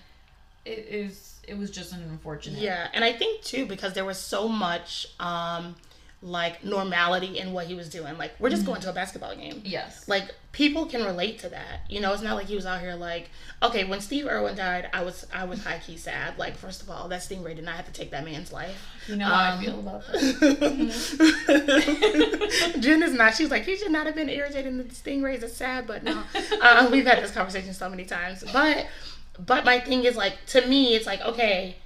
it 0.64 0.78
is 0.88 1.34
it 1.46 1.58
was 1.58 1.70
just 1.70 1.92
an 1.92 2.02
unfortunate. 2.04 2.60
Yeah, 2.60 2.88
and 2.94 3.04
I 3.04 3.12
think 3.12 3.42
too 3.42 3.66
because 3.66 3.92
there 3.92 4.04
was 4.06 4.18
so 4.18 4.48
much 4.48 5.06
um 5.20 5.76
like 6.24 6.64
normality 6.64 7.38
in 7.38 7.52
what 7.52 7.66
he 7.66 7.74
was 7.74 7.90
doing. 7.90 8.16
Like 8.16 8.32
we're 8.38 8.48
just 8.48 8.64
going 8.64 8.80
to 8.80 8.88
a 8.90 8.94
basketball 8.94 9.36
game. 9.36 9.60
Yes. 9.62 10.08
Like 10.08 10.34
people 10.52 10.86
can 10.86 11.04
relate 11.04 11.38
to 11.40 11.50
that. 11.50 11.80
You 11.88 12.00
know, 12.00 12.14
it's 12.14 12.22
not 12.22 12.34
like 12.34 12.46
he 12.46 12.56
was 12.56 12.64
out 12.64 12.80
here 12.80 12.94
like, 12.94 13.28
okay, 13.62 13.84
when 13.84 14.00
Steve 14.00 14.26
Irwin 14.26 14.56
died, 14.56 14.88
I 14.94 15.02
was 15.02 15.26
I 15.34 15.44
was 15.44 15.62
high 15.62 15.78
key 15.78 15.98
sad. 15.98 16.38
Like 16.38 16.56
first 16.56 16.80
of 16.82 16.88
all, 16.88 17.08
that 17.08 17.20
Stingray 17.20 17.54
did 17.54 17.64
not 17.64 17.74
have 17.74 17.84
to 17.86 17.92
take 17.92 18.10
that 18.12 18.24
man's 18.24 18.54
life. 18.54 18.88
you 19.06 19.16
know 19.16 19.26
how 19.26 19.52
um, 19.52 19.58
I 19.58 19.64
feel 19.64 19.78
about 19.80 20.06
that. 20.12 20.16
Jen 22.80 23.02
is 23.02 23.12
not. 23.12 23.34
She's 23.34 23.50
like, 23.50 23.64
he 23.64 23.76
should 23.76 23.92
not 23.92 24.06
have 24.06 24.14
been 24.14 24.30
irritated. 24.30 24.66
in 24.66 24.78
The 24.78 24.84
stingrays 24.84 25.42
are 25.42 25.48
sad, 25.48 25.86
but 25.86 26.04
no. 26.04 26.22
uh, 26.62 26.88
we've 26.90 27.06
had 27.06 27.22
this 27.22 27.32
conversation 27.32 27.74
so 27.74 27.90
many 27.90 28.06
times. 28.06 28.42
But, 28.50 28.86
but 29.38 29.64
my 29.64 29.80
thing 29.80 30.04
is 30.04 30.16
like, 30.16 30.44
to 30.46 30.66
me, 30.66 30.94
it's 30.94 31.06
like, 31.06 31.20
okay, 31.22 31.76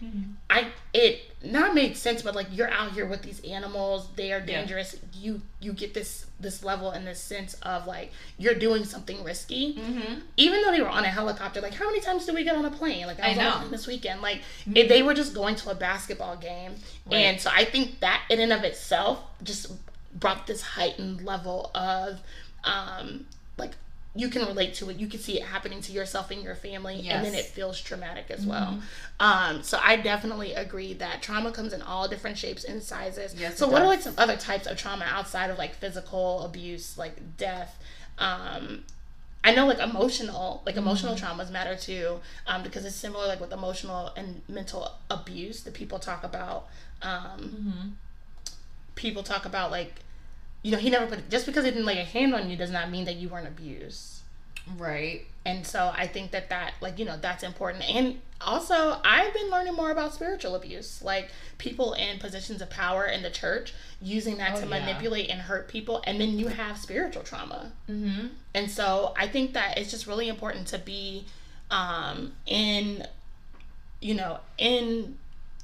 I 0.51 0.69
it 0.93 1.21
not 1.43 1.73
made 1.75 1.97
sense, 1.97 2.23
but 2.23 2.35
like 2.35 2.49
you're 2.51 2.71
out 2.71 2.93
here 2.93 3.07
with 3.07 3.23
these 3.23 3.41
animals. 3.41 4.09
They 4.17 4.33
are 4.33 4.39
Yeah. 4.41 4.47
dangerous. 4.61 4.97
You 5.15 5.41
you 5.61 5.73
get 5.73 5.95
this 5.95 6.27
this 6.41 6.63
level 6.65 6.91
and 6.91 7.07
this 7.07 7.21
sense 7.21 7.55
of 7.63 7.87
like 7.87 8.13
you're 8.39 8.55
doing 8.55 8.85
something 8.85 9.23
risky. 9.25 9.75
Mm-hmm. 9.75 10.15
Even 10.37 10.63
though 10.63 10.71
they 10.73 10.81
were 10.81 10.89
on 10.89 11.05
a 11.05 11.09
helicopter, 11.09 11.61
like 11.61 11.75
how 11.75 11.87
many 11.87 12.01
times 12.01 12.27
do 12.27 12.35
we 12.35 12.45
get 12.45 12.57
on 12.57 12.65
a 12.65 12.71
plane? 12.71 13.07
Like 13.07 13.21
I 13.21 13.27
I 13.27 13.29
was 13.31 13.39
on 13.39 13.45
a 13.45 13.45
know. 13.45 13.51
Mm-hmm. 13.51 13.59
plane 13.61 13.71
this 13.73 13.87
weekend. 13.87 14.21
Like 14.23 14.41
if 14.75 14.89
they 14.89 15.03
were 15.03 15.15
just 15.15 15.33
going 15.35 15.55
to 15.57 15.71
a 15.71 15.75
basketball 15.75 16.37
game, 16.37 16.75
and 17.11 17.41
so 17.41 17.51
I 17.55 17.65
think 17.65 18.01
that 18.01 18.23
in 18.31 18.41
and 18.41 18.53
of 18.53 18.65
itself 18.65 19.21
just 19.43 19.73
brought 20.15 20.47
this 20.47 20.63
heightened 20.63 21.23
level 21.25 21.71
of 21.75 22.21
um 22.65 23.27
like 23.59 23.73
you 24.19 24.29
can 24.29 24.45
relate 24.47 24.75
to 24.75 24.91
it. 24.91 24.97
You 24.97 25.07
can 25.07 25.21
see 25.21 25.39
it 25.41 25.45
happening 25.45 25.81
to 25.83 25.93
yourself 25.93 26.31
and 26.31 26.43
your 26.43 26.55
family 26.55 27.09
and 27.09 27.25
then 27.25 27.35
it 27.35 27.45
feels 27.45 27.81
traumatic 27.81 28.27
as 28.31 28.45
well. 28.45 28.81
Um 29.21 29.63
so 29.63 29.79
i 29.83 29.97
definitely 29.97 30.53
agree 30.55 30.93
that 30.95 31.23
trauma 31.23 31.53
comes 31.53 31.73
in 31.73 31.83
all 31.83 32.09
different 32.09 32.37
shapes 32.37 32.65
and 32.65 32.83
sizes. 32.83 33.35
Yes, 33.39 33.59
so 33.59 33.69
what 33.69 33.83
are 33.83 33.87
like 33.87 34.03
some 34.03 34.15
other 34.19 34.37
types 34.37 34.67
of 34.67 34.77
trauma 34.77 35.05
outside 35.07 35.51
of 35.51 35.59
like 35.59 35.75
physical 35.75 36.43
abuse 36.45 36.99
like 36.99 37.37
death? 37.37 37.79
Um 38.19 38.85
I 39.45 39.55
know 39.55 39.67
like 39.67 39.79
emotional, 39.79 40.63
like 40.67 40.77
emotional 40.77 41.15
traumas 41.15 41.51
matter 41.51 41.77
too, 41.77 42.21
um, 42.49 42.65
because 42.65 42.85
it's 42.85 42.97
similar 42.97 43.27
like 43.29 43.41
with 43.41 43.53
emotional 43.53 44.11
and 44.17 44.43
mental 44.49 44.93
abuse 45.09 45.63
that 45.63 45.75
people 45.75 46.01
talk 46.01 46.25
about. 46.25 46.67
Um, 47.03 47.97
People 48.97 49.23
talk 49.23 49.47
about 49.47 49.71
like, 49.71 49.95
you 50.63 50.71
know, 50.73 50.79
he 50.79 50.91
never 50.91 51.07
put 51.07 51.29
just 51.31 51.47
because 51.47 51.65
he 51.65 51.71
didn't 51.71 51.87
lay 51.87 51.99
a 52.01 52.05
hand 52.05 52.35
on 52.35 52.51
you 52.51 52.57
does 52.57 52.71
not 52.71 52.91
mean 52.91 53.05
that 53.05 53.17
you 53.17 53.29
weren't 53.29 53.47
abused. 53.49 54.21
right. 54.77 55.23
And 55.47 55.67
so 55.67 55.91
I 55.97 56.07
think 56.07 56.33
that 56.33 56.51
that 56.51 56.75
like 56.83 56.99
you 56.99 57.07
know 57.07 57.17
that's 57.17 57.43
important. 57.43 57.89
And 57.89 58.21
also 58.41 59.01
I've 59.03 59.33
been 59.33 59.49
learning 59.51 59.75
more 59.75 59.91
about 59.91 60.13
spiritual 60.15 60.55
abuse, 60.57 61.01
like 61.03 61.31
people 61.57 61.95
in 61.95 62.19
positions 62.19 62.61
of 62.61 62.69
power 62.69 63.07
in 63.07 63.23
the 63.23 63.31
church 63.31 63.73
using 64.03 64.37
that 64.39 64.53
Oh, 64.57 64.61
to 64.61 64.67
yeah. 64.69 64.79
manipulate 64.81 65.31
and 65.31 65.41
hurt 65.41 65.69
people, 65.69 66.03
and 66.07 66.21
then 66.21 66.39
you 66.39 66.49
have 66.49 66.77
spiritual 66.77 67.23
trauma. 67.23 67.73
Mm-hmm. 67.89 68.27
And 68.55 68.71
so 68.71 69.15
I 69.17 69.27
think 69.27 69.55
that 69.55 69.79
it's 69.79 69.91
just 69.91 70.07
really 70.07 70.29
important 70.29 70.67
to 70.69 70.79
be 70.79 71.25
um, 71.71 72.33
in, 72.47 73.07
you 74.03 74.15
know, 74.15 74.41
in 74.59 75.17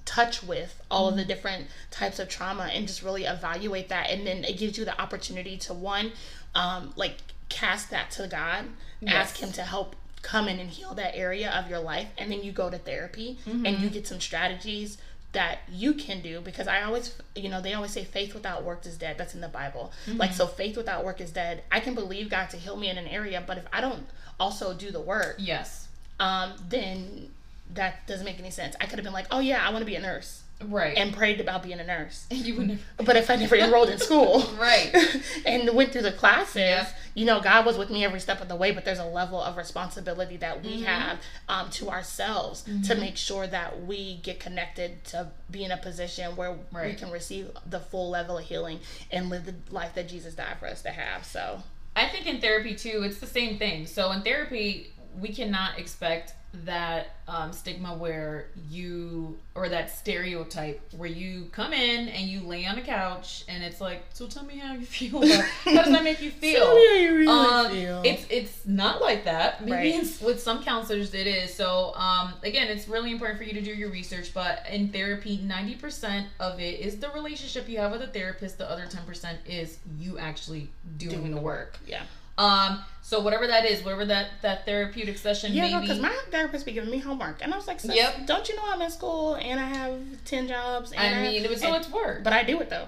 touch 0.05 0.43
with 0.43 0.81
all 0.91 1.09
of 1.09 1.17
the 1.17 1.25
different 1.25 1.67
types 1.91 2.19
of 2.19 2.29
trauma 2.29 2.65
and 2.73 2.87
just 2.87 3.03
really 3.03 3.25
evaluate 3.25 3.89
that. 3.89 4.11
And 4.11 4.27
then 4.27 4.45
it 4.45 4.59
gives 4.59 4.77
you 4.79 4.85
the 4.85 5.01
opportunity 5.01 5.57
to 5.59 5.75
one 5.75 6.13
um 6.55 6.93
like 6.97 7.17
cast 7.49 7.91
that 7.91 8.11
to 8.13 8.27
god 8.29 8.65
ask 9.07 9.37
him 9.39 9.51
to 9.53 9.63
help 9.63 9.97
come 10.23 10.49
in 10.49 10.59
and 10.61 10.71
heal 10.71 10.95
that 10.95 11.15
area 11.17 11.51
of 11.51 11.69
your 11.69 11.81
life 11.81 12.09
and 12.17 12.31
then 12.33 12.43
you 12.43 12.53
go 12.53 12.71
to 12.71 12.79
therapy 12.79 13.39
and 13.47 13.79
you 13.81 13.91
get 13.91 14.07
some 14.07 14.21
strategies 14.21 14.97
that 15.33 15.59
you 15.71 15.93
can 15.95 16.21
do 16.23 16.41
because 16.41 16.69
I 16.69 16.83
always 16.83 17.13
you 17.35 17.49
know 17.49 17.61
they 17.61 17.75
always 17.75 17.91
say 17.91 18.05
faith 18.05 18.35
without 18.35 18.63
work 18.63 18.87
is 18.87 18.97
dead. 18.97 19.19
That's 19.19 19.35
in 19.35 19.41
the 19.41 19.49
Bible. 19.49 19.93
Like 20.07 20.33
so 20.33 20.47
faith 20.47 20.77
without 20.77 21.05
work 21.05 21.21
is 21.21 21.33
dead. 21.33 21.65
I 21.73 21.81
can 21.81 21.95
believe 21.95 22.31
God 22.31 22.51
to 22.51 22.57
heal 22.57 22.77
me 22.77 22.89
in 22.89 22.97
an 22.99 23.09
area 23.09 23.43
but 23.45 23.59
if 23.59 23.67
I 23.73 23.81
don't 23.81 24.07
also 24.39 24.73
do 24.75 24.91
the 24.93 25.01
work 25.01 25.37
Yes. 25.39 25.89
um 26.21 26.53
then 26.69 27.31
that 27.73 28.07
doesn't 28.07 28.25
make 28.25 28.39
any 28.39 28.51
sense 28.51 28.77
I 28.81 28.87
could 28.87 28.99
have 28.99 29.05
been 29.05 29.13
like 29.15 29.27
oh 29.31 29.41
yeah 29.41 29.67
I 29.67 29.71
want 29.71 29.81
to 29.83 29.87
be 29.87 29.97
a 29.97 30.01
nurse 30.01 30.43
Right. 30.67 30.97
and 30.97 31.13
prayed 31.13 31.41
about 31.41 31.63
being 31.65 31.81
a 31.81 31.85
nurse 31.85 32.27
you 32.31 32.55
would 32.55 32.69
never. 32.69 32.81
but 32.99 33.17
if 33.17 33.29
I 33.29 33.37
never 33.37 33.57
enrolled 33.57 33.91
in 33.91 33.99
school 33.99 34.41
Right. 34.59 34.95
and 35.45 35.75
went 35.75 35.93
through 35.93 36.03
the 36.03 36.13
classes, 36.13 36.57
Yeah. 36.57 36.89
you 37.15 37.27
know, 37.27 37.41
God 37.41 37.67
was 37.67 37.77
with 37.77 37.91
me 37.91 38.05
every 38.05 38.21
step 38.21 38.41
of 38.41 38.49
the 38.49 38.55
way, 38.57 38.71
but 38.71 38.85
there's 38.85 39.01
a 39.01 39.05
level 39.05 39.43
of 39.43 39.57
responsibility 39.57 40.37
that 40.39 40.63
we 40.63 40.77
Mm-hmm. 40.77 40.85
have 40.85 41.19
um, 41.49 41.71
to 41.71 41.91
ourselves 41.91 42.65
to 42.87 42.95
make 42.95 43.17
sure 43.17 43.47
that 43.49 43.85
we 43.85 44.19
get 44.19 44.39
connected 44.41 45.05
to 45.07 45.29
be 45.51 45.65
in 45.65 45.71
a 45.73 45.77
position 45.77 46.35
where 46.37 46.57
we 46.73 46.95
can 46.95 47.11
receive 47.11 47.51
the 47.69 47.81
full 47.81 48.09
level 48.09 48.39
of 48.39 48.45
healing 48.45 48.79
and 49.11 49.29
live 49.31 49.45
the 49.47 49.55
life 49.75 49.95
that 49.97 50.09
Jesus 50.09 50.35
died 50.35 50.57
for 50.61 50.67
us 50.67 50.83
to 50.83 50.91
have. 50.91 51.25
So, 51.27 51.63
I 51.97 52.09
think 52.09 52.27
in 52.27 52.41
therapy 52.41 52.75
too, 52.77 53.03
it's 53.05 53.19
the 53.19 53.27
same 53.27 53.59
thing. 53.59 53.87
So 53.87 54.13
in 54.13 54.23
therapy, 54.23 54.93
we 55.21 55.29
cannot 55.31 55.79
expect 55.79 56.33
that 56.65 57.17
um, 57.27 57.53
stigma 57.53 57.95
where 57.95 58.47
you 58.71 59.37
or 59.55 59.69
that 59.69 59.91
stereotype 59.97 60.81
where 60.97 61.09
you 61.09 61.47
come 61.53 61.73
in 61.73 62.09
and 62.09 62.29
you 62.29 62.41
lay 62.41 62.67
on 62.67 62.79
a 62.79 62.83
couch 62.83 63.45
and 63.49 63.65
it's 63.65 63.81
like, 63.81 64.03
so 64.13 64.27
tell 64.27 64.45
me 64.45 64.59
how 64.59 64.75
you 64.75 64.85
feel. 64.87 65.19
About, 65.23 65.45
how 65.45 65.83
does 65.83 65.93
that 65.93 66.05
make 66.05 66.21
you 66.23 66.31
feel? 66.43 66.61
Tell 66.65 66.75
me 66.77 66.87
how 66.89 66.95
you 66.95 67.15
really 67.17 67.29
um, 67.29 67.71
feel. 67.71 68.03
It's 68.05 68.27
it's 68.31 68.67
not 68.67 69.01
like 69.01 69.25
that. 69.25 69.61
Maybe 69.63 69.73
Right. 69.73 69.95
it's, 70.03 70.21
with 70.21 70.41
some 70.41 70.63
counselors 70.63 71.13
it 71.15 71.27
is. 71.27 71.53
So 71.55 71.93
um, 71.97 72.35
again, 72.43 72.69
it's 72.69 72.89
really 72.89 73.11
important 73.11 73.39
for 73.39 73.45
you 73.45 73.55
to 73.55 73.61
do 73.63 73.73
your 73.73 73.91
research. 73.91 74.33
But 74.35 74.65
in 74.71 74.89
therapy, 74.91 75.41
ninety 75.43 75.75
percent 75.75 76.29
of 76.41 76.61
it 76.61 76.81
is 76.81 76.99
the 76.99 77.11
relationship 77.11 77.69
you 77.69 77.79
have 77.79 77.93
with 77.93 78.03
a 78.03 78.07
therapist. 78.09 78.59
The 78.59 78.71
other 78.71 78.87
ten 78.87 79.05
percent 79.05 79.39
is 79.47 79.79
you 79.99 80.19
actually 80.19 80.69
doing, 80.99 81.17
doing 81.19 81.31
the 81.31 81.37
the 81.39 81.43
work. 81.43 81.79
yeah. 81.87 82.03
Um, 82.37 82.81
so 83.03 83.21
whatever 83.21 83.47
that 83.47 83.65
is, 83.65 83.85
whatever 83.85 84.05
that 84.07 84.31
that 84.43 84.65
therapeutic 84.65 85.19
session 85.19 85.53
Yeah, 85.53 85.81
because 85.81 86.01
my 86.01 86.13
therapist 86.31 86.67
be 86.67 86.73
giving 86.73 86.91
me 86.91 86.99
homework, 86.99 87.39
and 87.43 87.53
I 87.53 87.57
was 87.57 87.67
like, 87.69 87.79
Yep. 87.85 88.27
"Don't 88.27 88.49
you 88.49 88.57
know 88.57 88.63
I'm 88.67 88.81
in 88.83 88.91
school 88.91 89.35
and 89.35 89.61
I 89.61 89.65
have 89.69 90.01
ten 90.25 90.49
jobs?" 90.49 90.93
And 90.93 91.15
I 91.15 91.23
mean, 91.23 91.45
it 91.45 91.51
was 91.51 91.61
so 91.61 91.69
and- 91.69 91.77
it's 91.77 91.91
work. 91.91 92.25
but 92.25 92.33
I 92.33 92.43
do 92.43 92.61
it 92.61 92.71
though. 92.71 92.87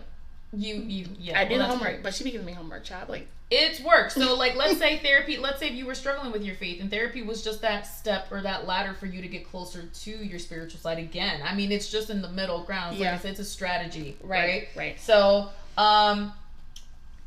you 0.52 0.76
you 0.76 1.06
yeah. 1.18 1.38
I 1.38 1.44
do 1.44 1.58
the 1.58 1.64
homework, 1.64 2.02
but 2.02 2.14
she 2.14 2.24
be 2.24 2.30
giving 2.30 2.46
me 2.46 2.52
homework, 2.54 2.82
child. 2.84 3.08
Like, 3.08 3.28
It's 3.50 3.78
work. 3.80 4.10
So 4.10 4.34
like 4.42 4.56
let's 4.56 4.78
say 4.78 4.98
therapy 4.98 5.36
let's 5.36 5.60
say 5.60 5.68
if 5.68 5.74
you 5.74 5.86
were 5.86 5.94
struggling 5.94 6.32
with 6.32 6.42
your 6.42 6.56
faith 6.56 6.80
and 6.80 6.90
therapy 6.90 7.22
was 7.22 7.44
just 7.44 7.60
that 7.62 7.86
step 7.86 8.26
or 8.32 8.40
that 8.42 8.66
ladder 8.66 8.94
for 8.94 9.06
you 9.06 9.20
to 9.22 9.28
get 9.28 9.48
closer 9.48 9.82
to 9.84 10.10
your 10.10 10.38
spiritual 10.40 10.80
side 10.80 10.98
again. 10.98 11.40
I 11.44 11.54
mean 11.54 11.70
it's 11.70 11.88
just 11.90 12.10
in 12.10 12.22
the 12.22 12.28
middle 12.30 12.62
ground. 12.64 12.96
Like 12.96 13.04
Yeah. 13.04 13.14
I 13.14 13.18
said, 13.18 13.32
it's 13.32 13.40
a 13.40 13.44
strategy. 13.44 14.16
Right, 14.22 14.48
Right. 14.48 14.68
right. 14.76 15.00
So 15.00 15.50
um 15.78 16.32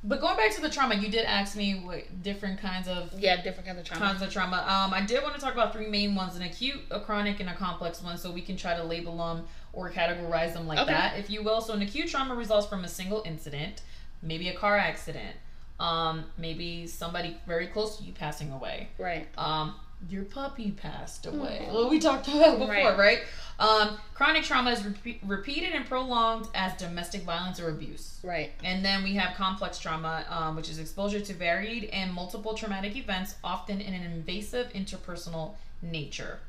but 0.03 0.21
going 0.21 0.37
back 0.37 0.51
to 0.55 0.61
the 0.61 0.69
trauma, 0.69 0.95
you 0.95 1.09
did 1.09 1.25
ask 1.25 1.57
me 1.57 1.73
what 1.75 2.23
different 2.23 2.59
kinds 2.59 2.87
of 2.87 3.11
yeah, 3.19 3.41
different 3.41 3.67
kinds 3.67 3.79
of 3.79 3.85
trauma. 3.85 4.05
kinds 4.05 4.21
of 4.21 4.31
trauma. 4.31 4.57
Um, 4.57 4.93
I 4.93 5.05
did 5.05 5.21
want 5.23 5.35
to 5.35 5.41
talk 5.41 5.53
about 5.53 5.73
three 5.73 5.87
main 5.87 6.15
ones: 6.15 6.35
an 6.35 6.41
acute, 6.43 6.79
a 6.89 6.99
chronic, 6.99 7.39
and 7.39 7.49
a 7.49 7.53
complex 7.55 8.01
one. 8.01 8.17
So 8.17 8.31
we 8.31 8.41
can 8.41 8.55
try 8.55 8.75
to 8.75 8.83
label 8.83 9.17
them 9.17 9.45
or 9.73 9.91
categorize 9.91 10.53
them 10.53 10.67
like 10.67 10.79
Okay. 10.79 10.91
that, 10.91 11.17
if 11.19 11.29
you 11.29 11.43
will. 11.43 11.61
So 11.61 11.73
an 11.73 11.81
acute 11.81 12.09
trauma 12.09 12.33
results 12.35 12.67
from 12.67 12.85
a 12.85 12.87
single 12.87 13.23
incident, 13.25 13.81
maybe 14.21 14.47
a 14.49 14.55
car 14.55 14.77
accident, 14.77 15.35
um, 15.79 16.25
maybe 16.37 16.87
somebody 16.87 17.37
very 17.45 17.67
close 17.67 17.97
to 17.97 18.03
you 18.03 18.13
passing 18.13 18.51
away. 18.51 18.89
Right. 18.97 19.27
Um, 19.37 19.75
your 20.07 20.23
puppy 20.23 20.71
passed 20.71 21.25
away. 21.25 21.67
Well, 21.71 21.89
we 21.89 21.99
talked 21.99 22.27
about 22.27 22.59
before, 22.59 22.73
Right. 22.73 22.97
right? 22.97 23.19
Um, 23.59 23.97
chronic 24.13 24.43
trauma 24.43 24.71
is 24.71 24.85
repeat, 24.85 25.19
repeated 25.25 25.73
and 25.73 25.85
prolonged 25.85 26.47
as 26.55 26.73
domestic 26.77 27.23
violence 27.23 27.59
or 27.59 27.69
abuse. 27.69 28.19
Right. 28.23 28.51
And 28.63 28.85
then 28.85 29.03
we 29.03 29.15
have 29.15 29.35
complex 29.35 29.77
trauma, 29.79 30.23
um, 30.29 30.55
which 30.55 30.69
is 30.69 30.79
exposure 30.79 31.19
to 31.19 31.33
varied 31.33 31.85
and 31.91 32.13
multiple 32.13 32.53
traumatic 32.53 32.95
events, 32.95 33.35
often 33.43 33.81
in 33.81 33.93
an 33.93 34.03
invasive 34.03 34.71
interpersonal 34.71 35.55
nature. 35.81 36.39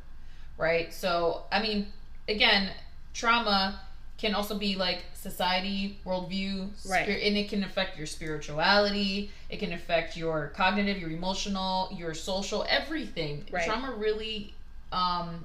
Right? 0.56 0.92
So, 0.94 1.44
I 1.50 1.60
mean, 1.60 1.88
again, 2.28 2.70
trauma 3.12 3.80
can 4.20 4.35
also 4.35 4.54
be 4.59 4.76
like 4.76 5.02
society, 5.14 5.98
worldview, 6.04 6.68
Right. 6.88 7.04
spir- 7.04 7.20
and 7.22 7.37
it 7.37 7.48
can 7.48 7.64
affect 7.64 7.96
your 7.96 8.06
spirituality, 8.06 9.30
it 9.48 9.59
can 9.59 9.72
affect 9.72 10.16
your 10.16 10.48
cognitive, 10.48 10.98
your 10.98 11.11
emotional, 11.11 11.88
your 11.96 12.12
social, 12.14 12.66
everything. 12.68 13.46
Right. 13.50 13.64
Trauma 13.64 13.92
really, 13.92 14.52
um, 14.92 15.44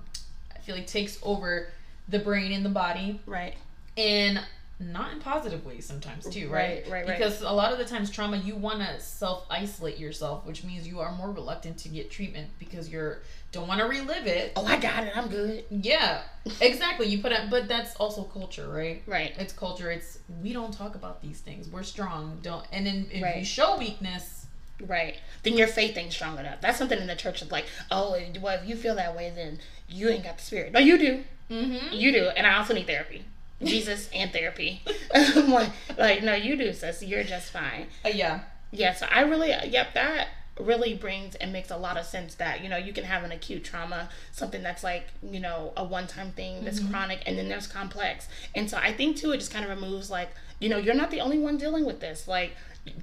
I 0.53 0.59
feel 0.63 0.75
like, 0.75 0.87
takes 0.87 1.17
over 1.23 1.69
the 2.09 2.19
brain 2.19 2.51
and 2.51 2.65
the 2.65 2.69
body 2.69 3.19
Right. 3.25 3.55
in 3.95 4.39
not 4.79 5.13
in 5.13 5.19
positive 5.19 5.65
ways 5.65 5.85
sometimes 5.85 6.27
too 6.29 6.49
right 6.49 6.83
Right, 6.83 6.91
right, 6.91 7.07
right. 7.07 7.17
because 7.17 7.41
a 7.41 7.49
lot 7.51 7.71
of 7.71 7.77
the 7.77 7.85
times 7.85 8.09
trauma 8.11 8.35
you 8.37 8.55
want 8.55 8.79
to 8.79 8.99
self 8.99 9.45
isolate 9.49 9.97
yourself 9.97 10.45
which 10.45 10.63
means 10.65 10.85
you 10.87 10.99
are 10.99 11.13
more 11.13 11.31
reluctant 11.31 11.77
to 11.79 11.89
get 11.89 12.11
treatment 12.11 12.49
because 12.59 12.89
you're 12.89 13.19
don't 13.53 13.69
want 13.69 13.79
to 13.79 13.85
relive 13.87 14.27
it 14.27 14.51
Oh, 14.57 14.65
I 14.65 14.75
got 14.77 15.05
it. 15.05 15.15
I'm 15.15 15.29
good. 15.29 15.63
yeah 15.69 16.23
exactly 16.59 17.07
you 17.07 17.19
put 17.21 17.31
it 17.31 17.49
but 17.49 17.69
that's 17.69 17.95
also 17.95 18.23
culture 18.23 18.67
right 18.67 19.01
Right. 19.07 19.33
it's 19.39 19.53
culture 19.53 19.89
it's 19.91 20.19
we 20.43 20.51
don't 20.51 20.73
talk 20.73 20.95
about 20.95 21.21
these 21.21 21.39
things 21.39 21.69
we're 21.69 21.83
strong 21.83 22.39
don't 22.41 22.65
and 22.73 22.85
then 22.85 23.07
if 23.11 23.37
you 23.37 23.45
show 23.45 23.77
weakness 23.77 24.41
Right. 24.85 25.15
Then 25.43 25.53
your 25.57 25.67
faith 25.69 25.95
ain't 25.95 26.11
strong 26.11 26.37
enough. 26.37 26.59
That's 26.59 26.77
something 26.77 26.99
in 26.99 27.07
the 27.07 27.15
church 27.15 27.41
is 27.41 27.49
like, 27.49 27.63
oh, 27.91 28.19
well, 28.41 28.59
if 28.61 28.67
you 28.67 28.75
feel 28.75 28.95
that 28.95 29.15
way, 29.15 29.31
then 29.33 29.59
you 29.87 30.09
ain't 30.09 30.25
got 30.25 30.37
the 30.37 30.43
spirit. 30.43 30.73
No, 30.73 30.81
you 30.81 30.97
do. 30.97 31.23
mm-hmm. 31.49 31.93
You 31.93 32.11
do. 32.11 32.25
And 32.35 32.45
I 32.45 32.57
also 32.57 32.73
need 32.73 32.85
therapy. 32.85 33.23
Jesus 33.63 34.09
and 34.13 34.31
therapy. 34.31 34.83
Like, 35.35 35.71
like, 35.97 36.23
no, 36.23 36.33
you 36.33 36.57
do, 36.57 36.73
sis. 36.73 37.01
You're 37.03 37.23
just 37.23 37.51
fine. 37.51 37.87
uh, 38.03 38.09
yeah 38.09 38.41
Yeah, 38.71 38.93
so 38.93 39.07
I 39.11 39.21
really, 39.21 39.49
yep, 39.49 39.93
that 39.93 40.27
really 40.59 40.93
brings 40.93 41.35
and 41.35 41.51
makes 41.51 41.69
a 41.71 41.77
lot 41.77 41.97
of 41.97 42.05
sense 42.05 42.35
that, 42.35 42.61
you 42.63 42.69
know, 42.69 42.77
you 42.77 42.93
can 42.93 43.03
have 43.03 43.23
an 43.23 43.31
acute 43.31 43.63
trauma, 43.63 44.09
something 44.31 44.63
that's 44.63 44.83
like, 44.83 45.07
you 45.21 45.39
know, 45.39 45.73
a 45.77 45.83
one 45.83 46.07
time 46.07 46.31
thing 46.31 46.63
that's 46.65 46.79
chronic, 46.79 47.21
and 47.25 47.37
then 47.37 47.47
there's 47.49 47.67
complex. 47.67 48.27
And 48.55 48.69
so 48.69 48.77
I 48.77 48.91
think, 48.93 49.17
too, 49.17 49.31
it 49.31 49.37
just 49.37 49.51
kind 49.53 49.63
of 49.65 49.71
removes, 49.71 50.09
like, 50.09 50.29
you 50.59 50.69
know, 50.69 50.77
you're 50.77 50.95
not 50.95 51.11
the 51.11 51.21
only 51.21 51.37
one 51.39 51.57
dealing 51.57 51.85
with 51.85 51.99
this. 51.99 52.27
Like, 52.27 52.55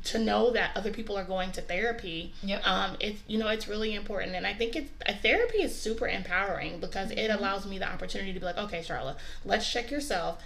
to 0.04 0.18
know 0.18 0.50
that 0.52 0.70
other 0.76 0.92
people 0.92 1.16
are 1.18 1.24
going 1.24 1.52
to 1.52 1.60
therapy, 1.60 2.32
Yep. 2.42 2.66
um, 2.66 2.96
it's 3.00 3.20
you 3.26 3.38
know 3.38 3.48
it's 3.48 3.66
really 3.68 3.94
important, 3.94 4.34
and 4.34 4.46
I 4.46 4.54
think 4.54 4.76
it's 4.76 4.90
therapy 5.22 5.58
is 5.62 5.78
super 5.78 6.06
empowering 6.08 6.78
because 6.80 7.10
it 7.10 7.30
allows 7.30 7.66
me 7.66 7.78
the 7.78 7.88
opportunity 7.88 8.32
to 8.32 8.40
be 8.40 8.46
like, 8.46 8.58
okay, 8.58 8.82
Charlotte, 8.82 9.16
let's 9.44 9.70
check 9.70 9.90
yourself 9.90 10.42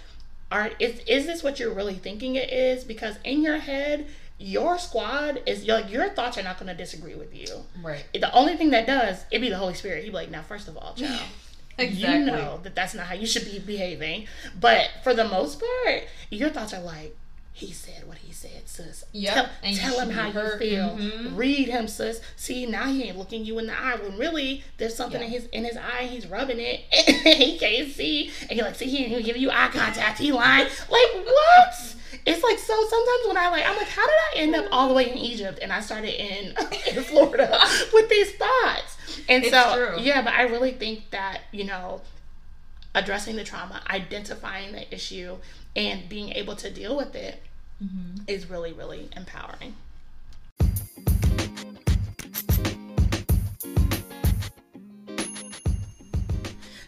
are 0.51 0.71
is 0.79 0.99
is 1.07 1.25
this 1.25 1.43
what 1.43 1.59
you're 1.59 1.73
really 1.73 1.95
thinking 1.95 2.35
it 2.35 2.51
is? 2.51 2.83
Because 2.83 3.15
in 3.23 3.41
your 3.41 3.57
head, 3.57 4.07
your 4.37 4.77
squad 4.77 5.41
is 5.45 5.65
your 5.65 5.81
your 5.81 6.09
thoughts 6.09 6.37
are 6.37 6.43
not 6.43 6.57
going 6.59 6.67
to 6.67 6.73
disagree 6.75 7.15
with 7.15 7.35
you. 7.35 7.47
right 7.83 8.05
The 8.13 8.31
only 8.33 8.55
thing 8.55 8.69
that 8.71 8.87
does 8.87 9.25
it 9.31 9.39
be 9.39 9.49
the 9.49 9.57
Holy 9.57 9.73
Spirit. 9.73 10.03
He'd 10.03 10.11
be 10.11 10.15
like, 10.15 10.31
now 10.31 10.43
first 10.43 10.67
of 10.67 10.77
all, 10.77 10.93
child. 10.93 11.21
exactly 11.77 12.19
You 12.25 12.25
know 12.25 12.59
that 12.63 12.75
that's 12.75 12.93
not 12.93 13.07
how 13.07 13.13
you 13.15 13.27
should 13.27 13.45
be 13.45 13.59
behaving, 13.59 14.27
but 14.59 14.89
for 15.03 15.13
the 15.13 15.27
most 15.27 15.59
part, 15.59 16.03
your 16.29 16.49
thoughts 16.49 16.73
are 16.73 16.81
like, 16.81 17.15
he 17.57 17.71
said 17.71 18.07
what 18.07 18.19
he 18.19 18.31
said, 18.31 18.61
sis. 18.69 19.03
Yep, 19.13 19.49
Tell, 19.63 19.73
tell 19.73 19.99
him 20.01 20.11
how 20.11 20.23
be 20.23 20.27
you 20.27 20.33
heard. 20.33 20.59
feel. 20.59 20.89
Mhm. 20.95 21.35
Read 21.35 21.67
him, 21.69 21.87
sis. 21.87 22.21
See 22.35 22.67
now 22.67 22.83
he 22.85 23.05
ain't 23.05 23.17
looking 23.17 23.43
you 23.45 23.57
in 23.57 23.65
the 23.65 23.73
eye 23.73 23.95
when 23.95 24.15
really 24.15 24.63
there's 24.77 24.93
something 24.95 25.19
Yeah. 25.19 25.25
in 25.25 25.31
his 25.33 25.45
in 25.47 25.65
his 25.65 25.75
eye. 25.75 26.03
He's 26.05 26.27
rubbing 26.27 26.59
it. 26.59 26.81
And 27.25 27.35
he 27.41 27.57
can't 27.57 27.91
see, 27.91 28.31
and 28.47 28.51
you're 28.57 28.65
like, 28.67 28.75
see, 28.75 28.85
he 28.85 29.05
ain't 29.05 29.25
giving 29.25 29.41
you 29.41 29.49
eye 29.49 29.69
contact. 29.73 30.19
He 30.19 30.31
lying. 30.31 30.67
Like 30.67 31.25
what? 31.25 31.95
It's 32.27 32.43
like 32.43 32.59
so. 32.59 32.75
Sometimes 32.87 33.27
when 33.27 33.37
I 33.37 33.49
like, 33.49 33.65
I'm 33.67 33.75
like, 33.75 33.87
how 33.87 34.05
did 34.05 34.15
I 34.15 34.31
end 34.35 34.55
up 34.55 34.65
all 34.71 34.87
the 34.89 34.93
way 34.93 35.09
in 35.11 35.17
Egypt 35.17 35.57
and 35.61 35.73
I 35.73 35.79
started 35.81 36.13
in 36.21 36.53
in 36.95 37.03
Florida 37.03 37.59
with 37.93 38.07
these 38.07 38.33
thoughts? 38.33 38.97
And 39.27 39.43
It's 39.43 39.51
so 39.51 39.75
true. 39.95 39.99
yeah, 40.03 40.21
but 40.21 40.33
I 40.33 40.43
really 40.43 40.73
think 40.73 41.09
that 41.09 41.41
you 41.51 41.63
know 41.63 42.01
addressing 42.93 43.35
the 43.35 43.43
trauma, 43.43 43.81
identifying 43.89 44.71
the 44.73 44.93
issue, 44.93 45.37
and 45.77 46.09
being 46.09 46.31
able 46.31 46.55
to 46.55 46.71
deal 46.71 46.97
with 46.97 47.15
it 47.15 47.41
mm-hmm. 47.81 48.23
is 48.27 48.49
really, 48.49 48.73
really 48.73 49.09
empowering. 49.15 49.75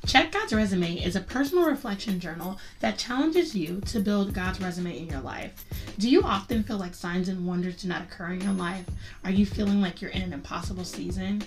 Check 0.08 0.32
God's 0.32 0.54
Resume 0.54 0.95
is 0.95 1.15
a 1.15 1.21
personal 1.21 1.65
reflection 1.65 2.19
journal 2.19 2.58
that 2.80 2.97
challenges 2.97 3.54
you 3.54 3.80
to 3.82 3.99
build 3.99 4.34
God's 4.34 4.60
resume 4.60 4.97
in 4.97 5.08
your 5.08 5.19
life. 5.19 5.65
Do 5.99 6.10
you 6.10 6.23
often 6.23 6.63
feel 6.63 6.78
like 6.78 6.95
signs 6.95 7.30
and 7.30 7.45
wonders 7.45 7.80
do 7.84 7.88
not 7.88 8.02
occur 8.02 8.30
in 8.30 8.41
your 8.41 8.54
life? 8.54 8.86
Are 9.23 9.30
you 9.30 9.45
feeling 9.45 9.82
like 9.82 10.02
you're 10.02 10.10
in 10.10 10.23
an 10.23 10.34
impossible 10.34 10.84
season? 10.84 11.43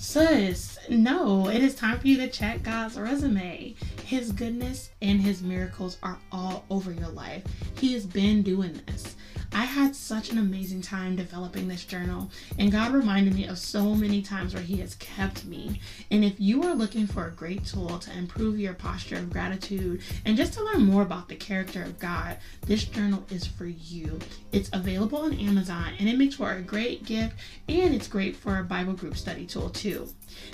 Sis, 0.00 0.78
no, 0.88 1.48
it 1.48 1.60
is 1.60 1.74
time 1.74 1.98
for 1.98 2.06
you 2.06 2.16
to 2.18 2.28
check 2.28 2.62
God's 2.62 2.96
resume. 2.96 3.74
His 4.04 4.30
goodness 4.30 4.90
and 5.02 5.20
his 5.20 5.42
miracles 5.42 5.98
are 6.04 6.18
all 6.30 6.64
over 6.70 6.92
your 6.92 7.08
life. 7.08 7.42
He 7.76 7.94
has 7.94 8.06
been 8.06 8.42
doing 8.44 8.80
this. 8.86 9.16
I 9.52 9.64
had 9.64 9.96
such 9.96 10.30
an 10.30 10.38
amazing 10.38 10.82
time 10.82 11.16
developing 11.16 11.68
this 11.68 11.84
journal, 11.84 12.30
and 12.58 12.70
God 12.70 12.92
reminded 12.92 13.34
me 13.34 13.46
of 13.46 13.58
so 13.58 13.94
many 13.94 14.20
times 14.20 14.52
where 14.52 14.62
He 14.62 14.76
has 14.76 14.94
kept 14.96 15.46
me. 15.46 15.80
And 16.10 16.22
if 16.22 16.38
you 16.38 16.62
are 16.64 16.74
looking 16.74 17.06
for 17.06 17.26
a 17.26 17.30
great 17.32 17.64
tool 17.64 17.98
to 17.98 18.16
improve 18.16 18.58
your 18.60 18.74
posture 18.74 19.16
of 19.16 19.30
gratitude 19.30 20.02
and 20.26 20.36
just 20.36 20.52
to 20.54 20.62
learn 20.62 20.84
more 20.84 21.02
about 21.02 21.28
the 21.28 21.34
character 21.34 21.82
of 21.82 21.98
God, 21.98 22.36
this 22.66 22.84
journal 22.84 23.24
is 23.30 23.46
for 23.46 23.66
you. 23.66 24.18
It's 24.52 24.70
available 24.72 25.18
on 25.18 25.34
Amazon 25.34 25.92
and 25.98 26.08
it 26.08 26.18
makes 26.18 26.34
for 26.34 26.52
a 26.52 26.62
great 26.62 27.04
gift 27.04 27.34
and 27.68 27.94
it's 27.94 28.08
great 28.08 28.36
for 28.36 28.58
a 28.58 28.64
Bible 28.64 28.92
group 28.92 29.16
study 29.16 29.46
tool 29.46 29.70
too. 29.70 29.87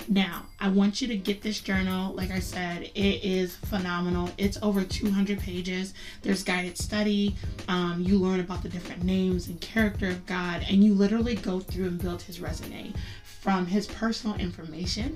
Now, 0.07 0.45
I 0.59 0.69
want 0.69 1.01
you 1.01 1.07
to 1.07 1.17
get 1.17 1.41
this 1.41 1.59
journal. 1.59 2.13
Like 2.13 2.31
I 2.31 2.39
said, 2.39 2.83
it 2.83 3.23
is 3.23 3.55
phenomenal. 3.55 4.29
It's 4.37 4.57
over 4.61 4.83
200 4.83 5.39
pages. 5.39 5.93
There's 6.21 6.43
guided 6.43 6.77
study. 6.77 7.35
Um, 7.67 8.01
you 8.01 8.17
learn 8.17 8.39
about 8.39 8.63
the 8.63 8.69
different 8.69 9.03
names 9.03 9.47
and 9.47 9.59
character 9.61 10.07
of 10.07 10.25
God, 10.25 10.65
and 10.69 10.83
you 10.83 10.93
literally 10.93 11.35
go 11.35 11.59
through 11.59 11.87
and 11.87 11.99
build 11.99 12.21
his 12.21 12.39
resume 12.39 12.93
from 13.23 13.65
his 13.65 13.87
personal 13.87 14.35
information 14.37 15.15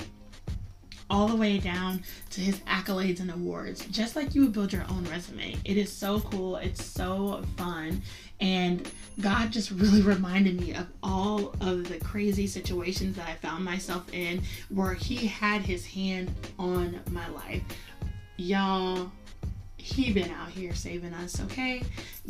all 1.10 1.28
the 1.28 1.36
way 1.36 1.58
down 1.58 2.04
to 2.32 2.42
his 2.42 2.60
accolades 2.62 3.20
and 3.20 3.32
awards, 3.32 3.86
just 3.88 4.16
like 4.16 4.36
you 4.36 4.42
would 4.44 4.54
build 4.54 4.72
your 4.72 4.86
own 4.90 5.04
resume. 5.06 5.56
It 5.66 5.78
is 5.78 5.92
so 5.92 6.20
cool. 6.20 6.58
It's 6.58 6.84
so 6.84 7.44
fun. 7.58 8.02
And 8.40 8.90
God 9.20 9.52
just 9.52 9.72
really 9.72 10.02
reminded 10.02 10.60
me 10.62 10.74
of 10.74 10.88
all 11.04 11.56
of 11.62 11.90
the 11.90 12.00
crazy 12.04 12.48
situations 12.48 13.16
that 13.16 13.28
I 13.28 13.36
found 13.36 13.66
myself 13.66 14.12
in 14.14 14.42
where 14.70 14.94
He 14.94 15.28
had 15.28 15.62
His 15.62 15.86
hand 15.86 16.34
on 16.58 17.00
my 17.12 17.28
life. 17.30 17.64
Y'all, 18.38 19.12
he 19.80 20.14
been 20.14 20.32
out 20.32 20.50
here 20.50 20.74
saving 20.76 21.14
us 21.14 21.42
okay? 21.42 21.82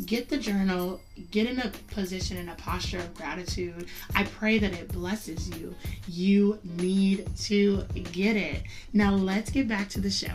Get 0.06 0.28
the 0.28 0.38
journal 0.38 1.00
get 1.30 1.46
in 1.46 1.58
a 1.60 1.70
position 1.92 2.36
in 2.36 2.48
a 2.48 2.54
posture 2.54 2.98
of 2.98 3.14
gratitude. 3.14 3.86
I 4.14 4.24
pray 4.24 4.58
that 4.58 4.72
it 4.72 4.88
blesses 4.92 5.50
you. 5.58 5.74
You 6.08 6.58
need 6.64 7.28
to 7.40 7.82
get 8.12 8.36
it. 8.36 8.62
Now 8.92 9.14
let's 9.14 9.50
get 9.50 9.68
back 9.68 9.88
to 9.90 10.00
the 10.00 10.10
show. 10.10 10.32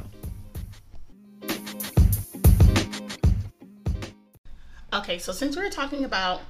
Okay 4.93 5.17
so 5.17 5.31
since 5.31 5.55
we 5.55 5.63
we're 5.63 5.69
talking 5.69 6.05
about 6.05 6.41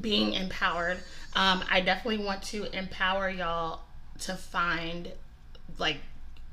being 0.00 0.34
empowered 0.34 0.98
um, 1.34 1.62
i 1.70 1.80
definitely 1.80 2.22
want 2.22 2.42
to 2.42 2.64
empower 2.76 3.30
y'all 3.30 3.80
to 4.18 4.34
find 4.34 5.10
like 5.78 5.98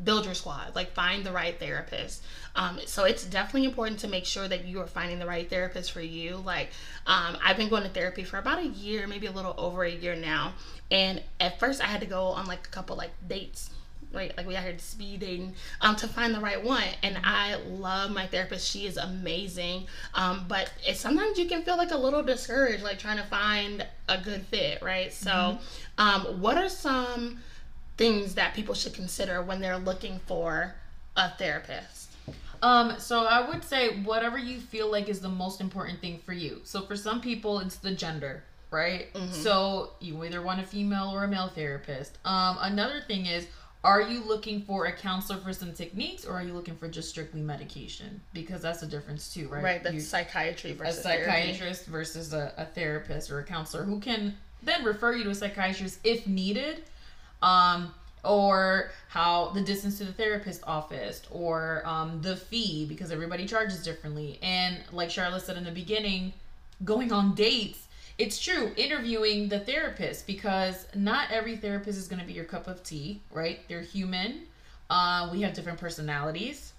build 0.04 0.26
your 0.26 0.34
squad 0.34 0.76
like 0.76 0.92
find 0.94 1.26
the 1.26 1.32
right 1.32 1.60
therapist. 1.60 2.24
Um, 2.56 2.80
so 2.86 3.06
it's 3.06 3.26
definitely 3.26 3.66
important 3.66 4.00
to 4.02 4.08
make 4.08 4.26
sure 4.26 4.48
that 4.48 4.66
you 4.66 4.80
are 4.80 4.88
finding 4.88 5.20
the 5.20 5.26
right 5.26 5.50
therapist 5.50 5.92
for 5.92 6.02
you. 6.02 6.38
Like 6.38 6.70
um, 7.06 7.38
i've 7.44 7.58
been 7.58 7.70
going 7.70 7.84
to 7.84 7.90
therapy 7.90 8.24
for 8.24 8.38
about 8.38 8.60
a 8.60 8.68
year 8.68 9.08
maybe 9.08 9.28
a 9.28 9.32
little 9.32 9.56
over 9.58 9.84
a 9.84 9.92
year 9.92 10.16
now. 10.16 10.54
And 10.92 11.22
at 11.40 11.60
first 11.60 11.82
i 11.82 11.86
had 11.86 12.02
to 12.02 12.08
go 12.08 12.26
on 12.28 12.46
like 12.46 12.68
a 12.68 12.70
couple 12.70 12.96
like 12.96 13.12
dates 13.28 13.70
right? 14.14 14.36
Like 14.38 14.48
we 14.48 14.54
had 14.54 14.80
speed 14.80 15.22
dating 15.22 15.56
um, 15.82 15.96
to 15.98 16.08
find 16.08 16.34
the 16.34 16.40
right 16.40 16.64
one. 16.64 16.84
And 17.02 17.18
i 17.24 17.56
love 17.56 18.12
my 18.12 18.28
therapist. 18.28 18.70
She 18.70 18.86
is 18.86 18.98
amazing. 18.98 19.88
Um, 20.14 20.46
but 20.48 20.72
it's 20.86 21.00
sometimes 21.00 21.38
you 21.38 21.48
can 21.48 21.64
feel 21.64 21.78
like 21.78 21.92
a 21.92 21.98
little 21.98 22.24
discouraged 22.24 22.84
like 22.84 23.00
trying 23.00 23.18
to 23.18 23.24
find 23.24 23.86
a 24.08 24.18
good 24.18 24.44
fit 24.44 24.82
right? 24.82 25.12
So 25.12 25.32
mm-hmm. 25.32 25.58
um, 25.98 26.42
what 26.42 26.58
are 26.58 26.70
some 26.70 27.40
things 27.98 28.36
that 28.36 28.54
people 28.54 28.74
should 28.74 28.94
consider 28.94 29.42
when 29.42 29.62
they're 29.62 29.78
looking 29.78 30.20
for 30.26 30.76
a 31.16 31.30
therapist? 31.32 32.12
Um, 32.62 32.96
so 32.98 33.26
I 33.26 33.48
would 33.48 33.64
say 33.64 34.02
whatever 34.04 34.38
you 34.38 34.60
feel 34.60 34.90
like 34.90 35.10
is 35.10 35.20
the 35.20 35.30
most 35.30 35.60
important 35.60 36.00
thing 36.00 36.20
for 36.26 36.32
you. 36.32 36.62
So 36.64 36.82
for 36.84 36.96
some 36.96 37.20
people, 37.20 37.60
it's 37.60 37.76
the 37.76 37.92
gender, 37.92 38.44
right? 38.72 39.14
Mm-hmm. 39.14 39.34
So 39.34 39.92
you 40.00 40.24
either 40.24 40.42
want 40.42 40.62
a 40.62 40.64
female 40.64 41.10
or 41.14 41.26
a 41.26 41.28
male 41.28 41.50
therapist. 41.50 42.18
Um, 42.24 42.58
another 42.62 43.02
thing 43.02 43.26
is, 43.26 43.48
are 43.84 44.02
you 44.02 44.24
looking 44.24 44.62
for 44.62 44.86
a 44.86 44.94
counselor 44.94 45.42
for 45.42 45.52
some 45.52 45.74
techniques, 45.74 46.24
or 46.24 46.36
are 46.36 46.42
you 46.42 46.54
looking 46.54 46.78
for 46.78 46.88
just 46.88 47.10
strictly 47.10 47.42
medication? 47.42 48.22
Because 48.34 48.62
that's 48.62 48.82
a 48.82 48.88
difference 48.88 49.34
too, 49.34 49.50
right? 49.50 49.62
Right. 49.62 49.84
That's 49.84 49.96
you, 49.96 50.00
psychiatry 50.00 50.72
versus 50.72 51.00
a 51.00 51.02
psychiatrist 51.02 51.82
therapy. 51.82 51.92
versus 51.92 52.34
a, 52.34 52.54
a 52.56 52.64
therapist 52.64 53.30
or 53.30 53.40
a 53.40 53.44
counselor 53.44 53.84
who 53.84 54.00
can 54.00 54.38
then 54.62 54.86
refer 54.86 55.14
you 55.14 55.26
to 55.26 55.32
a 55.32 55.36
psychiatrist 55.36 56.00
if 56.06 56.26
needed 56.26 56.84
um, 57.44 57.94
or 58.24 58.90
how 59.10 59.50
the 59.50 59.62
distance 59.62 59.98
to 59.98 60.06
the 60.06 60.14
therapist 60.14 60.62
office 60.66 61.22
or 61.30 61.84
um, 61.86 62.22
the 62.22 62.38
fee 62.38 62.86
because 62.88 63.12
everybody 63.12 63.46
charges 63.46 63.84
differently. 63.84 64.40
And 64.42 64.78
like 64.92 65.12
charlotte 65.12 65.44
said 65.44 65.58
in 65.58 65.64
the 65.64 65.72
beginning 65.72 66.34
going 66.84 67.12
on 67.12 67.36
dates 67.36 67.88
it's 68.18 68.40
true 68.40 68.72
interviewing 68.78 69.50
the 69.50 69.60
therapist 69.60 70.26
because 70.26 70.88
not 70.96 71.30
every 71.32 71.58
therapist 71.58 71.98
is 71.98 72.08
going 72.08 72.20
to 72.20 72.26
be 72.26 72.34
your 72.34 72.46
cup 72.46 72.68
of 72.68 72.82
tea 72.84 73.22
right? 73.32 73.60
They're 73.68 73.82
human. 73.82 74.44
Uh, 74.90 75.30
we 75.32 75.42
have 75.42 75.54
different 75.54 75.80
personalities 75.80 76.74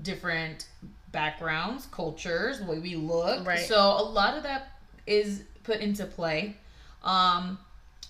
different 0.00 0.68
backgrounds 1.12 1.86
cultures 1.90 2.60
the 2.60 2.64
way 2.64 2.78
we 2.78 2.96
look. 2.96 3.46
Right. 3.46 3.66
So 3.66 3.78
a 3.78 4.02
lot 4.02 4.38
of 4.38 4.42
that 4.44 4.68
is 5.06 5.42
put 5.64 5.80
into 5.80 6.06
play. 6.06 6.56
Um, 7.04 7.58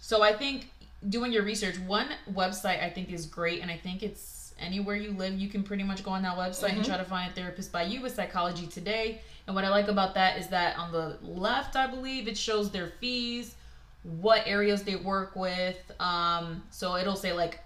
so 0.02 0.22
i 0.22 0.32
think 0.32 0.68
doing 1.08 1.32
your 1.32 1.42
research, 1.42 1.78
one 1.80 2.08
website 2.32 2.82
I 2.82 2.90
think 2.90 3.12
is 3.12 3.26
great, 3.26 3.60
and 3.60 3.70
I 3.70 3.76
think 3.76 4.02
it's 4.02 4.54
anywhere 4.58 4.96
you 4.96 5.12
live, 5.12 5.34
you 5.34 5.48
can 5.48 5.62
pretty 5.62 5.82
much 5.82 6.04
go 6.04 6.12
on 6.12 6.22
that 6.22 6.36
website 6.36 6.68
mm-hmm. 6.68 6.76
and 6.78 6.84
try 6.84 6.96
to 6.96 7.04
find 7.04 7.30
a 7.30 7.34
therapist 7.34 7.72
by 7.72 7.82
you 7.82 8.00
with 8.00 8.14
Psychology 8.14 8.66
Today. 8.66 9.20
And 9.46 9.56
what 9.56 9.64
I 9.64 9.70
like 9.70 9.88
about 9.88 10.14
that 10.14 10.38
is 10.38 10.48
that 10.48 10.78
on 10.78 10.92
the 10.92 11.18
left, 11.20 11.74
I 11.76 11.86
believe 11.86 12.28
it 12.28 12.38
shows 12.38 12.70
their 12.70 12.92
fees, 13.00 13.56
what 14.02 14.42
areas 14.46 14.82
they 14.82 14.96
work 14.96 15.34
with. 15.36 15.78
Um, 16.00 16.62
so 16.70 16.96
it'll 16.96 17.16
say 17.16 17.32
like 17.32 17.60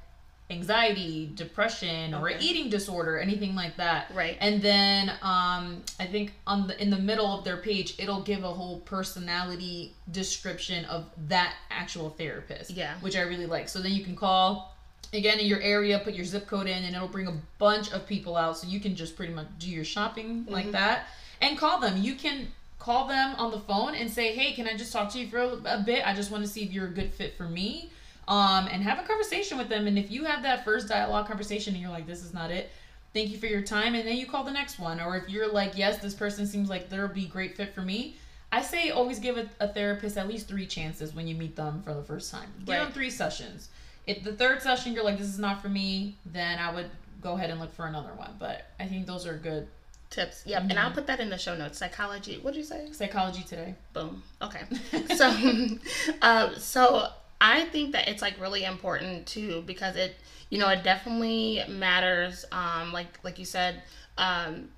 anxiety, 0.48 1.30
depression, 1.34 2.14
okay. 2.14 2.22
or 2.22 2.38
eating 2.40 2.70
disorder, 2.70 3.18
anything 3.18 3.54
like 3.54 3.76
that. 3.76 4.10
Right. 4.14 4.36
And 4.40 4.62
then 4.62 5.10
um, 5.22 5.82
I 5.98 6.06
think 6.06 6.34
on 6.46 6.68
the 6.68 6.80
in 6.80 6.90
the 6.90 6.98
middle 6.98 7.26
of 7.26 7.44
their 7.44 7.56
page, 7.56 7.94
it'll 7.98 8.22
give 8.22 8.44
a 8.44 8.52
whole 8.52 8.80
personality 8.80 9.94
description 10.10 10.84
of 10.86 11.06
that 11.28 11.54
actual 11.70 12.10
therapist. 12.10 12.70
Yeah. 12.70 12.94
Which 13.00 13.16
I 13.16 13.22
really 13.22 13.46
like. 13.46 13.68
So 13.68 13.80
then 13.80 13.92
you 13.92 14.04
can 14.04 14.14
call 14.14 14.76
again 15.12 15.38
in 15.40 15.46
your 15.46 15.60
area, 15.60 15.98
put 15.98 16.14
your 16.14 16.24
zip 16.24 16.46
code 16.46 16.68
in, 16.68 16.84
and 16.84 16.94
it'll 16.94 17.08
bring 17.08 17.26
a 17.26 17.36
bunch 17.58 17.92
of 17.92 18.06
people 18.06 18.36
out. 18.36 18.56
So 18.56 18.68
you 18.68 18.78
can 18.78 18.94
just 18.94 19.16
pretty 19.16 19.32
much 19.32 19.48
do 19.58 19.68
your 19.68 19.84
shopping 19.84 20.42
mm-hmm. 20.42 20.52
like 20.52 20.70
that 20.72 21.06
and 21.40 21.58
call 21.58 21.80
them. 21.80 22.00
You 22.00 22.14
can 22.14 22.48
call 22.78 23.08
them 23.08 23.34
on 23.36 23.50
the 23.50 23.60
phone 23.60 23.96
and 23.96 24.08
say, 24.08 24.32
"Hey, 24.32 24.52
can 24.52 24.68
I 24.68 24.76
just 24.76 24.92
talk 24.92 25.10
to 25.12 25.18
you 25.18 25.26
for 25.26 25.38
a, 25.38 25.78
a 25.78 25.82
bit? 25.84 26.06
I 26.06 26.14
just 26.14 26.30
want 26.30 26.44
to 26.44 26.48
see 26.48 26.62
if 26.62 26.72
you're 26.72 26.86
a 26.86 26.92
good 26.92 27.12
fit 27.12 27.36
for 27.36 27.48
me." 27.48 27.90
Um, 28.28 28.68
and 28.70 28.82
have 28.82 28.98
a 28.98 29.06
conversation 29.06 29.58
with 29.58 29.68
them. 29.68 29.86
And 29.86 29.98
if 29.98 30.10
you 30.10 30.24
have 30.24 30.42
that 30.42 30.64
first 30.64 30.88
dialogue 30.88 31.26
conversation 31.26 31.74
and 31.74 31.82
you're 31.82 31.92
like, 31.92 32.06
this 32.06 32.24
is 32.24 32.34
not 32.34 32.50
it, 32.50 32.70
thank 33.14 33.30
you 33.30 33.38
for 33.38 33.46
your 33.46 33.62
time, 33.62 33.94
and 33.94 34.06
then 34.06 34.16
you 34.16 34.26
call 34.26 34.44
the 34.44 34.52
next 34.52 34.78
one. 34.78 35.00
Or 35.00 35.16
if 35.16 35.28
you're 35.28 35.50
like, 35.50 35.76
yes, 35.76 35.98
this 35.98 36.14
person 36.14 36.46
seems 36.46 36.68
like 36.68 36.88
they'll 36.88 37.08
be 37.08 37.26
great 37.26 37.56
fit 37.56 37.74
for 37.74 37.82
me, 37.82 38.16
I 38.52 38.62
say 38.62 38.90
always 38.90 39.18
give 39.18 39.36
a, 39.36 39.48
a 39.60 39.68
therapist 39.68 40.16
at 40.16 40.28
least 40.28 40.48
three 40.48 40.66
chances 40.66 41.14
when 41.14 41.26
you 41.26 41.34
meet 41.34 41.56
them 41.56 41.82
for 41.82 41.94
the 41.94 42.02
first 42.02 42.30
time. 42.30 42.48
Give 42.60 42.68
right. 42.68 42.84
them 42.84 42.92
three 42.92 43.10
sessions. 43.10 43.68
If 44.06 44.22
the 44.22 44.32
third 44.32 44.62
session 44.62 44.92
you're 44.92 45.04
like, 45.04 45.18
this 45.18 45.28
is 45.28 45.38
not 45.38 45.60
for 45.60 45.68
me, 45.68 46.16
then 46.26 46.58
I 46.58 46.72
would 46.72 46.90
go 47.20 47.34
ahead 47.34 47.50
and 47.50 47.58
look 47.58 47.74
for 47.74 47.86
another 47.86 48.12
one. 48.14 48.30
But 48.38 48.66
I 48.78 48.86
think 48.86 49.06
those 49.06 49.26
are 49.26 49.36
good 49.36 49.66
tips. 50.10 50.44
Yep, 50.46 50.62
mm-hmm. 50.62 50.70
and 50.70 50.78
I'll 50.78 50.92
put 50.92 51.06
that 51.08 51.18
in 51.18 51.28
the 51.28 51.38
show 51.38 51.56
notes. 51.56 51.78
Psychology. 51.78 52.38
What 52.40 52.54
did 52.54 52.60
you 52.60 52.64
say? 52.64 52.88
Psychology 52.92 53.42
today. 53.42 53.74
Boom. 53.92 54.22
Okay. 54.40 54.60
so, 55.16 55.78
uh, 56.22 56.54
so 56.54 57.10
I 57.40 57.64
think 57.66 57.92
that 57.92 58.08
it's 58.08 58.22
like 58.22 58.40
really 58.40 58.64
important 58.64 59.26
too 59.26 59.62
because 59.66 59.96
it, 59.96 60.16
you 60.50 60.58
know, 60.58 60.68
it 60.68 60.82
definitely 60.82 61.62
matters. 61.68 62.44
Um, 62.52 62.92
like 62.92 63.18
like 63.22 63.38
you 63.38 63.44
said, 63.44 63.82
um, 64.18 64.68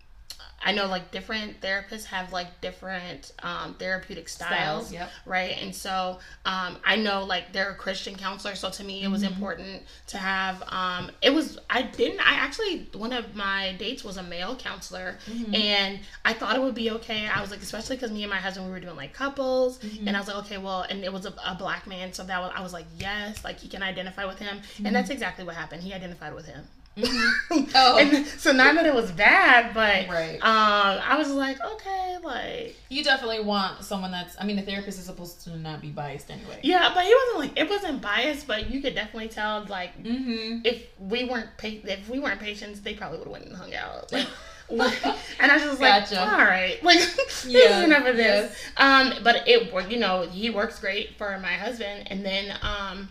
I 0.63 0.73
know 0.73 0.87
like 0.87 1.11
different 1.11 1.61
therapists 1.61 2.05
have 2.07 2.33
like 2.33 2.61
different 2.61 3.33
um, 3.43 3.75
therapeutic 3.75 4.29
styles, 4.29 4.89
styles 4.89 4.93
yep. 4.93 5.11
right? 5.25 5.57
And 5.63 5.75
so 5.75 6.19
um, 6.45 6.77
I 6.85 6.97
know 6.97 7.25
like 7.25 7.53
they're 7.53 7.71
a 7.71 7.77
Christian 7.77 8.17
counselor, 8.17 8.55
so 8.55 8.69
to 8.71 8.85
me 8.85 9.03
it 9.03 9.09
was 9.09 9.23
mm-hmm. 9.23 9.35
important 9.35 9.83
to 10.09 10.19
have. 10.19 10.63
Um, 10.69 11.11
it 11.23 11.31
was 11.31 11.59
I 11.71 11.83
didn't 11.83 12.21
I 12.21 12.35
actually 12.35 12.89
one 12.95 13.13
of 13.13 13.37
my 13.37 13.75
dates 13.79 14.03
was 14.03 14.17
a 14.17 14.23
male 14.23 14.57
counselor, 14.57 15.19
mm-hmm. 15.27 15.55
and 15.55 16.01
I 16.25 16.33
thought 16.33 16.57
it 16.57 16.63
would 16.63 16.75
be 16.75 16.91
okay. 16.93 17.27
I 17.27 17.41
was 17.41 17.51
like 17.51 17.63
especially 17.63 17.97
because 17.97 18.11
me 18.11 18.25
and 18.25 18.31
my 18.31 18.39
husband 18.39 18.67
we 18.67 18.73
were 18.73 18.81
doing 18.81 18.97
like 18.97 19.13
couples, 19.13 19.79
mm-hmm. 19.79 20.09
and 20.09 20.17
I 20.17 20.21
was 20.21 20.29
like 20.29 20.39
okay 20.39 20.59
well, 20.59 20.83
and 20.83 21.05
it 21.05 21.13
was 21.13 21.25
a, 21.25 21.35
a, 21.47 21.55
black 21.55 21.87
man, 21.87 22.13
so 22.13 22.25
that 22.25 22.41
was 22.41 22.53
I 22.55 22.63
was 22.63 22.73
like 22.73 22.87
yes, 22.99 23.45
like 23.45 23.61
he 23.61 23.69
can 23.69 23.83
identify 23.83 24.25
with 24.25 24.39
him, 24.39 24.61
and 24.85 24.95
that's 24.95 25.07
mm-hmm. 25.07 25.13
exactly 25.13 25.45
what 25.45 25.55
happened. 25.55 25.83
He 25.83 25.93
identified 25.95 26.35
with 26.35 26.47
him 26.47 26.67
Mm-hmm. 26.99 27.65
Oh. 27.75 27.99
and 27.99 28.27
so 28.27 28.53
not 28.53 28.75
that 28.75 28.87
it 28.87 28.95
was 28.95 29.11
bad, 29.13 29.75
but 29.75 30.09
right. 30.09 30.35
um, 30.37 31.01
I 31.05 31.17
was 31.17 31.31
like, 31.31 31.59
okay, 31.65 32.17
like 32.23 32.77
you 32.89 33.05
definitely 33.05 33.41
want 33.41 33.85
someone 33.85 34.11
that's. 34.11 34.37
I 34.41 34.45
mean, 34.45 34.59
a 34.59 34.63
therapist 34.63 34.99
is 34.99 35.05
supposed 35.05 35.43
to 35.45 35.57
not 35.57 35.81
be 35.81 35.89
biased 35.89 36.31
anyway. 36.31 36.61
Yeah, 36.63 36.91
but 36.95 37.05
he 37.05 37.15
wasn't 37.15 37.39
like 37.39 37.59
it 37.59 37.71
wasn't 37.71 38.03
biased, 38.03 38.47
but 38.47 38.71
you 38.71 38.81
could 38.81 38.95
definitely 38.95 39.29
tell 39.29 39.65
like 39.69 40.03
mm-hmm. 40.03 40.61
if 40.65 40.87
we 40.99 41.25
weren't 41.25 41.57
pa- 41.59 41.85
if 41.85 42.09
we 42.09 42.19
weren't 42.19 42.41
patients, 42.41 42.81
they 42.81 42.95
probably 42.95 43.19
would 43.19 43.27
have 43.27 43.33
went 43.33 43.47
and 43.47 43.57
hung 43.57 43.75
out. 43.75 44.11
Like, 44.13 44.27
and 44.71 45.51
I 45.51 45.55
was 45.55 45.63
just 45.63 45.81
like, 45.81 46.11
gotcha. 46.11 46.21
all 46.21 46.39
right, 46.39 46.83
like 46.83 47.01
yeah, 47.47 47.85
enough 47.85 48.07
of 48.07 48.17
this. 48.17 48.55
Yes. 48.55 48.73
Um, 48.77 49.23
but 49.25 49.49
it, 49.49 49.73
you 49.91 49.99
know, 49.99 50.23
he 50.23 50.51
works 50.51 50.79
great 50.79 51.17
for 51.17 51.39
my 51.39 51.53
husband, 51.53 52.09
and 52.09 52.25
then 52.25 52.55
um, 52.63 53.09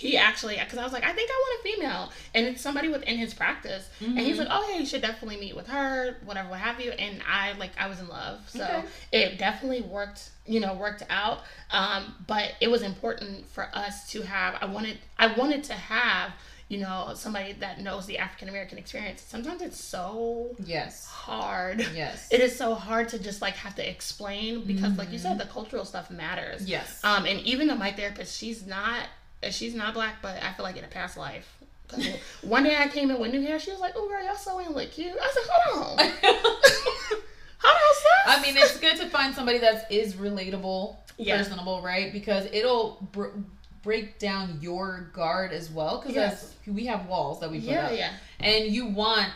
he 0.00 0.16
actually, 0.16 0.56
because 0.58 0.78
I 0.78 0.82
was 0.82 0.94
like, 0.94 1.04
I 1.04 1.12
think 1.12 1.30
I 1.30 1.34
want 1.34 1.60
a 1.60 1.62
female, 1.62 2.12
and 2.34 2.46
it's 2.46 2.62
somebody 2.62 2.88
within 2.88 3.18
his 3.18 3.34
practice, 3.34 3.86
mm-hmm. 4.00 4.16
and 4.16 4.20
he's 4.20 4.38
mm-hmm. 4.38 4.48
like, 4.48 4.48
oh 4.50 4.70
yeah, 4.70 4.78
you 4.78 4.86
should 4.86 5.02
definitely 5.02 5.36
meet 5.36 5.54
with 5.54 5.68
her, 5.68 6.16
whatever, 6.24 6.48
what 6.48 6.58
have 6.58 6.80
you, 6.80 6.92
and 6.92 7.20
I 7.30 7.52
like, 7.58 7.72
I 7.78 7.86
was 7.86 8.00
in 8.00 8.08
love, 8.08 8.40
so 8.48 8.64
okay. 8.64 8.84
it 9.12 9.38
definitely 9.38 9.82
worked, 9.82 10.30
you 10.46 10.58
know, 10.58 10.72
worked 10.72 11.02
out. 11.10 11.40
Um, 11.70 12.14
but 12.26 12.54
it 12.62 12.70
was 12.70 12.80
important 12.80 13.46
for 13.50 13.68
us 13.74 14.10
to 14.12 14.22
have. 14.22 14.56
I 14.62 14.64
wanted, 14.64 14.96
I 15.18 15.34
wanted 15.34 15.64
to 15.64 15.74
have 15.74 16.32
you 16.70 16.78
know, 16.78 17.10
somebody 17.16 17.52
that 17.54 17.80
knows 17.80 18.06
the 18.06 18.18
African 18.18 18.48
American 18.48 18.78
experience. 18.78 19.22
Sometimes 19.22 19.60
it's 19.60 19.78
so 19.78 20.54
yes 20.64 21.04
hard. 21.04 21.84
Yes, 21.92 22.28
it 22.30 22.40
is 22.40 22.56
so 22.56 22.74
hard 22.76 23.08
to 23.08 23.18
just 23.18 23.42
like 23.42 23.54
have 23.54 23.74
to 23.74 23.90
explain 23.90 24.64
because, 24.64 24.90
mm-hmm. 24.90 25.00
like 25.00 25.10
you 25.10 25.18
said, 25.18 25.36
the 25.36 25.46
cultural 25.46 25.84
stuff 25.84 26.12
matters. 26.12 26.68
Yes. 26.68 27.02
Um, 27.02 27.26
and 27.26 27.40
even 27.40 27.66
though 27.66 27.74
my 27.74 27.90
therapist, 27.90 28.38
she's 28.38 28.64
not, 28.68 29.02
she's 29.50 29.74
not 29.74 29.94
black, 29.94 30.16
but 30.22 30.42
I 30.42 30.52
feel 30.52 30.64
like 30.64 30.76
in 30.76 30.84
a 30.84 30.88
past 30.88 31.16
life. 31.16 31.56
One 32.42 32.64
day 32.64 32.76
I 32.76 32.88
came 32.88 33.10
in 33.10 33.18
with 33.18 33.32
new 33.32 33.40
hair. 33.40 33.58
She 33.58 33.70
was 33.70 33.80
like, 33.80 33.94
"Oh, 33.96 34.08
girl, 34.08 34.24
y'all 34.24 34.36
sewing 34.36 34.70
look 34.70 34.90
cute." 34.92 35.16
I 35.20 35.30
said, 35.32 35.42
"Hold 35.48 36.00
on." 36.00 36.06
How 37.58 37.68
else? 37.68 38.04
I 38.26 38.40
mean, 38.42 38.56
it's 38.56 38.78
good 38.78 38.96
to 38.98 39.08
find 39.08 39.34
somebody 39.34 39.58
that 39.58 39.90
is 39.90 40.14
relatable, 40.14 40.96
yeah. 41.18 41.36
personable, 41.36 41.82
right? 41.82 42.12
Because 42.12 42.46
it'll 42.52 43.06
br- 43.12 43.36
break 43.82 44.18
down 44.18 44.58
your 44.62 45.10
guard 45.12 45.52
as 45.52 45.70
well 45.70 45.98
because 45.98 46.14
yes. 46.14 46.54
we 46.66 46.86
have 46.86 47.06
walls 47.06 47.40
that 47.40 47.50
we 47.50 47.60
put 47.60 47.70
yeah, 47.70 47.86
up. 47.86 47.92
Yeah. 47.92 48.12
And 48.40 48.66
you 48.66 48.86
want 48.86 49.32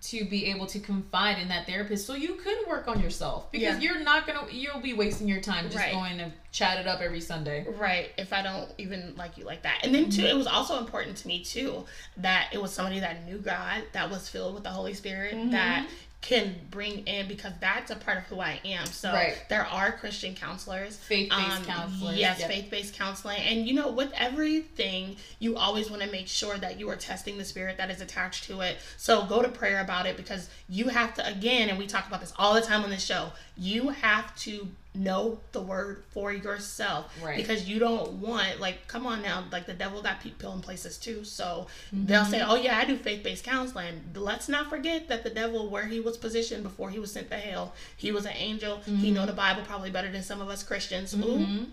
to 0.00 0.24
be 0.24 0.46
able 0.46 0.66
to 0.66 0.78
confide 0.78 1.38
in 1.38 1.48
that 1.48 1.66
therapist 1.66 2.06
so 2.06 2.14
you 2.14 2.34
could 2.34 2.56
work 2.68 2.86
on 2.86 3.00
yourself 3.00 3.50
because 3.50 3.82
yeah. 3.82 3.92
you're 3.92 4.00
not 4.00 4.26
gonna 4.26 4.46
you'll 4.50 4.80
be 4.80 4.94
wasting 4.94 5.26
your 5.26 5.40
time 5.40 5.64
just 5.64 5.76
right. 5.76 5.92
going 5.92 6.18
to 6.18 6.30
chat 6.52 6.78
it 6.78 6.86
up 6.86 7.00
every 7.00 7.20
sunday 7.20 7.66
right 7.78 8.10
if 8.16 8.32
i 8.32 8.40
don't 8.40 8.72
even 8.78 9.12
like 9.16 9.36
you 9.36 9.44
like 9.44 9.62
that 9.62 9.80
and 9.82 9.92
then 9.92 10.08
too 10.08 10.24
it 10.24 10.36
was 10.36 10.46
also 10.46 10.78
important 10.78 11.16
to 11.16 11.26
me 11.26 11.42
too 11.42 11.84
that 12.16 12.48
it 12.52 12.62
was 12.62 12.72
somebody 12.72 13.00
that 13.00 13.24
knew 13.26 13.38
god 13.38 13.82
that 13.92 14.08
was 14.08 14.28
filled 14.28 14.54
with 14.54 14.62
the 14.62 14.70
holy 14.70 14.94
spirit 14.94 15.34
mm-hmm. 15.34 15.50
that 15.50 15.88
can 16.20 16.56
bring 16.70 17.06
in 17.06 17.28
because 17.28 17.52
that's 17.60 17.92
a 17.92 17.96
part 17.96 18.18
of 18.18 18.24
who 18.24 18.40
I 18.40 18.60
am. 18.64 18.86
So 18.86 19.12
right. 19.12 19.40
there 19.48 19.64
are 19.64 19.92
Christian 19.92 20.34
counselors, 20.34 20.96
faith 20.96 21.30
based 21.30 21.60
um, 21.60 21.64
counselors. 21.64 22.18
Yes, 22.18 22.40
yep. 22.40 22.50
faith 22.50 22.70
based 22.70 22.94
counseling. 22.94 23.38
And 23.38 23.68
you 23.68 23.74
know, 23.74 23.90
with 23.90 24.12
everything, 24.14 25.16
you 25.38 25.56
always 25.56 25.90
want 25.90 26.02
to 26.02 26.10
make 26.10 26.26
sure 26.26 26.58
that 26.58 26.78
you 26.78 26.90
are 26.90 26.96
testing 26.96 27.38
the 27.38 27.44
spirit 27.44 27.76
that 27.78 27.90
is 27.90 28.00
attached 28.00 28.44
to 28.44 28.60
it. 28.62 28.78
So 28.96 29.26
go 29.26 29.42
to 29.42 29.48
prayer 29.48 29.80
about 29.80 30.06
it 30.06 30.16
because 30.16 30.50
you 30.68 30.88
have 30.88 31.14
to, 31.14 31.26
again, 31.26 31.68
and 31.68 31.78
we 31.78 31.86
talk 31.86 32.08
about 32.08 32.20
this 32.20 32.32
all 32.36 32.52
the 32.52 32.62
time 32.62 32.82
on 32.82 32.90
this 32.90 33.04
show, 33.04 33.30
you 33.56 33.90
have 33.90 34.34
to 34.36 34.68
know 34.94 35.38
the 35.52 35.60
word 35.60 36.02
for 36.10 36.32
yourself 36.32 37.12
right 37.22 37.36
because 37.36 37.68
you 37.68 37.78
don't 37.78 38.12
want 38.14 38.58
like 38.58 38.88
come 38.88 39.06
on 39.06 39.22
now 39.22 39.44
like 39.52 39.66
the 39.66 39.74
devil 39.74 40.02
got 40.02 40.20
people 40.20 40.52
in 40.52 40.60
places 40.60 40.96
too 40.98 41.22
so 41.24 41.66
mm-hmm. 41.94 42.06
they'll 42.06 42.24
say 42.24 42.40
oh 42.40 42.56
yeah 42.56 42.78
i 42.78 42.84
do 42.84 42.96
faith-based 42.96 43.44
counseling 43.44 44.00
let's 44.14 44.48
not 44.48 44.68
forget 44.68 45.06
that 45.08 45.22
the 45.22 45.30
devil 45.30 45.68
where 45.68 45.86
he 45.86 46.00
was 46.00 46.16
positioned 46.16 46.62
before 46.62 46.90
he 46.90 46.98
was 46.98 47.12
sent 47.12 47.30
to 47.30 47.36
hell 47.36 47.74
he 47.96 48.10
was 48.10 48.24
an 48.24 48.32
angel 48.34 48.78
mm-hmm. 48.78 48.96
he 48.96 49.10
know 49.10 49.26
the 49.26 49.32
bible 49.32 49.62
probably 49.62 49.90
better 49.90 50.10
than 50.10 50.22
some 50.22 50.40
of 50.40 50.48
us 50.48 50.62
christians 50.62 51.14
mm-hmm. 51.14 51.64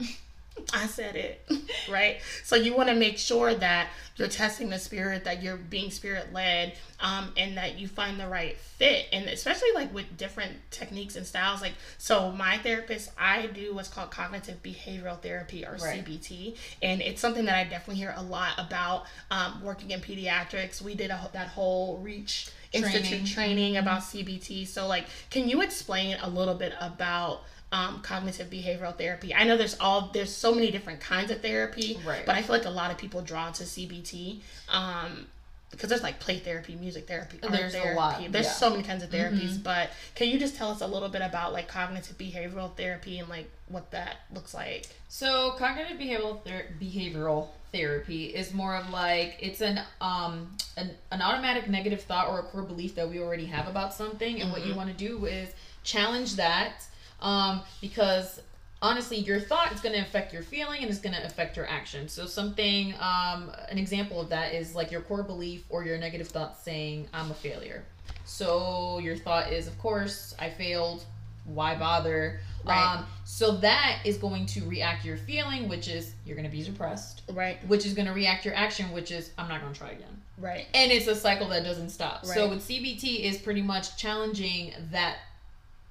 I 0.72 0.86
said 0.86 1.16
it, 1.16 1.46
right? 1.90 2.18
So 2.42 2.56
you 2.56 2.76
want 2.76 2.88
to 2.88 2.94
make 2.94 3.18
sure 3.18 3.54
that 3.54 3.88
you're 4.16 4.28
testing 4.28 4.70
the 4.70 4.78
spirit, 4.78 5.24
that 5.24 5.42
you're 5.42 5.56
being 5.56 5.90
spirit 5.90 6.32
led, 6.32 6.74
um, 7.00 7.32
and 7.36 7.56
that 7.56 7.78
you 7.78 7.88
find 7.88 8.18
the 8.18 8.28
right 8.28 8.56
fit. 8.56 9.06
And 9.12 9.26
especially 9.28 9.68
like 9.74 9.92
with 9.92 10.16
different 10.16 10.52
techniques 10.70 11.16
and 11.16 11.26
styles. 11.26 11.60
Like, 11.60 11.74
so 11.98 12.30
my 12.30 12.58
therapist, 12.58 13.10
I 13.18 13.46
do 13.46 13.74
what's 13.74 13.88
called 13.88 14.10
cognitive 14.10 14.62
behavioral 14.62 15.20
therapy 15.20 15.66
or 15.66 15.72
right. 15.72 16.04
CBT. 16.04 16.56
And 16.82 17.02
it's 17.02 17.20
something 17.20 17.44
that 17.46 17.56
I 17.56 17.64
definitely 17.64 17.96
hear 17.96 18.14
a 18.16 18.22
lot 18.22 18.52
about 18.58 19.06
um, 19.30 19.60
working 19.62 19.90
in 19.90 20.00
pediatrics. 20.00 20.80
We 20.80 20.94
did 20.94 21.10
a, 21.10 21.30
that 21.32 21.48
whole 21.48 21.98
reach 21.98 22.50
training. 22.72 22.96
institute 22.96 23.26
training 23.26 23.76
about 23.76 24.02
CBT. 24.02 24.66
So, 24.66 24.86
like, 24.86 25.06
can 25.30 25.48
you 25.48 25.62
explain 25.62 26.16
a 26.22 26.28
little 26.28 26.54
bit 26.54 26.72
about? 26.80 27.42
Um, 27.74 28.00
cognitive 28.02 28.48
behavioral 28.48 28.96
therapy. 28.96 29.34
I 29.34 29.42
know 29.42 29.56
there's 29.56 29.76
all 29.80 30.10
there's 30.12 30.32
so 30.32 30.54
many 30.54 30.70
different 30.70 31.00
kinds 31.00 31.32
of 31.32 31.42
therapy, 31.42 31.98
right. 32.06 32.24
but 32.24 32.36
I 32.36 32.42
feel 32.42 32.56
like 32.56 32.66
a 32.66 32.70
lot 32.70 32.92
of 32.92 32.98
people 32.98 33.20
draw 33.20 33.50
to 33.50 33.64
CBT 33.64 34.40
um, 34.72 35.26
because 35.72 35.88
there's 35.88 36.04
like 36.04 36.20
play 36.20 36.38
therapy, 36.38 36.76
music 36.76 37.08
therapy, 37.08 37.40
art 37.42 37.50
there's 37.50 37.72
therapy. 37.72 37.90
A 37.90 37.96
lot. 37.96 38.24
There's 38.30 38.46
yeah. 38.46 38.52
so 38.52 38.70
many 38.70 38.84
kinds 38.84 39.02
of 39.02 39.10
therapies, 39.10 39.54
mm-hmm. 39.54 39.62
but 39.62 39.90
can 40.14 40.28
you 40.28 40.38
just 40.38 40.54
tell 40.54 40.70
us 40.70 40.82
a 40.82 40.86
little 40.86 41.08
bit 41.08 41.20
about 41.20 41.52
like 41.52 41.66
cognitive 41.66 42.16
behavioral 42.16 42.72
therapy 42.76 43.18
and 43.18 43.28
like 43.28 43.50
what 43.66 43.90
that 43.90 44.18
looks 44.32 44.54
like? 44.54 44.86
So 45.08 45.56
cognitive 45.58 45.98
behavioral 45.98 46.44
ther- 46.44 46.66
behavioral 46.80 47.48
therapy 47.72 48.26
is 48.26 48.54
more 48.54 48.76
of 48.76 48.88
like 48.90 49.36
it's 49.40 49.60
an 49.60 49.80
um 50.00 50.56
an, 50.76 50.92
an 51.10 51.20
automatic 51.20 51.68
negative 51.68 52.02
thought 52.02 52.28
or 52.28 52.38
a 52.38 52.42
core 52.44 52.62
belief 52.62 52.94
that 52.94 53.10
we 53.10 53.18
already 53.18 53.46
have 53.46 53.66
about 53.66 53.92
something, 53.92 54.34
and 54.34 54.44
mm-hmm. 54.44 54.52
what 54.52 54.60
you 54.60 54.68
mm-hmm. 54.68 54.76
want 54.76 54.96
to 54.96 55.08
do 55.08 55.26
is 55.26 55.48
challenge 55.82 56.36
that 56.36 56.86
um, 57.24 57.62
because 57.80 58.40
honestly 58.82 59.16
your 59.16 59.40
thought 59.40 59.72
is 59.72 59.80
going 59.80 59.94
to 59.94 60.00
affect 60.00 60.32
your 60.32 60.42
feeling 60.42 60.82
and 60.82 60.90
it's 60.90 61.00
going 61.00 61.14
to 61.14 61.24
affect 61.24 61.56
your 61.56 61.66
action 61.66 62.06
so 62.06 62.26
something 62.26 62.94
um, 63.00 63.50
an 63.70 63.78
example 63.78 64.20
of 64.20 64.28
that 64.28 64.52
is 64.52 64.74
like 64.74 64.92
your 64.92 65.00
core 65.00 65.22
belief 65.22 65.64
or 65.70 65.84
your 65.84 65.98
negative 65.98 66.28
thought 66.28 66.60
saying 66.62 67.08
i'm 67.12 67.30
a 67.30 67.34
failure. 67.34 67.82
So 68.26 69.00
your 69.02 69.16
thought 69.16 69.52
is 69.52 69.66
of 69.66 69.76
course 69.78 70.34
i 70.38 70.48
failed. 70.48 71.04
Why 71.46 71.74
bother? 71.74 72.40
Right. 72.64 72.96
um, 72.96 73.06
so 73.24 73.58
that 73.58 73.98
is 74.06 74.16
going 74.16 74.46
to 74.46 74.64
react 74.64 75.04
your 75.04 75.18
feeling 75.18 75.68
which 75.68 75.88
is 75.88 76.14
you're 76.24 76.36
going 76.36 76.50
to 76.50 76.54
be 76.56 76.62
depressed 76.62 77.22
right. 77.32 77.58
Which 77.66 77.84
is 77.86 77.92
going 77.94 78.06
to 78.06 78.14
react 78.14 78.44
your 78.44 78.54
action 78.54 78.92
which 78.92 79.10
is 79.10 79.30
i'm 79.38 79.48
not 79.48 79.60
going 79.62 79.72
to 79.72 79.78
try 79.78 79.90
again. 79.90 80.20
Right. 80.38 80.66
And 80.74 80.90
it's 80.90 81.06
a 81.06 81.14
cycle 81.14 81.48
that 81.50 81.64
doesn't 81.64 81.90
stop. 81.90 82.22
Right. 82.24 82.34
so 82.34 82.48
with 82.48 82.66
cbt 82.66 83.20
is 83.20 83.38
pretty 83.38 83.62
much 83.62 83.96
challenging 83.96 84.72
that 84.90 85.18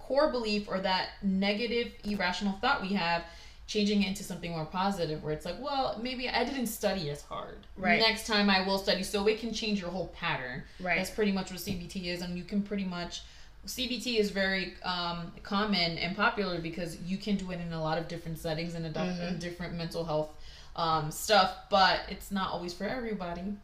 core 0.07 0.31
belief 0.31 0.67
or 0.67 0.79
that 0.79 1.09
negative 1.21 1.91
irrational 2.03 2.53
thought 2.61 2.81
we 2.81 2.89
have 2.89 3.23
changing 3.65 4.03
it 4.03 4.09
into 4.09 4.23
something 4.23 4.51
more 4.51 4.65
positive 4.65 5.23
where 5.23 5.33
it's 5.33 5.45
like 5.45 5.59
well 5.61 5.97
maybe 6.01 6.27
i 6.29 6.43
didn't 6.43 6.67
study 6.67 7.09
as 7.09 7.21
hard. 7.21 7.57
Right. 7.77 7.99
Next 7.99 8.27
time 8.27 8.49
i 8.49 8.65
will 8.65 8.77
study. 8.77 9.03
So 9.03 9.27
it 9.27 9.39
can 9.39 9.53
change 9.53 9.79
your 9.79 9.89
whole 9.89 10.07
pattern. 10.07 10.63
Right. 10.79 10.97
That's 10.97 11.09
pretty 11.09 11.31
much 11.31 11.51
what 11.51 11.59
cbt 11.59 12.05
is 12.05 12.21
and 12.21 12.37
you 12.37 12.43
can 12.43 12.61
pretty 12.61 12.83
much 12.83 13.21
cbt 13.65 14.19
is 14.19 14.29
very 14.29 14.73
um, 14.83 15.31
common 15.43 15.97
and 15.97 16.15
popular 16.15 16.59
because 16.59 17.01
you 17.01 17.17
can 17.17 17.37
do 17.37 17.51
it 17.51 17.61
in 17.61 17.71
a 17.71 17.81
lot 17.81 17.97
of 17.97 18.07
different 18.07 18.37
settings 18.37 18.75
and 18.75 18.85
mm-hmm. 18.93 19.39
different 19.39 19.75
mental 19.75 20.03
health 20.03 20.29
um, 20.75 21.09
stuff 21.09 21.55
but 21.69 22.01
it's 22.09 22.31
not 22.31 22.51
always 22.51 22.73
for 22.73 22.83
everybody 22.83 23.55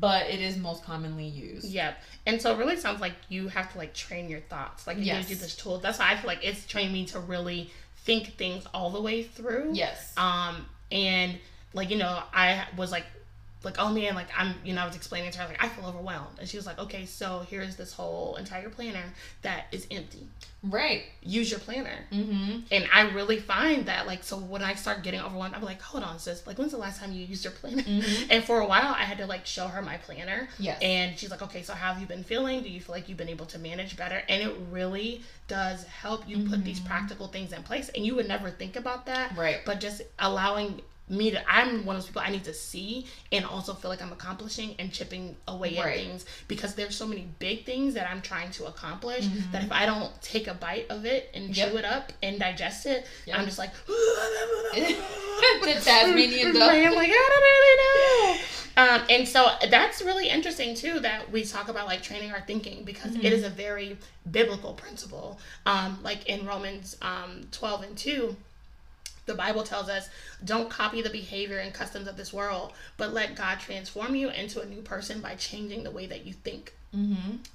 but 0.00 0.26
it 0.28 0.40
is 0.40 0.56
most 0.56 0.84
commonly 0.84 1.26
used. 1.26 1.66
Yep. 1.66 1.98
And 2.26 2.40
so 2.40 2.54
it 2.54 2.58
really 2.58 2.76
sounds 2.76 3.00
like 3.00 3.14
you 3.28 3.48
have 3.48 3.72
to 3.72 3.78
like 3.78 3.94
train 3.94 4.28
your 4.28 4.40
thoughts. 4.40 4.86
Like 4.86 4.98
you 4.98 5.04
yes. 5.04 5.28
do 5.28 5.34
this 5.34 5.56
tool. 5.56 5.78
That's 5.78 5.98
why 5.98 6.12
I 6.12 6.16
feel 6.16 6.28
like 6.28 6.44
it's 6.44 6.66
trained 6.66 6.92
me 6.92 7.06
to 7.06 7.20
really 7.20 7.70
think 7.98 8.36
things 8.36 8.66
all 8.72 8.90
the 8.90 9.00
way 9.00 9.22
through. 9.22 9.70
Yes. 9.72 10.12
Um 10.16 10.66
and 10.90 11.38
like 11.74 11.90
you 11.90 11.98
know 11.98 12.22
I 12.32 12.66
was 12.76 12.92
like 12.92 13.06
like, 13.64 13.76
oh 13.78 13.92
man, 13.92 14.14
like 14.14 14.28
I'm, 14.36 14.54
you 14.64 14.74
know, 14.74 14.82
I 14.82 14.86
was 14.86 14.96
explaining 14.96 15.30
to 15.32 15.38
her, 15.38 15.48
like, 15.48 15.62
I 15.62 15.68
feel 15.68 15.86
overwhelmed. 15.86 16.38
And 16.38 16.48
she 16.48 16.56
was 16.56 16.66
like, 16.66 16.78
okay, 16.78 17.06
so 17.06 17.44
here's 17.48 17.76
this 17.76 17.92
whole 17.92 18.36
entire 18.36 18.68
planner 18.68 19.04
that 19.42 19.66
is 19.72 19.86
empty. 19.90 20.26
Right. 20.64 21.02
Use 21.22 21.50
your 21.50 21.58
planner. 21.58 22.06
Mm-hmm. 22.12 22.60
And 22.70 22.88
I 22.94 23.10
really 23.10 23.38
find 23.38 23.86
that, 23.86 24.06
like, 24.06 24.22
so 24.22 24.36
when 24.36 24.62
I 24.62 24.74
start 24.74 25.02
getting 25.02 25.20
overwhelmed, 25.20 25.56
I'm 25.56 25.62
like, 25.62 25.82
hold 25.82 26.04
on, 26.04 26.20
sis, 26.20 26.46
like, 26.46 26.56
when's 26.56 26.70
the 26.70 26.78
last 26.78 27.00
time 27.00 27.12
you 27.12 27.24
used 27.24 27.44
your 27.44 27.52
planner? 27.52 27.82
Mm-hmm. 27.82 28.30
And 28.30 28.44
for 28.44 28.60
a 28.60 28.66
while, 28.66 28.94
I 28.96 29.02
had 29.02 29.18
to, 29.18 29.26
like, 29.26 29.44
show 29.44 29.66
her 29.66 29.82
my 29.82 29.96
planner. 29.96 30.48
Yes. 30.60 30.78
And 30.80 31.18
she's 31.18 31.32
like, 31.32 31.42
okay, 31.42 31.62
so 31.62 31.74
how 31.74 31.92
have 31.92 32.00
you 32.00 32.06
been 32.06 32.22
feeling? 32.22 32.62
Do 32.62 32.68
you 32.68 32.80
feel 32.80 32.94
like 32.94 33.08
you've 33.08 33.18
been 33.18 33.28
able 33.28 33.46
to 33.46 33.58
manage 33.58 33.96
better? 33.96 34.22
And 34.28 34.40
it 34.40 34.56
really 34.70 35.22
does 35.48 35.82
help 35.84 36.28
you 36.28 36.36
mm-hmm. 36.36 36.50
put 36.50 36.64
these 36.64 36.78
mm-hmm. 36.78 36.88
practical 36.88 37.26
things 37.26 37.52
in 37.52 37.64
place. 37.64 37.88
And 37.96 38.06
you 38.06 38.14
would 38.14 38.28
never 38.28 38.48
think 38.48 38.76
about 38.76 39.06
that. 39.06 39.36
Right. 39.36 39.62
But 39.66 39.80
just 39.80 40.02
allowing 40.20 40.80
me 41.12 41.30
to 41.30 41.50
I'm 41.50 41.84
one 41.84 41.96
of 41.96 42.02
those 42.02 42.08
people 42.08 42.22
I 42.22 42.30
need 42.30 42.44
to 42.44 42.54
see 42.54 43.06
and 43.30 43.44
also 43.44 43.74
feel 43.74 43.90
like 43.90 44.02
I'm 44.02 44.12
accomplishing 44.12 44.74
and 44.78 44.92
chipping 44.92 45.36
away 45.46 45.76
right. 45.76 45.86
at 45.86 45.94
things 45.94 46.24
because 46.48 46.74
there's 46.74 46.96
so 46.96 47.06
many 47.06 47.28
big 47.38 47.64
things 47.64 47.94
that 47.94 48.10
I'm 48.10 48.22
trying 48.22 48.50
to 48.52 48.66
accomplish 48.66 49.26
mm-hmm. 49.26 49.52
that 49.52 49.62
if 49.62 49.70
I 49.70 49.86
don't 49.86 50.10
take 50.22 50.48
a 50.48 50.54
bite 50.54 50.86
of 50.90 51.04
it 51.04 51.30
and 51.34 51.56
yep. 51.56 51.70
chew 51.70 51.76
it 51.76 51.84
up 51.84 52.12
and 52.22 52.38
digest 52.38 52.86
it, 52.86 53.06
yep. 53.26 53.38
I'm 53.38 53.44
just 53.44 53.58
like 53.58 53.70
the 53.86 55.80
Tasmanian 55.82 56.54
dog. 56.54 56.70
I'm 56.70 56.94
like, 56.94 57.10
I 57.10 57.28
don't 57.30 57.42
really 57.42 58.38
know. 58.38 58.44
Um, 58.74 59.02
and 59.10 59.28
so 59.28 59.48
that's 59.70 60.00
really 60.00 60.28
interesting 60.28 60.74
too 60.74 61.00
that 61.00 61.30
we 61.30 61.44
talk 61.44 61.68
about 61.68 61.86
like 61.86 62.02
training 62.02 62.32
our 62.32 62.40
thinking 62.40 62.84
because 62.84 63.14
it 63.16 63.24
is 63.32 63.44
a 63.44 63.50
very 63.50 63.98
biblical 64.30 64.72
principle. 64.72 65.38
Um, 65.66 65.98
like 66.02 66.26
in 66.26 66.46
Romans 66.46 66.96
um, 67.02 67.42
12 67.50 67.82
and 67.82 67.98
2, 67.98 68.36
the 69.26 69.34
Bible 69.34 69.62
tells 69.62 69.88
us, 69.88 70.08
don't 70.44 70.70
copy 70.70 71.02
the 71.02 71.10
behavior 71.10 71.58
and 71.58 71.72
customs 71.72 72.08
of 72.08 72.16
this 72.16 72.32
world, 72.32 72.72
but 72.96 73.12
let 73.12 73.36
God 73.36 73.60
transform 73.60 74.14
you 74.14 74.30
into 74.30 74.60
a 74.60 74.66
new 74.66 74.82
person 74.82 75.20
by 75.20 75.34
changing 75.34 75.84
the 75.84 75.90
way 75.90 76.06
that 76.06 76.26
you 76.26 76.32
think. 76.32 76.74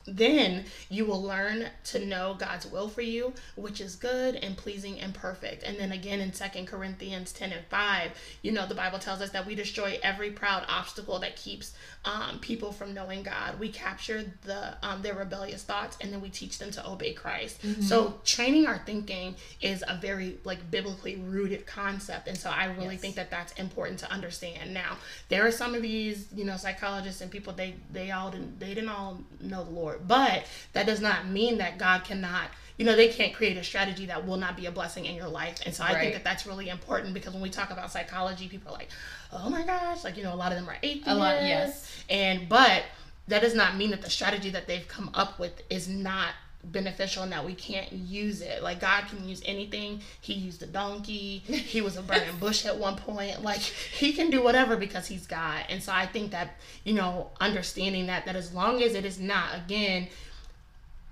Then 0.05 0.65
you 0.89 1.05
will 1.05 1.21
learn 1.21 1.67
to 1.85 2.03
know 2.05 2.35
God's 2.37 2.65
will 2.65 2.87
for 2.89 3.01
you, 3.01 3.33
which 3.55 3.79
is 3.81 3.95
good 3.95 4.35
and 4.35 4.57
pleasing 4.57 4.99
and 4.99 5.13
perfect. 5.13 5.63
And 5.63 5.77
then 5.77 5.91
again 5.91 6.19
in 6.21 6.33
Second 6.33 6.67
Corinthians 6.67 7.31
10 7.33 7.51
and 7.51 7.65
5, 7.65 8.11
you 8.41 8.51
know, 8.51 8.65
the 8.65 8.73
Bible 8.75 8.99
tells 8.99 9.21
us 9.21 9.29
that 9.31 9.45
we 9.45 9.53
destroy 9.55 9.99
every 10.01 10.31
proud 10.31 10.65
obstacle 10.67 11.19
that 11.19 11.35
keeps 11.35 11.73
um, 12.05 12.39
people 12.39 12.71
from 12.71 12.93
knowing 12.93 13.23
God. 13.23 13.59
We 13.59 13.69
capture 13.69 14.23
the 14.43 14.75
um, 14.81 15.01
their 15.01 15.13
rebellious 15.15 15.63
thoughts 15.63 15.97
and 16.01 16.11
then 16.11 16.21
we 16.21 16.29
teach 16.29 16.57
them 16.57 16.71
to 16.71 16.89
obey 16.89 17.13
Christ. 17.13 17.59
So 17.81 18.19
training 18.25 18.65
our 18.65 18.79
thinking 18.85 19.35
is 19.61 19.83
a 19.87 19.97
very 20.01 20.37
like 20.45 20.71
biblically 20.71 21.15
rooted 21.17 21.65
concept. 21.67 22.27
And 22.27 22.37
so 22.37 22.49
I 22.49 22.65
really 22.65 22.87
Yes. 22.87 23.01
think 23.01 23.15
that 23.15 23.29
that's 23.29 23.51
important 23.53 23.99
to 23.99 24.11
understand. 24.11 24.73
Now, 24.73 24.97
there 25.29 25.45
are 25.45 25.51
some 25.51 25.75
of 25.75 25.81
these, 25.81 26.27
you 26.33 26.45
know, 26.45 26.55
psychologists 26.57 27.21
and 27.21 27.29
people 27.29 27.51
they 27.53 27.75
they 27.91 28.11
all 28.11 28.31
didn't 28.31 28.59
they 28.59 28.73
didn't 28.73 28.89
all 28.89 29.21
know 29.39 29.63
the 29.63 29.71
Lord, 29.71 30.07
but 30.07 30.45
that 30.73 30.85
does 30.85 31.01
not 31.01 31.27
mean 31.27 31.57
that 31.59 31.77
God 31.77 32.03
cannot. 32.03 32.49
You 32.77 32.85
know, 32.85 32.95
they 32.95 33.07
can't 33.07 33.33
create 33.33 33.57
a 33.57 33.63
strategy 33.63 34.05
that 34.05 34.25
will 34.27 34.37
not 34.37 34.55
be 34.55 34.67
a 34.67 34.71
blessing 34.71 35.05
in 35.05 35.15
your 35.15 35.27
life. 35.27 35.57
And 35.65 35.73
so 35.73 35.83
I 35.83 35.93
Right. 35.93 35.99
think 36.01 36.13
that 36.13 36.23
that's 36.23 36.45
really 36.45 36.69
important 36.69 37.13
because 37.13 37.33
when 37.33 37.41
we 37.41 37.49
talk 37.49 37.71
about 37.71 37.91
psychology, 37.91 38.47
people 38.47 38.69
are 38.71 38.77
like, 38.77 38.89
"Oh 39.31 39.49
my 39.49 39.63
gosh!" 39.63 40.03
Like 40.03 40.15
you 40.17 40.23
know, 40.23 40.33
a 40.33 40.35
lot 40.35 40.51
of 40.51 40.57
them 40.59 40.69
are 40.69 40.77
atheists. 40.83 41.07
A 41.09 41.15
lot, 41.15 41.43
yes. 41.43 41.91
And 42.09 42.47
but 42.47 42.83
that 43.27 43.41
does 43.41 43.55
not 43.55 43.75
mean 43.75 43.91
that 43.91 44.01
the 44.01 44.09
strategy 44.09 44.49
that 44.51 44.67
they've 44.67 44.87
come 44.87 45.09
up 45.13 45.39
with 45.39 45.61
is 45.69 45.87
not 45.87 46.33
beneficial 46.71 47.23
and 47.23 47.31
that 47.31 47.45
we 47.45 47.53
can't 47.53 47.91
use 47.91 48.41
it. 48.41 48.61
Like 48.63 48.79
God 48.79 49.05
can 49.07 49.27
use 49.27 49.41
anything. 49.45 50.01
He 50.21 50.33
used 50.33 50.61
a 50.63 50.67
donkey. 50.67 51.39
He 51.39 51.81
was 51.81 51.97
a 51.97 52.01
burning 52.01 52.35
bush 52.39 52.65
at 52.65 52.77
one 52.77 52.95
point. 52.95 53.43
Like 53.43 53.59
he 53.59 54.13
can 54.13 54.29
do 54.29 54.43
whatever 54.43 54.75
because 54.75 55.07
he's 55.07 55.25
God. 55.25 55.65
And 55.69 55.81
so 55.81 55.91
I 55.91 56.05
think 56.05 56.31
that, 56.31 56.55
you 56.83 56.93
know, 56.93 57.31
understanding 57.39 58.07
that 58.07 58.25
that 58.25 58.35
as 58.35 58.53
long 58.53 58.81
as 58.81 58.93
it 58.93 59.05
is 59.05 59.19
not 59.19 59.55
again 59.55 60.07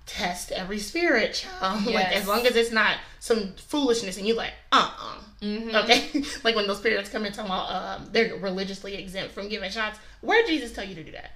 test 0.06 0.52
every 0.52 0.80
spirit, 0.80 1.34
child. 1.34 1.86
Like 1.96 2.16
as 2.16 2.28
long 2.28 2.46
as 2.46 2.56
it's 2.56 2.72
not 2.72 2.98
some 3.20 3.54
foolishness 3.58 4.18
and 4.18 4.28
you 4.28 4.36
like, 4.36 4.54
uh-uh. 4.72 5.20
Okay? 5.44 6.24
like 6.44 6.56
when 6.56 6.68
those 6.68 6.78
spirits 6.78 7.10
come 7.10 7.26
in 7.26 7.34
talking 7.34 7.52
about 7.52 7.72
um, 7.72 8.10
they're 8.12 8.36
religiously 8.38 8.96
exempt 8.96 9.34
from 9.34 9.50
giving 9.50 9.72
shots. 9.72 10.00
Where 10.22 10.42
did 10.44 10.50
Jesus 10.50 10.72
tell 10.72 10.84
you 10.84 10.96
to 10.96 11.04
do 11.04 11.12
that? 11.12 11.32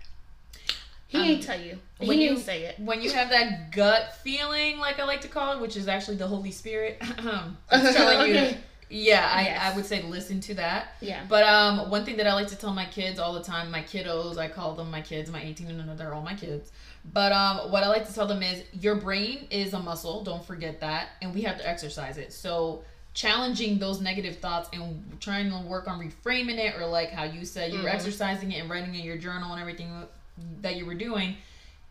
He 1.10 1.18
ain't 1.18 1.44
tell 1.44 1.60
you. 1.60 1.80
He 2.00 2.08
when 2.08 2.20
you 2.20 2.38
say 2.38 2.66
it. 2.66 2.80
when 2.80 3.02
you 3.02 3.12
have 3.12 3.32
that 3.32 3.72
gut 3.72 4.16
feeling, 4.24 4.78
like 4.78 5.00
I 5.00 5.06
like 5.06 5.22
to 5.22 5.28
call 5.28 5.54
it, 5.54 5.60
which 5.60 5.76
is 5.76 5.88
actually 5.88 6.18
the 6.18 6.28
Holy 6.28 6.52
Spirit, 6.52 6.98
it's 7.02 7.18
telling 7.98 8.30
you. 8.30 8.38
Okay. 8.38 8.52
To, 8.52 8.58
yeah, 8.92 9.28
I, 9.32 9.42
Yes. 9.42 9.74
I 9.74 9.76
would 9.76 9.86
say 9.86 10.04
listen 10.04 10.40
to 10.42 10.54
that. 10.56 10.94
Yeah. 11.02 11.26
But 11.28 11.44
um, 11.44 11.90
one 11.90 12.06
thing 12.06 12.18
that 12.18 12.28
I 12.28 12.34
like 12.34 12.48
to 12.48 12.56
tell 12.56 12.74
my 12.74 12.86
kids 12.86 13.20
all 13.20 13.34
the 13.34 13.44
time, 13.44 13.72
my 13.72 13.82
kiddos, 13.82 14.38
I 14.38 14.48
call 14.50 14.76
them 14.76 14.92
my 14.92 15.02
kids, 15.02 15.32
my 15.32 15.42
18 15.42 15.68
and 15.68 15.82
under, 15.82 15.96
they're 15.96 16.14
all 16.14 16.22
my 16.22 16.36
kids. 16.36 16.72
But 17.12 17.32
um, 17.32 17.72
what 17.72 17.84
I 17.84 17.88
like 17.88 18.08
to 18.08 18.14
tell 18.14 18.28
them 18.28 18.44
is 18.44 18.64
your 18.74 18.96
brain 18.96 19.48
is 19.50 19.74
a 19.74 19.80
muscle. 19.80 20.24
Don't 20.24 20.46
forget 20.46 20.80
that, 20.82 21.10
and 21.24 21.34
we 21.34 21.42
have 21.42 21.58
to 21.58 21.68
exercise 21.68 22.18
it. 22.18 22.34
So 22.34 22.84
challenging 23.16 23.80
those 23.80 24.00
negative 24.00 24.38
thoughts 24.38 24.70
and 24.74 25.04
trying 25.20 25.50
to 25.50 25.58
work 25.68 25.88
on 25.88 26.00
reframing 26.00 26.60
it, 26.60 26.80
or 26.80 26.86
like 26.86 27.10
how 27.10 27.24
you 27.24 27.46
said 27.46 27.74
you 27.74 27.82
were 27.82 27.90
exercising 27.90 28.52
it 28.52 28.60
and 28.60 28.70
writing 28.70 28.94
in 28.94 29.02
your 29.02 29.18
journal 29.18 29.52
and 29.52 29.60
everything 29.60 29.92
that 30.62 30.76
you 30.76 30.86
were 30.86 30.96
doing 30.96 31.36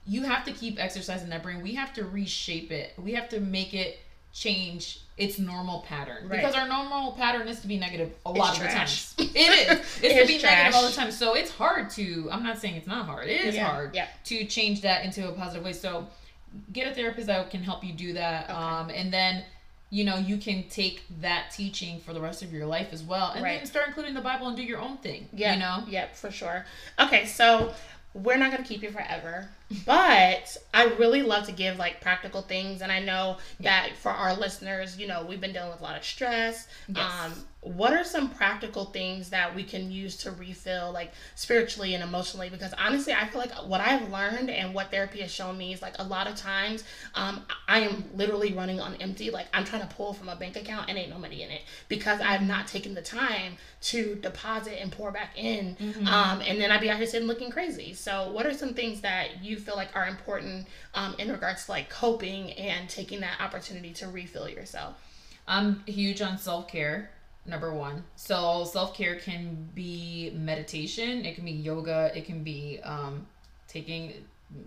you 0.07 0.22
have 0.22 0.42
to 0.46 0.53
keep 0.53 0.82
exercising 0.82 1.28
that 1.28 1.42
brain. 1.42 1.61
We 1.62 1.74
have 1.74 1.92
to 1.92 2.05
reshape 2.05 2.72
it. 2.72 2.94
We 2.96 3.12
have 3.12 3.28
to 3.28 3.40
make 3.40 3.74
it 3.74 3.99
change 4.32 5.01
its 5.18 5.38
normal 5.38 5.80
pattern 5.80 6.26
Right. 6.28 6.40
because 6.40 6.55
our 6.55 6.66
normal 6.66 7.12
pattern 7.12 7.46
is 7.46 7.61
to 7.61 7.66
be 7.66 7.76
negative 7.78 8.12
a 8.24 8.30
lot 8.32 8.53
of 8.53 8.59
trash. 8.62 9.11
the 9.11 9.24
times. 9.24 9.36
It 9.36 9.70
is. 9.70 9.78
It's, 10.03 10.20
to 10.20 10.26
be 10.26 10.38
trash. 10.38 10.53
negative 10.53 10.74
all 10.76 10.88
the 10.88 10.94
time. 10.94 11.11
So 11.11 11.34
it's 11.34 11.51
hard 11.51 11.90
to. 11.90 12.28
I'm 12.30 12.42
not 12.42 12.57
saying 12.59 12.76
it's 12.76 12.86
not 12.86 13.05
hard. 13.05 13.28
It 13.28 13.42
is 13.44 13.55
Yeah, 13.55 13.66
hard 13.68 13.94
yeah. 13.94 14.07
to 14.24 14.44
change 14.46 14.80
that 14.80 15.05
into 15.05 15.28
a 15.28 15.32
positive 15.32 15.62
way. 15.64 15.74
So 15.74 16.07
get 16.72 16.90
a 16.90 16.94
therapist 16.94 17.26
that 17.26 17.51
can 17.51 17.62
help 17.62 17.84
you 17.84 17.92
do 17.92 18.14
that. 18.14 18.49
Um, 18.49 18.88
and 18.88 19.12
then 19.12 19.44
you 19.90 20.05
know 20.05 20.16
you 20.16 20.38
can 20.38 20.64
take 20.70 21.03
that 21.20 21.51
teaching 21.51 22.01
for 22.01 22.14
the 22.14 22.20
rest 22.20 22.42
of 22.42 22.51
your 22.53 22.64
life 22.64 22.88
as 22.92 23.03
well, 23.03 23.32
and 23.32 23.42
Right. 23.44 23.59
then 23.59 23.66
start 23.66 23.88
including 23.88 24.14
the 24.14 24.20
Bible 24.22 24.46
and 24.49 24.57
do 24.57 24.62
your 24.62 24.80
own 24.80 24.96
thing. 24.99 25.28
Yeah. 25.34 25.53
You 25.55 25.59
know. 25.61 25.84
Yep, 25.88 26.16
for 26.16 26.30
sure. 26.30 26.64
Okay, 26.99 27.26
so 27.26 27.74
we're 28.22 28.36
not 28.36 28.50
gonna 28.50 28.64
keep 28.64 28.82
you 28.82 28.90
forever, 28.90 29.48
but 29.86 30.56
I 30.74 30.84
really 30.98 31.22
love 31.22 31.46
to 31.46 31.52
give 31.52 31.78
like 31.78 32.00
practical 32.00 32.42
things, 32.42 32.82
and 32.82 32.90
I 32.90 33.00
know 33.00 33.38
that 33.60 33.90
for 33.96 34.10
our 34.10 34.34
listeners, 34.34 34.98
you 34.98 35.06
know, 35.06 35.24
we've 35.24 35.40
been 35.40 35.52
dealing 35.52 35.70
with 35.70 35.80
a 35.80 35.82
lot 35.84 35.96
of 35.96 36.04
stress. 36.04 36.68
Yes. 36.88 37.10
Um, 37.24 37.44
what 37.76 37.92
are 37.92 38.04
some 38.04 38.30
practical 38.30 38.86
things 38.86 39.30
that 39.30 39.54
we 39.54 39.62
can 39.62 39.90
use 39.90 40.16
to 40.18 40.30
refill, 40.32 40.92
like 40.92 41.12
spiritually 41.34 41.94
and 41.94 42.02
emotionally? 42.02 42.48
Because 42.48 42.72
honestly, 42.78 43.12
I 43.12 43.26
feel 43.28 43.40
like 43.40 43.52
what 43.66 43.80
I've 43.80 44.10
learned 44.10 44.50
and 44.50 44.74
what 44.74 44.90
therapy 44.90 45.20
has 45.20 45.30
shown 45.30 45.58
me 45.58 45.72
is 45.72 45.82
like 45.82 45.94
a 45.98 46.04
lot 46.04 46.26
of 46.26 46.36
times, 46.36 46.84
um, 47.14 47.44
I 47.66 47.80
am 47.80 48.04
literally 48.14 48.52
running 48.52 48.80
on 48.80 48.94
empty. 48.96 49.30
Like 49.30 49.46
I'm 49.52 49.64
trying 49.64 49.86
to 49.86 49.94
pull 49.94 50.12
from 50.12 50.28
a 50.28 50.36
bank 50.36 50.56
account 50.56 50.88
and 50.88 50.96
ain't 50.96 51.10
no 51.10 51.18
money 51.18 51.42
in 51.42 51.50
it 51.50 51.62
because 51.88 52.20
I've 52.20 52.42
not 52.42 52.66
taken 52.66 52.94
the 52.94 53.02
time 53.02 53.56
to 53.80 54.14
deposit 54.16 54.80
and 54.80 54.90
pour 54.90 55.10
back 55.10 55.36
in. 55.36 55.76
Um, 56.08 56.40
and 56.40 56.60
then 56.60 56.72
I'd 56.72 56.80
be 56.80 56.90
out 56.90 56.96
here 56.96 57.06
sitting 57.06 57.28
looking 57.28 57.50
crazy. 57.50 57.94
So, 57.94 58.30
what 58.32 58.46
are 58.46 58.54
some 58.54 58.74
things 58.74 59.00
that 59.02 59.42
you 59.42 59.56
feel 59.56 59.76
like 59.76 59.94
are 59.94 60.06
important 60.08 60.66
um, 60.94 61.14
in 61.18 61.30
regards 61.30 61.66
to 61.66 61.72
like 61.72 61.90
coping 61.90 62.52
and 62.52 62.88
taking 62.88 63.20
that 63.20 63.40
opportunity 63.40 63.92
to 63.94 64.08
refill 64.08 64.48
yourself? 64.48 64.96
I'm 65.46 65.82
huge 65.86 66.20
on 66.20 66.38
self 66.38 66.68
care. 66.68 67.10
Number 67.47 67.72
one. 67.72 68.05
So 68.16 68.64
self 68.64 68.95
care 68.95 69.16
can 69.16 69.68
be 69.74 70.32
meditation. 70.34 71.24
It 71.24 71.34
can 71.34 71.45
be 71.45 71.53
yoga. 71.53 72.11
It 72.14 72.26
can 72.26 72.43
be 72.45 72.78
um, 72.84 73.26
taking, 73.66 74.12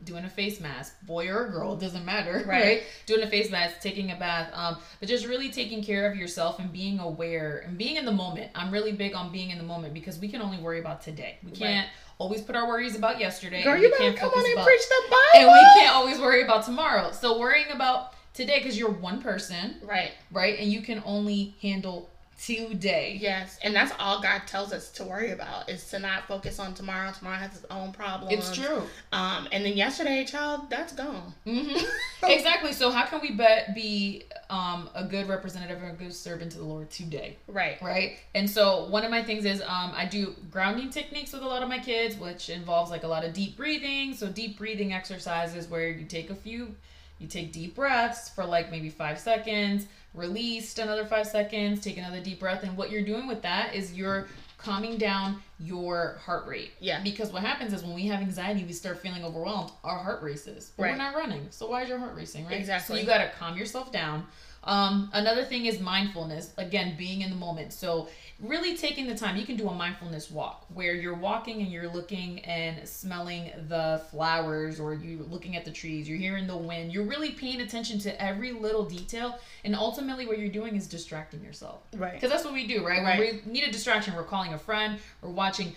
doing 0.04 0.26
a 0.26 0.30
face 0.30 0.60
mask, 0.60 0.96
boy 1.06 1.28
or 1.30 1.48
girl, 1.50 1.76
doesn't 1.76 2.06
matter, 2.06 2.44
Right. 2.48 2.64
right? 2.64 2.84
Doing 3.06 3.22
a 3.24 3.30
face 3.30 3.52
mask, 3.52 3.82
taking 3.82 4.12
a 4.12 4.16
bath, 4.16 4.50
um, 4.54 4.78
but 5.00 5.08
just 5.10 5.28
really 5.28 5.50
taking 5.50 5.84
care 5.84 6.10
of 6.10 6.16
yourself 6.18 6.58
and 6.60 6.72
being 6.74 7.00
aware 7.00 7.64
and 7.68 7.78
being 7.78 7.98
in 7.98 8.06
the 8.06 8.12
moment. 8.12 8.50
I'm 8.56 8.72
really 8.72 8.94
big 8.94 9.14
on 9.16 9.32
being 9.32 9.52
in 9.52 9.58
the 9.60 9.64
moment 9.64 9.94
because 9.94 10.18
we 10.20 10.28
can 10.28 10.42
only 10.42 10.58
worry 10.58 10.80
about 10.80 11.02
today. 11.02 11.38
We 11.44 11.52
can't 11.52 11.88
always 12.18 12.42
put 12.42 12.56
our 12.56 12.68
worries 12.68 12.96
about 12.96 13.20
yesterday. 13.20 13.64
Girl, 13.64 13.78
you 13.78 13.90
better 13.90 14.04
can't 14.04 14.18
come 14.18 14.30
on 14.30 14.44
and 14.44 14.54
about- 14.54 14.66
preach 14.66 14.82
the 14.88 15.02
Bible. 15.10 15.20
and 15.36 15.48
we 15.52 15.80
can't 15.82 15.96
always 15.96 16.20
worry 16.20 16.44
about 16.44 16.66
tomorrow. 16.66 17.12
So 17.12 17.40
worrying 17.40 17.72
about 17.72 18.14
today 18.34 18.58
because 18.60 18.78
you're 18.78 18.92
one 18.92 19.22
person, 19.22 19.76
Right. 19.84 20.12
right? 20.32 20.58
And 20.60 20.72
you 20.72 20.82
can 20.82 21.02
only 21.06 21.56
handle 21.62 22.10
today. 22.46 23.18
Yes, 23.20 23.60
and 23.64 23.76
that's 23.76 23.94
all 24.00 24.22
God 24.22 24.42
tells 24.48 24.74
us 24.74 24.90
to 24.92 25.04
worry 25.04 25.32
about 25.32 25.70
is 25.70 25.88
to 25.90 26.00
not 26.00 26.28
focus 26.28 26.60
on 26.60 26.74
tomorrow. 26.74 27.12
Tomorrow 27.12 27.38
has 27.38 27.56
its 27.58 27.66
own 27.70 27.92
problems. 27.92 28.34
It's 28.34 28.56
true. 28.56 28.82
Um, 29.12 29.48
and 29.52 29.64
then 29.64 29.74
yesterday, 29.74 30.26
child, 30.26 30.70
that's 30.70 30.94
gone. 30.94 31.34
hmm 31.46 31.78
exactly. 32.24 32.74
So 32.74 32.90
how 32.90 33.06
can 33.06 33.22
we 33.22 33.32
be, 33.32 33.58
be 33.76 34.24
um, 34.50 34.90
a 34.96 35.04
good 35.04 35.28
representative 35.28 35.82
and 35.82 35.92
a 35.92 35.96
good 35.96 36.14
servant 36.14 36.52
to 36.54 36.58
the 36.58 36.64
Lord 36.64 36.90
today? 36.90 37.38
Right. 37.48 37.82
Right. 37.82 38.18
And 38.34 38.50
so 38.50 38.88
one 38.88 39.06
of 39.06 39.12
my 39.12 39.24
things 39.24 39.46
is 39.46 39.62
um, 39.62 39.92
I 39.96 40.06
do 40.06 40.36
grounding 40.50 40.90
techniques 40.90 41.34
with 41.34 41.44
a 41.44 41.48
lot 41.48 41.62
of 41.62 41.70
my 41.70 41.80
kids, 41.80 42.18
which 42.18 42.50
involves 42.50 42.90
like 42.90 43.04
a 43.04 43.08
lot 43.08 43.24
of 43.24 43.34
deep 43.34 43.56
breathing. 43.56 44.16
So 44.16 44.28
deep 44.28 44.58
breathing 44.58 44.94
exercises 44.94 45.68
where 45.68 45.90
you 45.90 46.06
take 46.06 46.32
a 46.32 46.36
few, 46.36 46.76
you 47.20 47.28
take 47.28 47.52
deep 47.52 47.76
breaths 47.76 48.30
for 48.30 48.44
like 48.44 48.72
maybe 48.72 48.90
five 48.90 49.20
seconds, 49.20 49.86
released 50.14 50.80
another 50.80 51.06
five 51.06 51.28
seconds, 51.28 51.82
take 51.82 51.98
another 51.98 52.20
deep 52.22 52.40
breath. 52.40 52.64
And 52.64 52.76
what 52.76 52.92
you're 52.92 53.04
doing 53.06 53.28
with 53.28 53.42
that 53.44 53.74
is 53.76 53.94
you're 53.94 54.28
calming 54.58 54.98
down 54.98 55.42
your 55.60 56.20
heart 56.24 56.46
rate. 56.48 56.72
Yeah. 56.80 57.02
Because 57.02 57.32
what 57.32 57.42
happens 57.42 57.74
is 57.74 57.84
when 57.84 57.94
we 57.96 58.06
have 58.08 58.22
anxiety, 58.22 58.64
we 58.64 58.74
start 58.74 59.00
feeling 59.00 59.24
overwhelmed, 59.24 59.72
our 59.84 59.98
heart 59.98 60.22
races. 60.22 60.72
But 60.78 60.84
Right. 60.84 60.92
we're 60.92 60.98
not 60.98 61.16
running. 61.16 61.48
So 61.50 61.70
why 61.70 61.84
is 61.84 61.90
your 61.90 61.98
heart 61.98 62.16
racing, 62.16 62.46
right? 62.46 62.60
Exactly. 62.60 62.96
So 62.96 63.02
you 63.02 63.08
got 63.08 63.20
to 63.20 63.30
calm 63.40 63.58
yourself 63.58 63.92
down. 63.92 64.28
Um, 64.64 65.10
another 65.14 65.44
thing 65.44 65.66
is 65.66 65.80
mindfulness. 65.80 66.54
Again, 66.58 66.96
being 66.98 67.22
in 67.22 67.30
the 67.30 67.36
moment. 67.36 67.74
So 67.74 68.10
really 68.42 68.76
taking 68.76 69.08
the 69.08 69.16
time. 69.16 69.38
You 69.38 69.46
can 69.46 69.56
do 69.56 69.70
a 69.70 69.74
mindfulness 69.74 70.32
walk 70.32 70.66
where 70.74 70.94
you're 70.94 71.16
walking 71.16 71.62
and 71.62 71.72
you're 71.72 71.88
looking 71.88 72.40
and 72.40 72.88
smelling 72.88 73.52
the 73.68 74.02
flowers, 74.10 74.80
or 74.80 74.94
you're 74.94 75.24
looking 75.24 75.56
at 75.56 75.64
the 75.64 75.72
trees. 75.72 76.10
You're 76.10 76.18
hearing 76.18 76.48
the 76.48 76.58
wind. 76.58 76.92
You're 76.92 77.06
really 77.06 77.32
paying 77.32 77.62
attention 77.62 78.00
to 78.00 78.22
every 78.22 78.52
little 78.52 78.84
detail. 78.84 79.40
And 79.64 79.76
ultimately, 79.76 80.26
what 80.26 80.40
you're 80.40 80.50
doing 80.50 80.76
is 80.76 80.88
distracting 80.88 81.44
yourself. 81.44 81.82
Right. 81.96 82.14
Because 82.14 82.32
that's 82.32 82.44
what 82.44 82.54
we 82.54 82.66
do, 82.66 82.86
right? 82.86 83.04
Right. 83.04 83.20
When 83.20 83.42
we 83.46 83.52
need 83.52 83.64
a 83.68 83.72
distraction, 83.72 84.16
we're 84.16 84.24
calling 84.24 84.54
a 84.54 84.60
friend, 84.60 85.00
we're 85.22 85.30
watching 85.30 85.76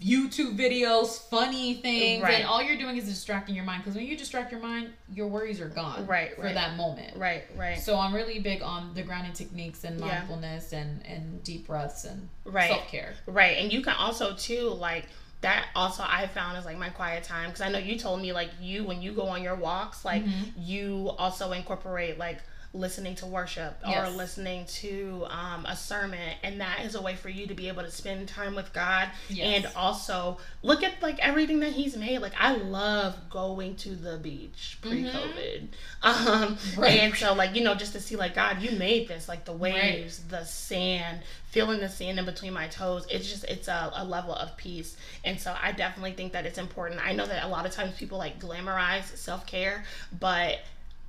YouTube 0.00 0.56
videos, 0.56 1.18
funny 1.30 1.74
things, 1.74 2.22
Right. 2.22 2.34
and 2.40 2.44
all 2.46 2.62
you're 2.62 2.76
doing 2.76 2.96
is 2.96 3.06
distracting 3.06 3.54
your 3.54 3.64
mind. 3.64 3.82
Because 3.82 3.96
when 3.96 4.06
you 4.06 4.16
distract 4.16 4.52
your 4.52 4.60
mind, 4.60 4.92
your 5.12 5.26
worries 5.28 5.60
are 5.60 5.68
gone, 5.68 6.06
Right, 6.06 6.34
for 6.36 6.42
right. 6.42 6.54
that 6.54 6.76
moment. 6.76 7.16
Right. 7.16 7.44
Right. 7.56 7.78
So 7.80 7.98
I'm 7.98 8.14
really 8.14 8.38
big 8.38 8.62
on 8.62 8.92
the 8.94 9.02
grounding 9.02 9.32
techniques 9.32 9.82
and 9.84 9.98
Yeah. 9.98 10.06
mindfulness 10.06 10.72
and 10.72 11.04
and 11.06 11.42
deep 11.42 11.66
breaths 11.66 12.04
and 12.04 12.28
Right. 12.44 12.68
self 12.70 12.86
care. 12.88 13.14
Right. 13.26 13.56
And 13.58 13.72
you 13.72 13.80
can 13.82 13.94
also 13.94 14.34
too 14.34 14.68
like 14.68 15.06
that 15.40 15.66
also 15.74 16.02
I 16.06 16.26
found 16.26 16.56
is 16.58 16.64
like 16.64 16.78
my 16.78 16.88
quiet 16.90 17.24
time 17.24 17.46
because 17.50 17.60
I 17.60 17.68
know 17.68 17.78
you 17.78 17.98
told 17.98 18.20
me 18.22 18.32
like 18.32 18.50
you 18.60 18.84
when 18.84 19.02
you 19.02 19.12
go 19.12 19.26
on 19.28 19.42
your 19.42 19.54
walks 19.56 20.04
like 20.04 20.24
Mm-hmm. 20.24 20.50
you 20.62 21.10
also 21.18 21.52
incorporate 21.52 22.18
like 22.18 22.38
listening 22.74 23.14
to 23.14 23.24
worship 23.24 23.78
or 23.86 24.08
listening 24.10 24.66
to 24.66 25.24
um, 25.30 25.64
a 25.64 25.76
sermon 25.76 26.18
and 26.42 26.60
that 26.60 26.80
is 26.84 26.96
a 26.96 27.00
way 27.00 27.14
for 27.14 27.28
you 27.28 27.46
to 27.46 27.54
be 27.54 27.68
able 27.68 27.82
to 27.84 27.90
spend 27.90 28.26
time 28.28 28.54
with 28.56 28.72
god. 28.72 29.08
Yes. 29.28 29.64
and 29.64 29.72
also 29.76 30.38
look 30.62 30.82
at 30.82 31.00
like 31.00 31.18
everything 31.20 31.60
that 31.60 31.72
he's 31.72 31.96
made. 31.96 32.18
Like 32.18 32.34
i 32.38 32.54
love 32.56 33.16
going 33.30 33.76
to 33.76 33.90
the 33.94 34.18
beach 34.18 34.78
pre-covid. 34.82 35.68
Um 36.02 36.58
Right. 36.76 36.98
and 37.00 37.14
so 37.14 37.32
like 37.32 37.54
you 37.54 37.62
know 37.62 37.74
just 37.76 37.92
to 37.92 38.00
see 38.00 38.16
like 38.16 38.34
god 38.34 38.60
you 38.60 38.76
made 38.76 39.06
this 39.08 39.28
like 39.28 39.44
the 39.44 39.52
waves 39.52 40.18
the 40.28 40.44
sand 40.44 41.20
feeling 41.50 41.78
the 41.78 41.88
sand 41.88 42.18
in 42.18 42.24
between 42.24 42.52
my 42.52 42.66
toes. 42.66 43.06
It's 43.08 43.30
just 43.30 43.44
it's 43.44 43.68
a, 43.68 43.92
a 43.94 44.04
level 44.04 44.34
of 44.34 44.56
peace. 44.56 44.96
And 45.24 45.38
so 45.40 45.54
i 45.62 45.70
definitely 45.70 46.12
think 46.12 46.32
that 46.32 46.44
it's 46.44 46.58
important. 46.58 47.00
I 47.06 47.12
know 47.12 47.24
that 47.24 47.44
a 47.44 47.48
lot 47.48 47.64
of 47.66 47.70
times 47.72 47.96
people 47.96 48.18
like 48.18 48.40
glamorize 48.40 49.16
self-care 49.16 49.84
but 50.18 50.58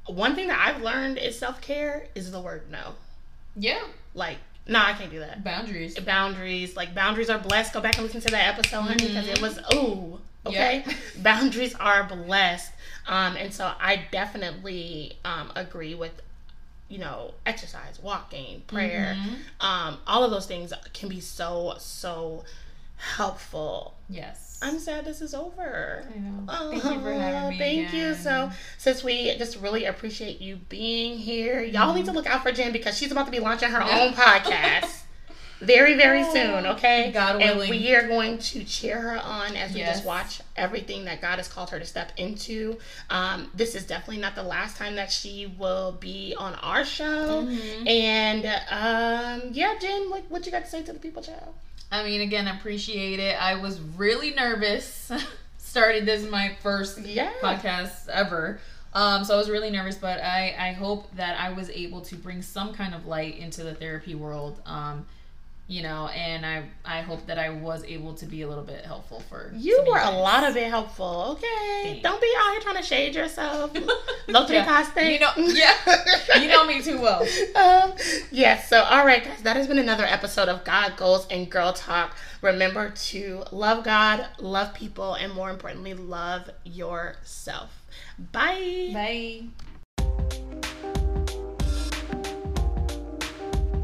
one 0.07 0.35
thing 0.35 0.47
that 0.47 0.59
i've 0.59 0.81
learned 0.81 1.17
is 1.17 1.37
self-care 1.37 2.07
is 2.15 2.31
the 2.31 2.39
word 2.39 2.63
no. 2.71 2.93
Yeah. 3.55 3.83
like 4.13 4.37
no 4.67 4.79
i 4.79 4.93
can't 4.93 5.11
do 5.11 5.19
that. 5.19 5.43
Boundaries. 5.43 5.97
boundaries. 5.99 6.75
Like 6.75 6.93
boundaries 6.95 7.29
are 7.29 7.39
blessed. 7.39 7.73
Go 7.73 7.81
back 7.81 7.97
and 7.97 8.05
listen 8.05 8.21
to 8.21 8.29
that 8.29 8.57
episode 8.57 8.81
honey 8.81 9.07
because 9.07 9.27
it 9.27 9.41
was 9.41 9.59
ooh 9.73 10.19
okay? 10.45 10.83
Yeah. 10.85 10.93
boundaries 11.23 11.75
are 11.75 12.03
blessed. 12.03 12.71
Um 13.07 13.35
and 13.35 13.53
so 13.53 13.71
i 13.79 14.05
definitely 14.11 15.17
um 15.23 15.51
agree 15.55 15.95
with 15.95 16.21
you 16.89 16.99
know 16.99 17.33
exercise 17.45 17.99
walking 18.01 18.61
prayer. 18.67 19.17
Um 19.61 19.97
all 20.07 20.23
of 20.23 20.31
those 20.31 20.45
things 20.47 20.73
can 20.93 21.09
be 21.09 21.19
so 21.19 21.75
so 21.77 22.43
helpful. 22.97 23.93
Yes. 24.09 24.44
I'm 24.65 24.79
sad 24.79 25.05
this 25.05 25.21
is 25.21 25.33
over 25.33 26.03
I 26.13 26.19
know. 26.19 26.69
Thank 26.71 26.83
you 26.83 26.99
for 27.01 27.13
having 27.13 27.49
me. 27.49 27.57
Thank 27.57 27.93
you. 27.93 28.13
So, 28.13 28.51
since 28.77 29.03
we 29.03 29.35
just 29.37 29.59
really 29.59 29.85
appreciate 29.85 30.39
you 30.41 30.57
being 30.69 31.17
here, 31.17 31.61
y'all 31.61 31.93
need 31.93 32.05
to 32.05 32.11
Mm-hmm. 32.11 32.17
look 32.17 32.27
out 32.27 32.43
for 32.43 32.51
Jen 32.51 32.71
because 32.71 32.97
she's 32.97 33.11
about 33.11 33.25
to 33.25 33.31
be 33.31 33.39
launching 33.39 33.69
her 33.69 33.81
own 33.81 34.13
podcast 34.25 35.01
very, 35.59 35.95
very 35.95 36.23
soon. 36.25 36.65
Okay, 36.67 37.07
Oh, 37.09 37.11
God 37.11 37.41
and 37.41 37.59
we 37.69 37.95
are 37.95 38.07
going 38.07 38.37
to 38.39 38.63
cheer 38.63 38.99
her 39.01 39.17
on 39.17 39.55
as 39.55 39.73
we 39.73 39.79
Yes. 39.79 39.95
just 39.97 40.05
watch 40.05 40.41
everything 40.55 41.05
that 41.05 41.21
God 41.21 41.37
has 41.37 41.47
called 41.47 41.69
her 41.71 41.79
to 41.79 41.85
step 41.85 42.11
into. 42.17 42.77
Um, 43.09 43.49
this 43.55 43.73
is 43.73 43.85
definitely 43.85 44.21
not 44.21 44.35
the 44.35 44.43
last 44.43 44.77
time 44.77 44.95
that 44.97 45.11
she 45.11 45.47
will 45.57 45.93
be 45.93 46.35
on 46.37 46.53
our 46.55 46.85
show. 46.85 47.43
Mm-hmm. 47.47 47.87
And 47.87 48.45
um, 48.69 49.49
yeah, 49.53 49.75
Jen, 49.79 50.09
what, 50.11 50.23
what 50.29 50.45
you 50.45 50.51
got 50.51 50.65
to 50.65 50.69
say 50.69 50.83
to 50.83 50.93
the 50.93 50.99
people, 50.99 51.23
child? 51.23 51.55
I 51.95 52.03
mean, 52.03 52.21
again, 52.21 52.47
appreciate 52.47 53.19
it. 53.19 53.41
I 53.41 53.55
was 53.55 53.79
really 53.79 54.31
nervous. 54.31 55.11
Started 55.57 56.05
this 56.05 56.29
my 56.29 56.55
first 56.61 56.99
Yeah. 56.99 57.31
podcast 57.41 58.07
ever. 58.09 58.59
Um, 58.93 59.25
so 59.25 59.33
I 59.35 59.37
was 59.37 59.49
really 59.49 59.69
nervous, 59.71 59.95
but 59.95 60.21
I, 60.21 60.55
I 60.57 60.71
hope 60.71 61.13
that 61.17 61.37
I 61.39 61.51
was 61.51 61.69
able 61.69 62.01
to 62.01 62.15
bring 62.15 62.41
some 62.41 62.73
kind 62.73 62.93
of 62.95 63.05
light 63.05 63.37
into 63.37 63.63
the 63.63 63.73
therapy 63.73 64.15
world. 64.15 64.61
Um, 64.65 65.05
you 65.67 65.81
know, 65.81 66.07
and 66.09 66.45
I 66.45 66.63
I 66.85 67.01
hope 67.01 67.25
that 67.25 67.39
I 67.39 67.49
was 67.49 67.83
able 67.85 68.13
to 68.15 68.25
be 68.27 68.43
a 68.43 68.47
little 68.47 68.63
bit 68.63 68.85
helpful 68.85 69.19
for 69.21 69.51
You 69.55 69.83
were 69.87 69.97
a 69.97 70.11
lot 70.11 70.43
of 70.43 70.55
it 70.55 70.67
helpful. 70.69 71.37
Okay, 71.37 71.81
Thanks. 71.83 72.03
don't 72.03 72.21
be 72.21 72.31
out 72.39 72.51
here 72.51 72.61
trying 72.61 72.75
to 72.77 72.83
shade 72.83 73.15
yourself. 73.15 73.71
Low 74.27 74.45
three 74.45 74.57
Yeah. 74.57 74.65
cost 74.65 74.95
You 74.95 75.19
know, 75.19 75.31
yeah, 75.37 75.73
you 76.39 76.47
know 76.49 76.65
me 76.67 76.81
too 76.83 76.99
well. 77.01 77.21
um, 77.55 77.93
yes. 78.31 78.69
So, 78.69 78.83
all 78.83 79.05
right, 79.05 79.23
guys, 79.23 79.41
that 79.41 79.55
has 79.55 79.67
been 79.67 79.79
another 79.79 80.05
episode 80.05 80.49
of 80.49 80.63
God 80.63 80.97
Goals 80.97 81.25
and 81.31 81.49
Girl 81.49 81.73
Talk. 81.73 82.15
Remember 82.41 82.91
to 82.91 83.43
love 83.51 83.83
God, 83.83 84.27
love 84.39 84.73
people, 84.75 85.15
and 85.15 85.33
more 85.33 85.49
importantly, 85.49 85.95
love 85.95 86.49
yourself. 86.63 87.81
Bye. 88.31 88.91
Bye. 88.93 89.64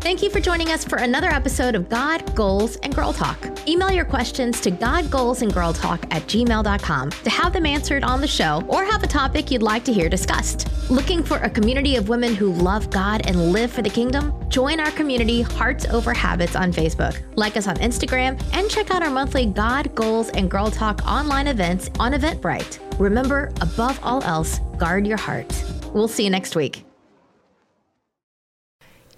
Thank 0.02 0.24
you 0.24 0.32
for 0.32 0.40
joining 0.40 0.70
us 0.70 0.84
for 0.84 0.98
another 0.98 1.30
episode 1.30 1.76
of 1.76 1.88
God, 1.88 2.36
Goals, 2.36 2.76
and 2.78 2.94
Girl 2.94 3.14
Talk. 3.14 3.38
Email 3.70 3.92
your 3.92 4.04
questions 4.04 4.60
to 4.62 4.72
godgoalsandgirltalk 4.72 6.12
at 6.12 6.24
gmail.com 6.24 7.10
to 7.12 7.30
have 7.30 7.54
them 7.54 7.68
answered 7.68 8.04
on 8.04 8.20
the 8.20 8.28
show 8.28 8.64
or 8.68 8.84
have 8.84 9.04
a 9.04 9.08
topic 9.08 9.52
you'd 9.52 9.62
like 9.62 9.86
to 9.86 9.94
hear 9.94 10.10
discussed. 10.10 10.68
Looking 10.90 11.22
for 11.22 11.38
a 11.38 11.50
community 11.52 11.98
of 11.98 12.10
women 12.10 12.34
who 12.34 12.52
love 12.52 12.90
God 12.90 13.28
and 13.28 13.52
live 13.54 13.72
for 13.72 13.84
the 13.84 13.92
kingdom? 13.92 14.34
Join 14.50 14.80
our 14.80 14.90
community, 14.90 15.44
Hearts 15.44 15.86
Over 15.86 16.16
Habits, 16.16 16.56
on 16.56 16.74
Facebook. 16.74 17.22
Like 17.38 17.56
us 17.56 17.68
on 17.68 17.76
Instagram 17.76 18.42
and 18.54 18.72
check 18.72 18.90
out 18.90 19.04
our 19.04 19.12
monthly 19.12 19.46
God, 19.46 19.94
Goals, 19.94 20.30
and 20.30 20.50
Girl 20.50 20.72
Talk 20.72 21.06
online 21.06 21.46
events 21.46 21.92
on 22.00 22.14
Eventbrite. 22.14 22.80
Remember, 23.00 23.52
above 23.62 24.00
all 24.02 24.24
else, 24.24 24.62
guard 24.80 25.06
your 25.06 25.20
heart. 25.20 25.64
We'll 25.94 26.08
see 26.08 26.24
you 26.24 26.32
next 26.32 26.56
week. 26.56 26.91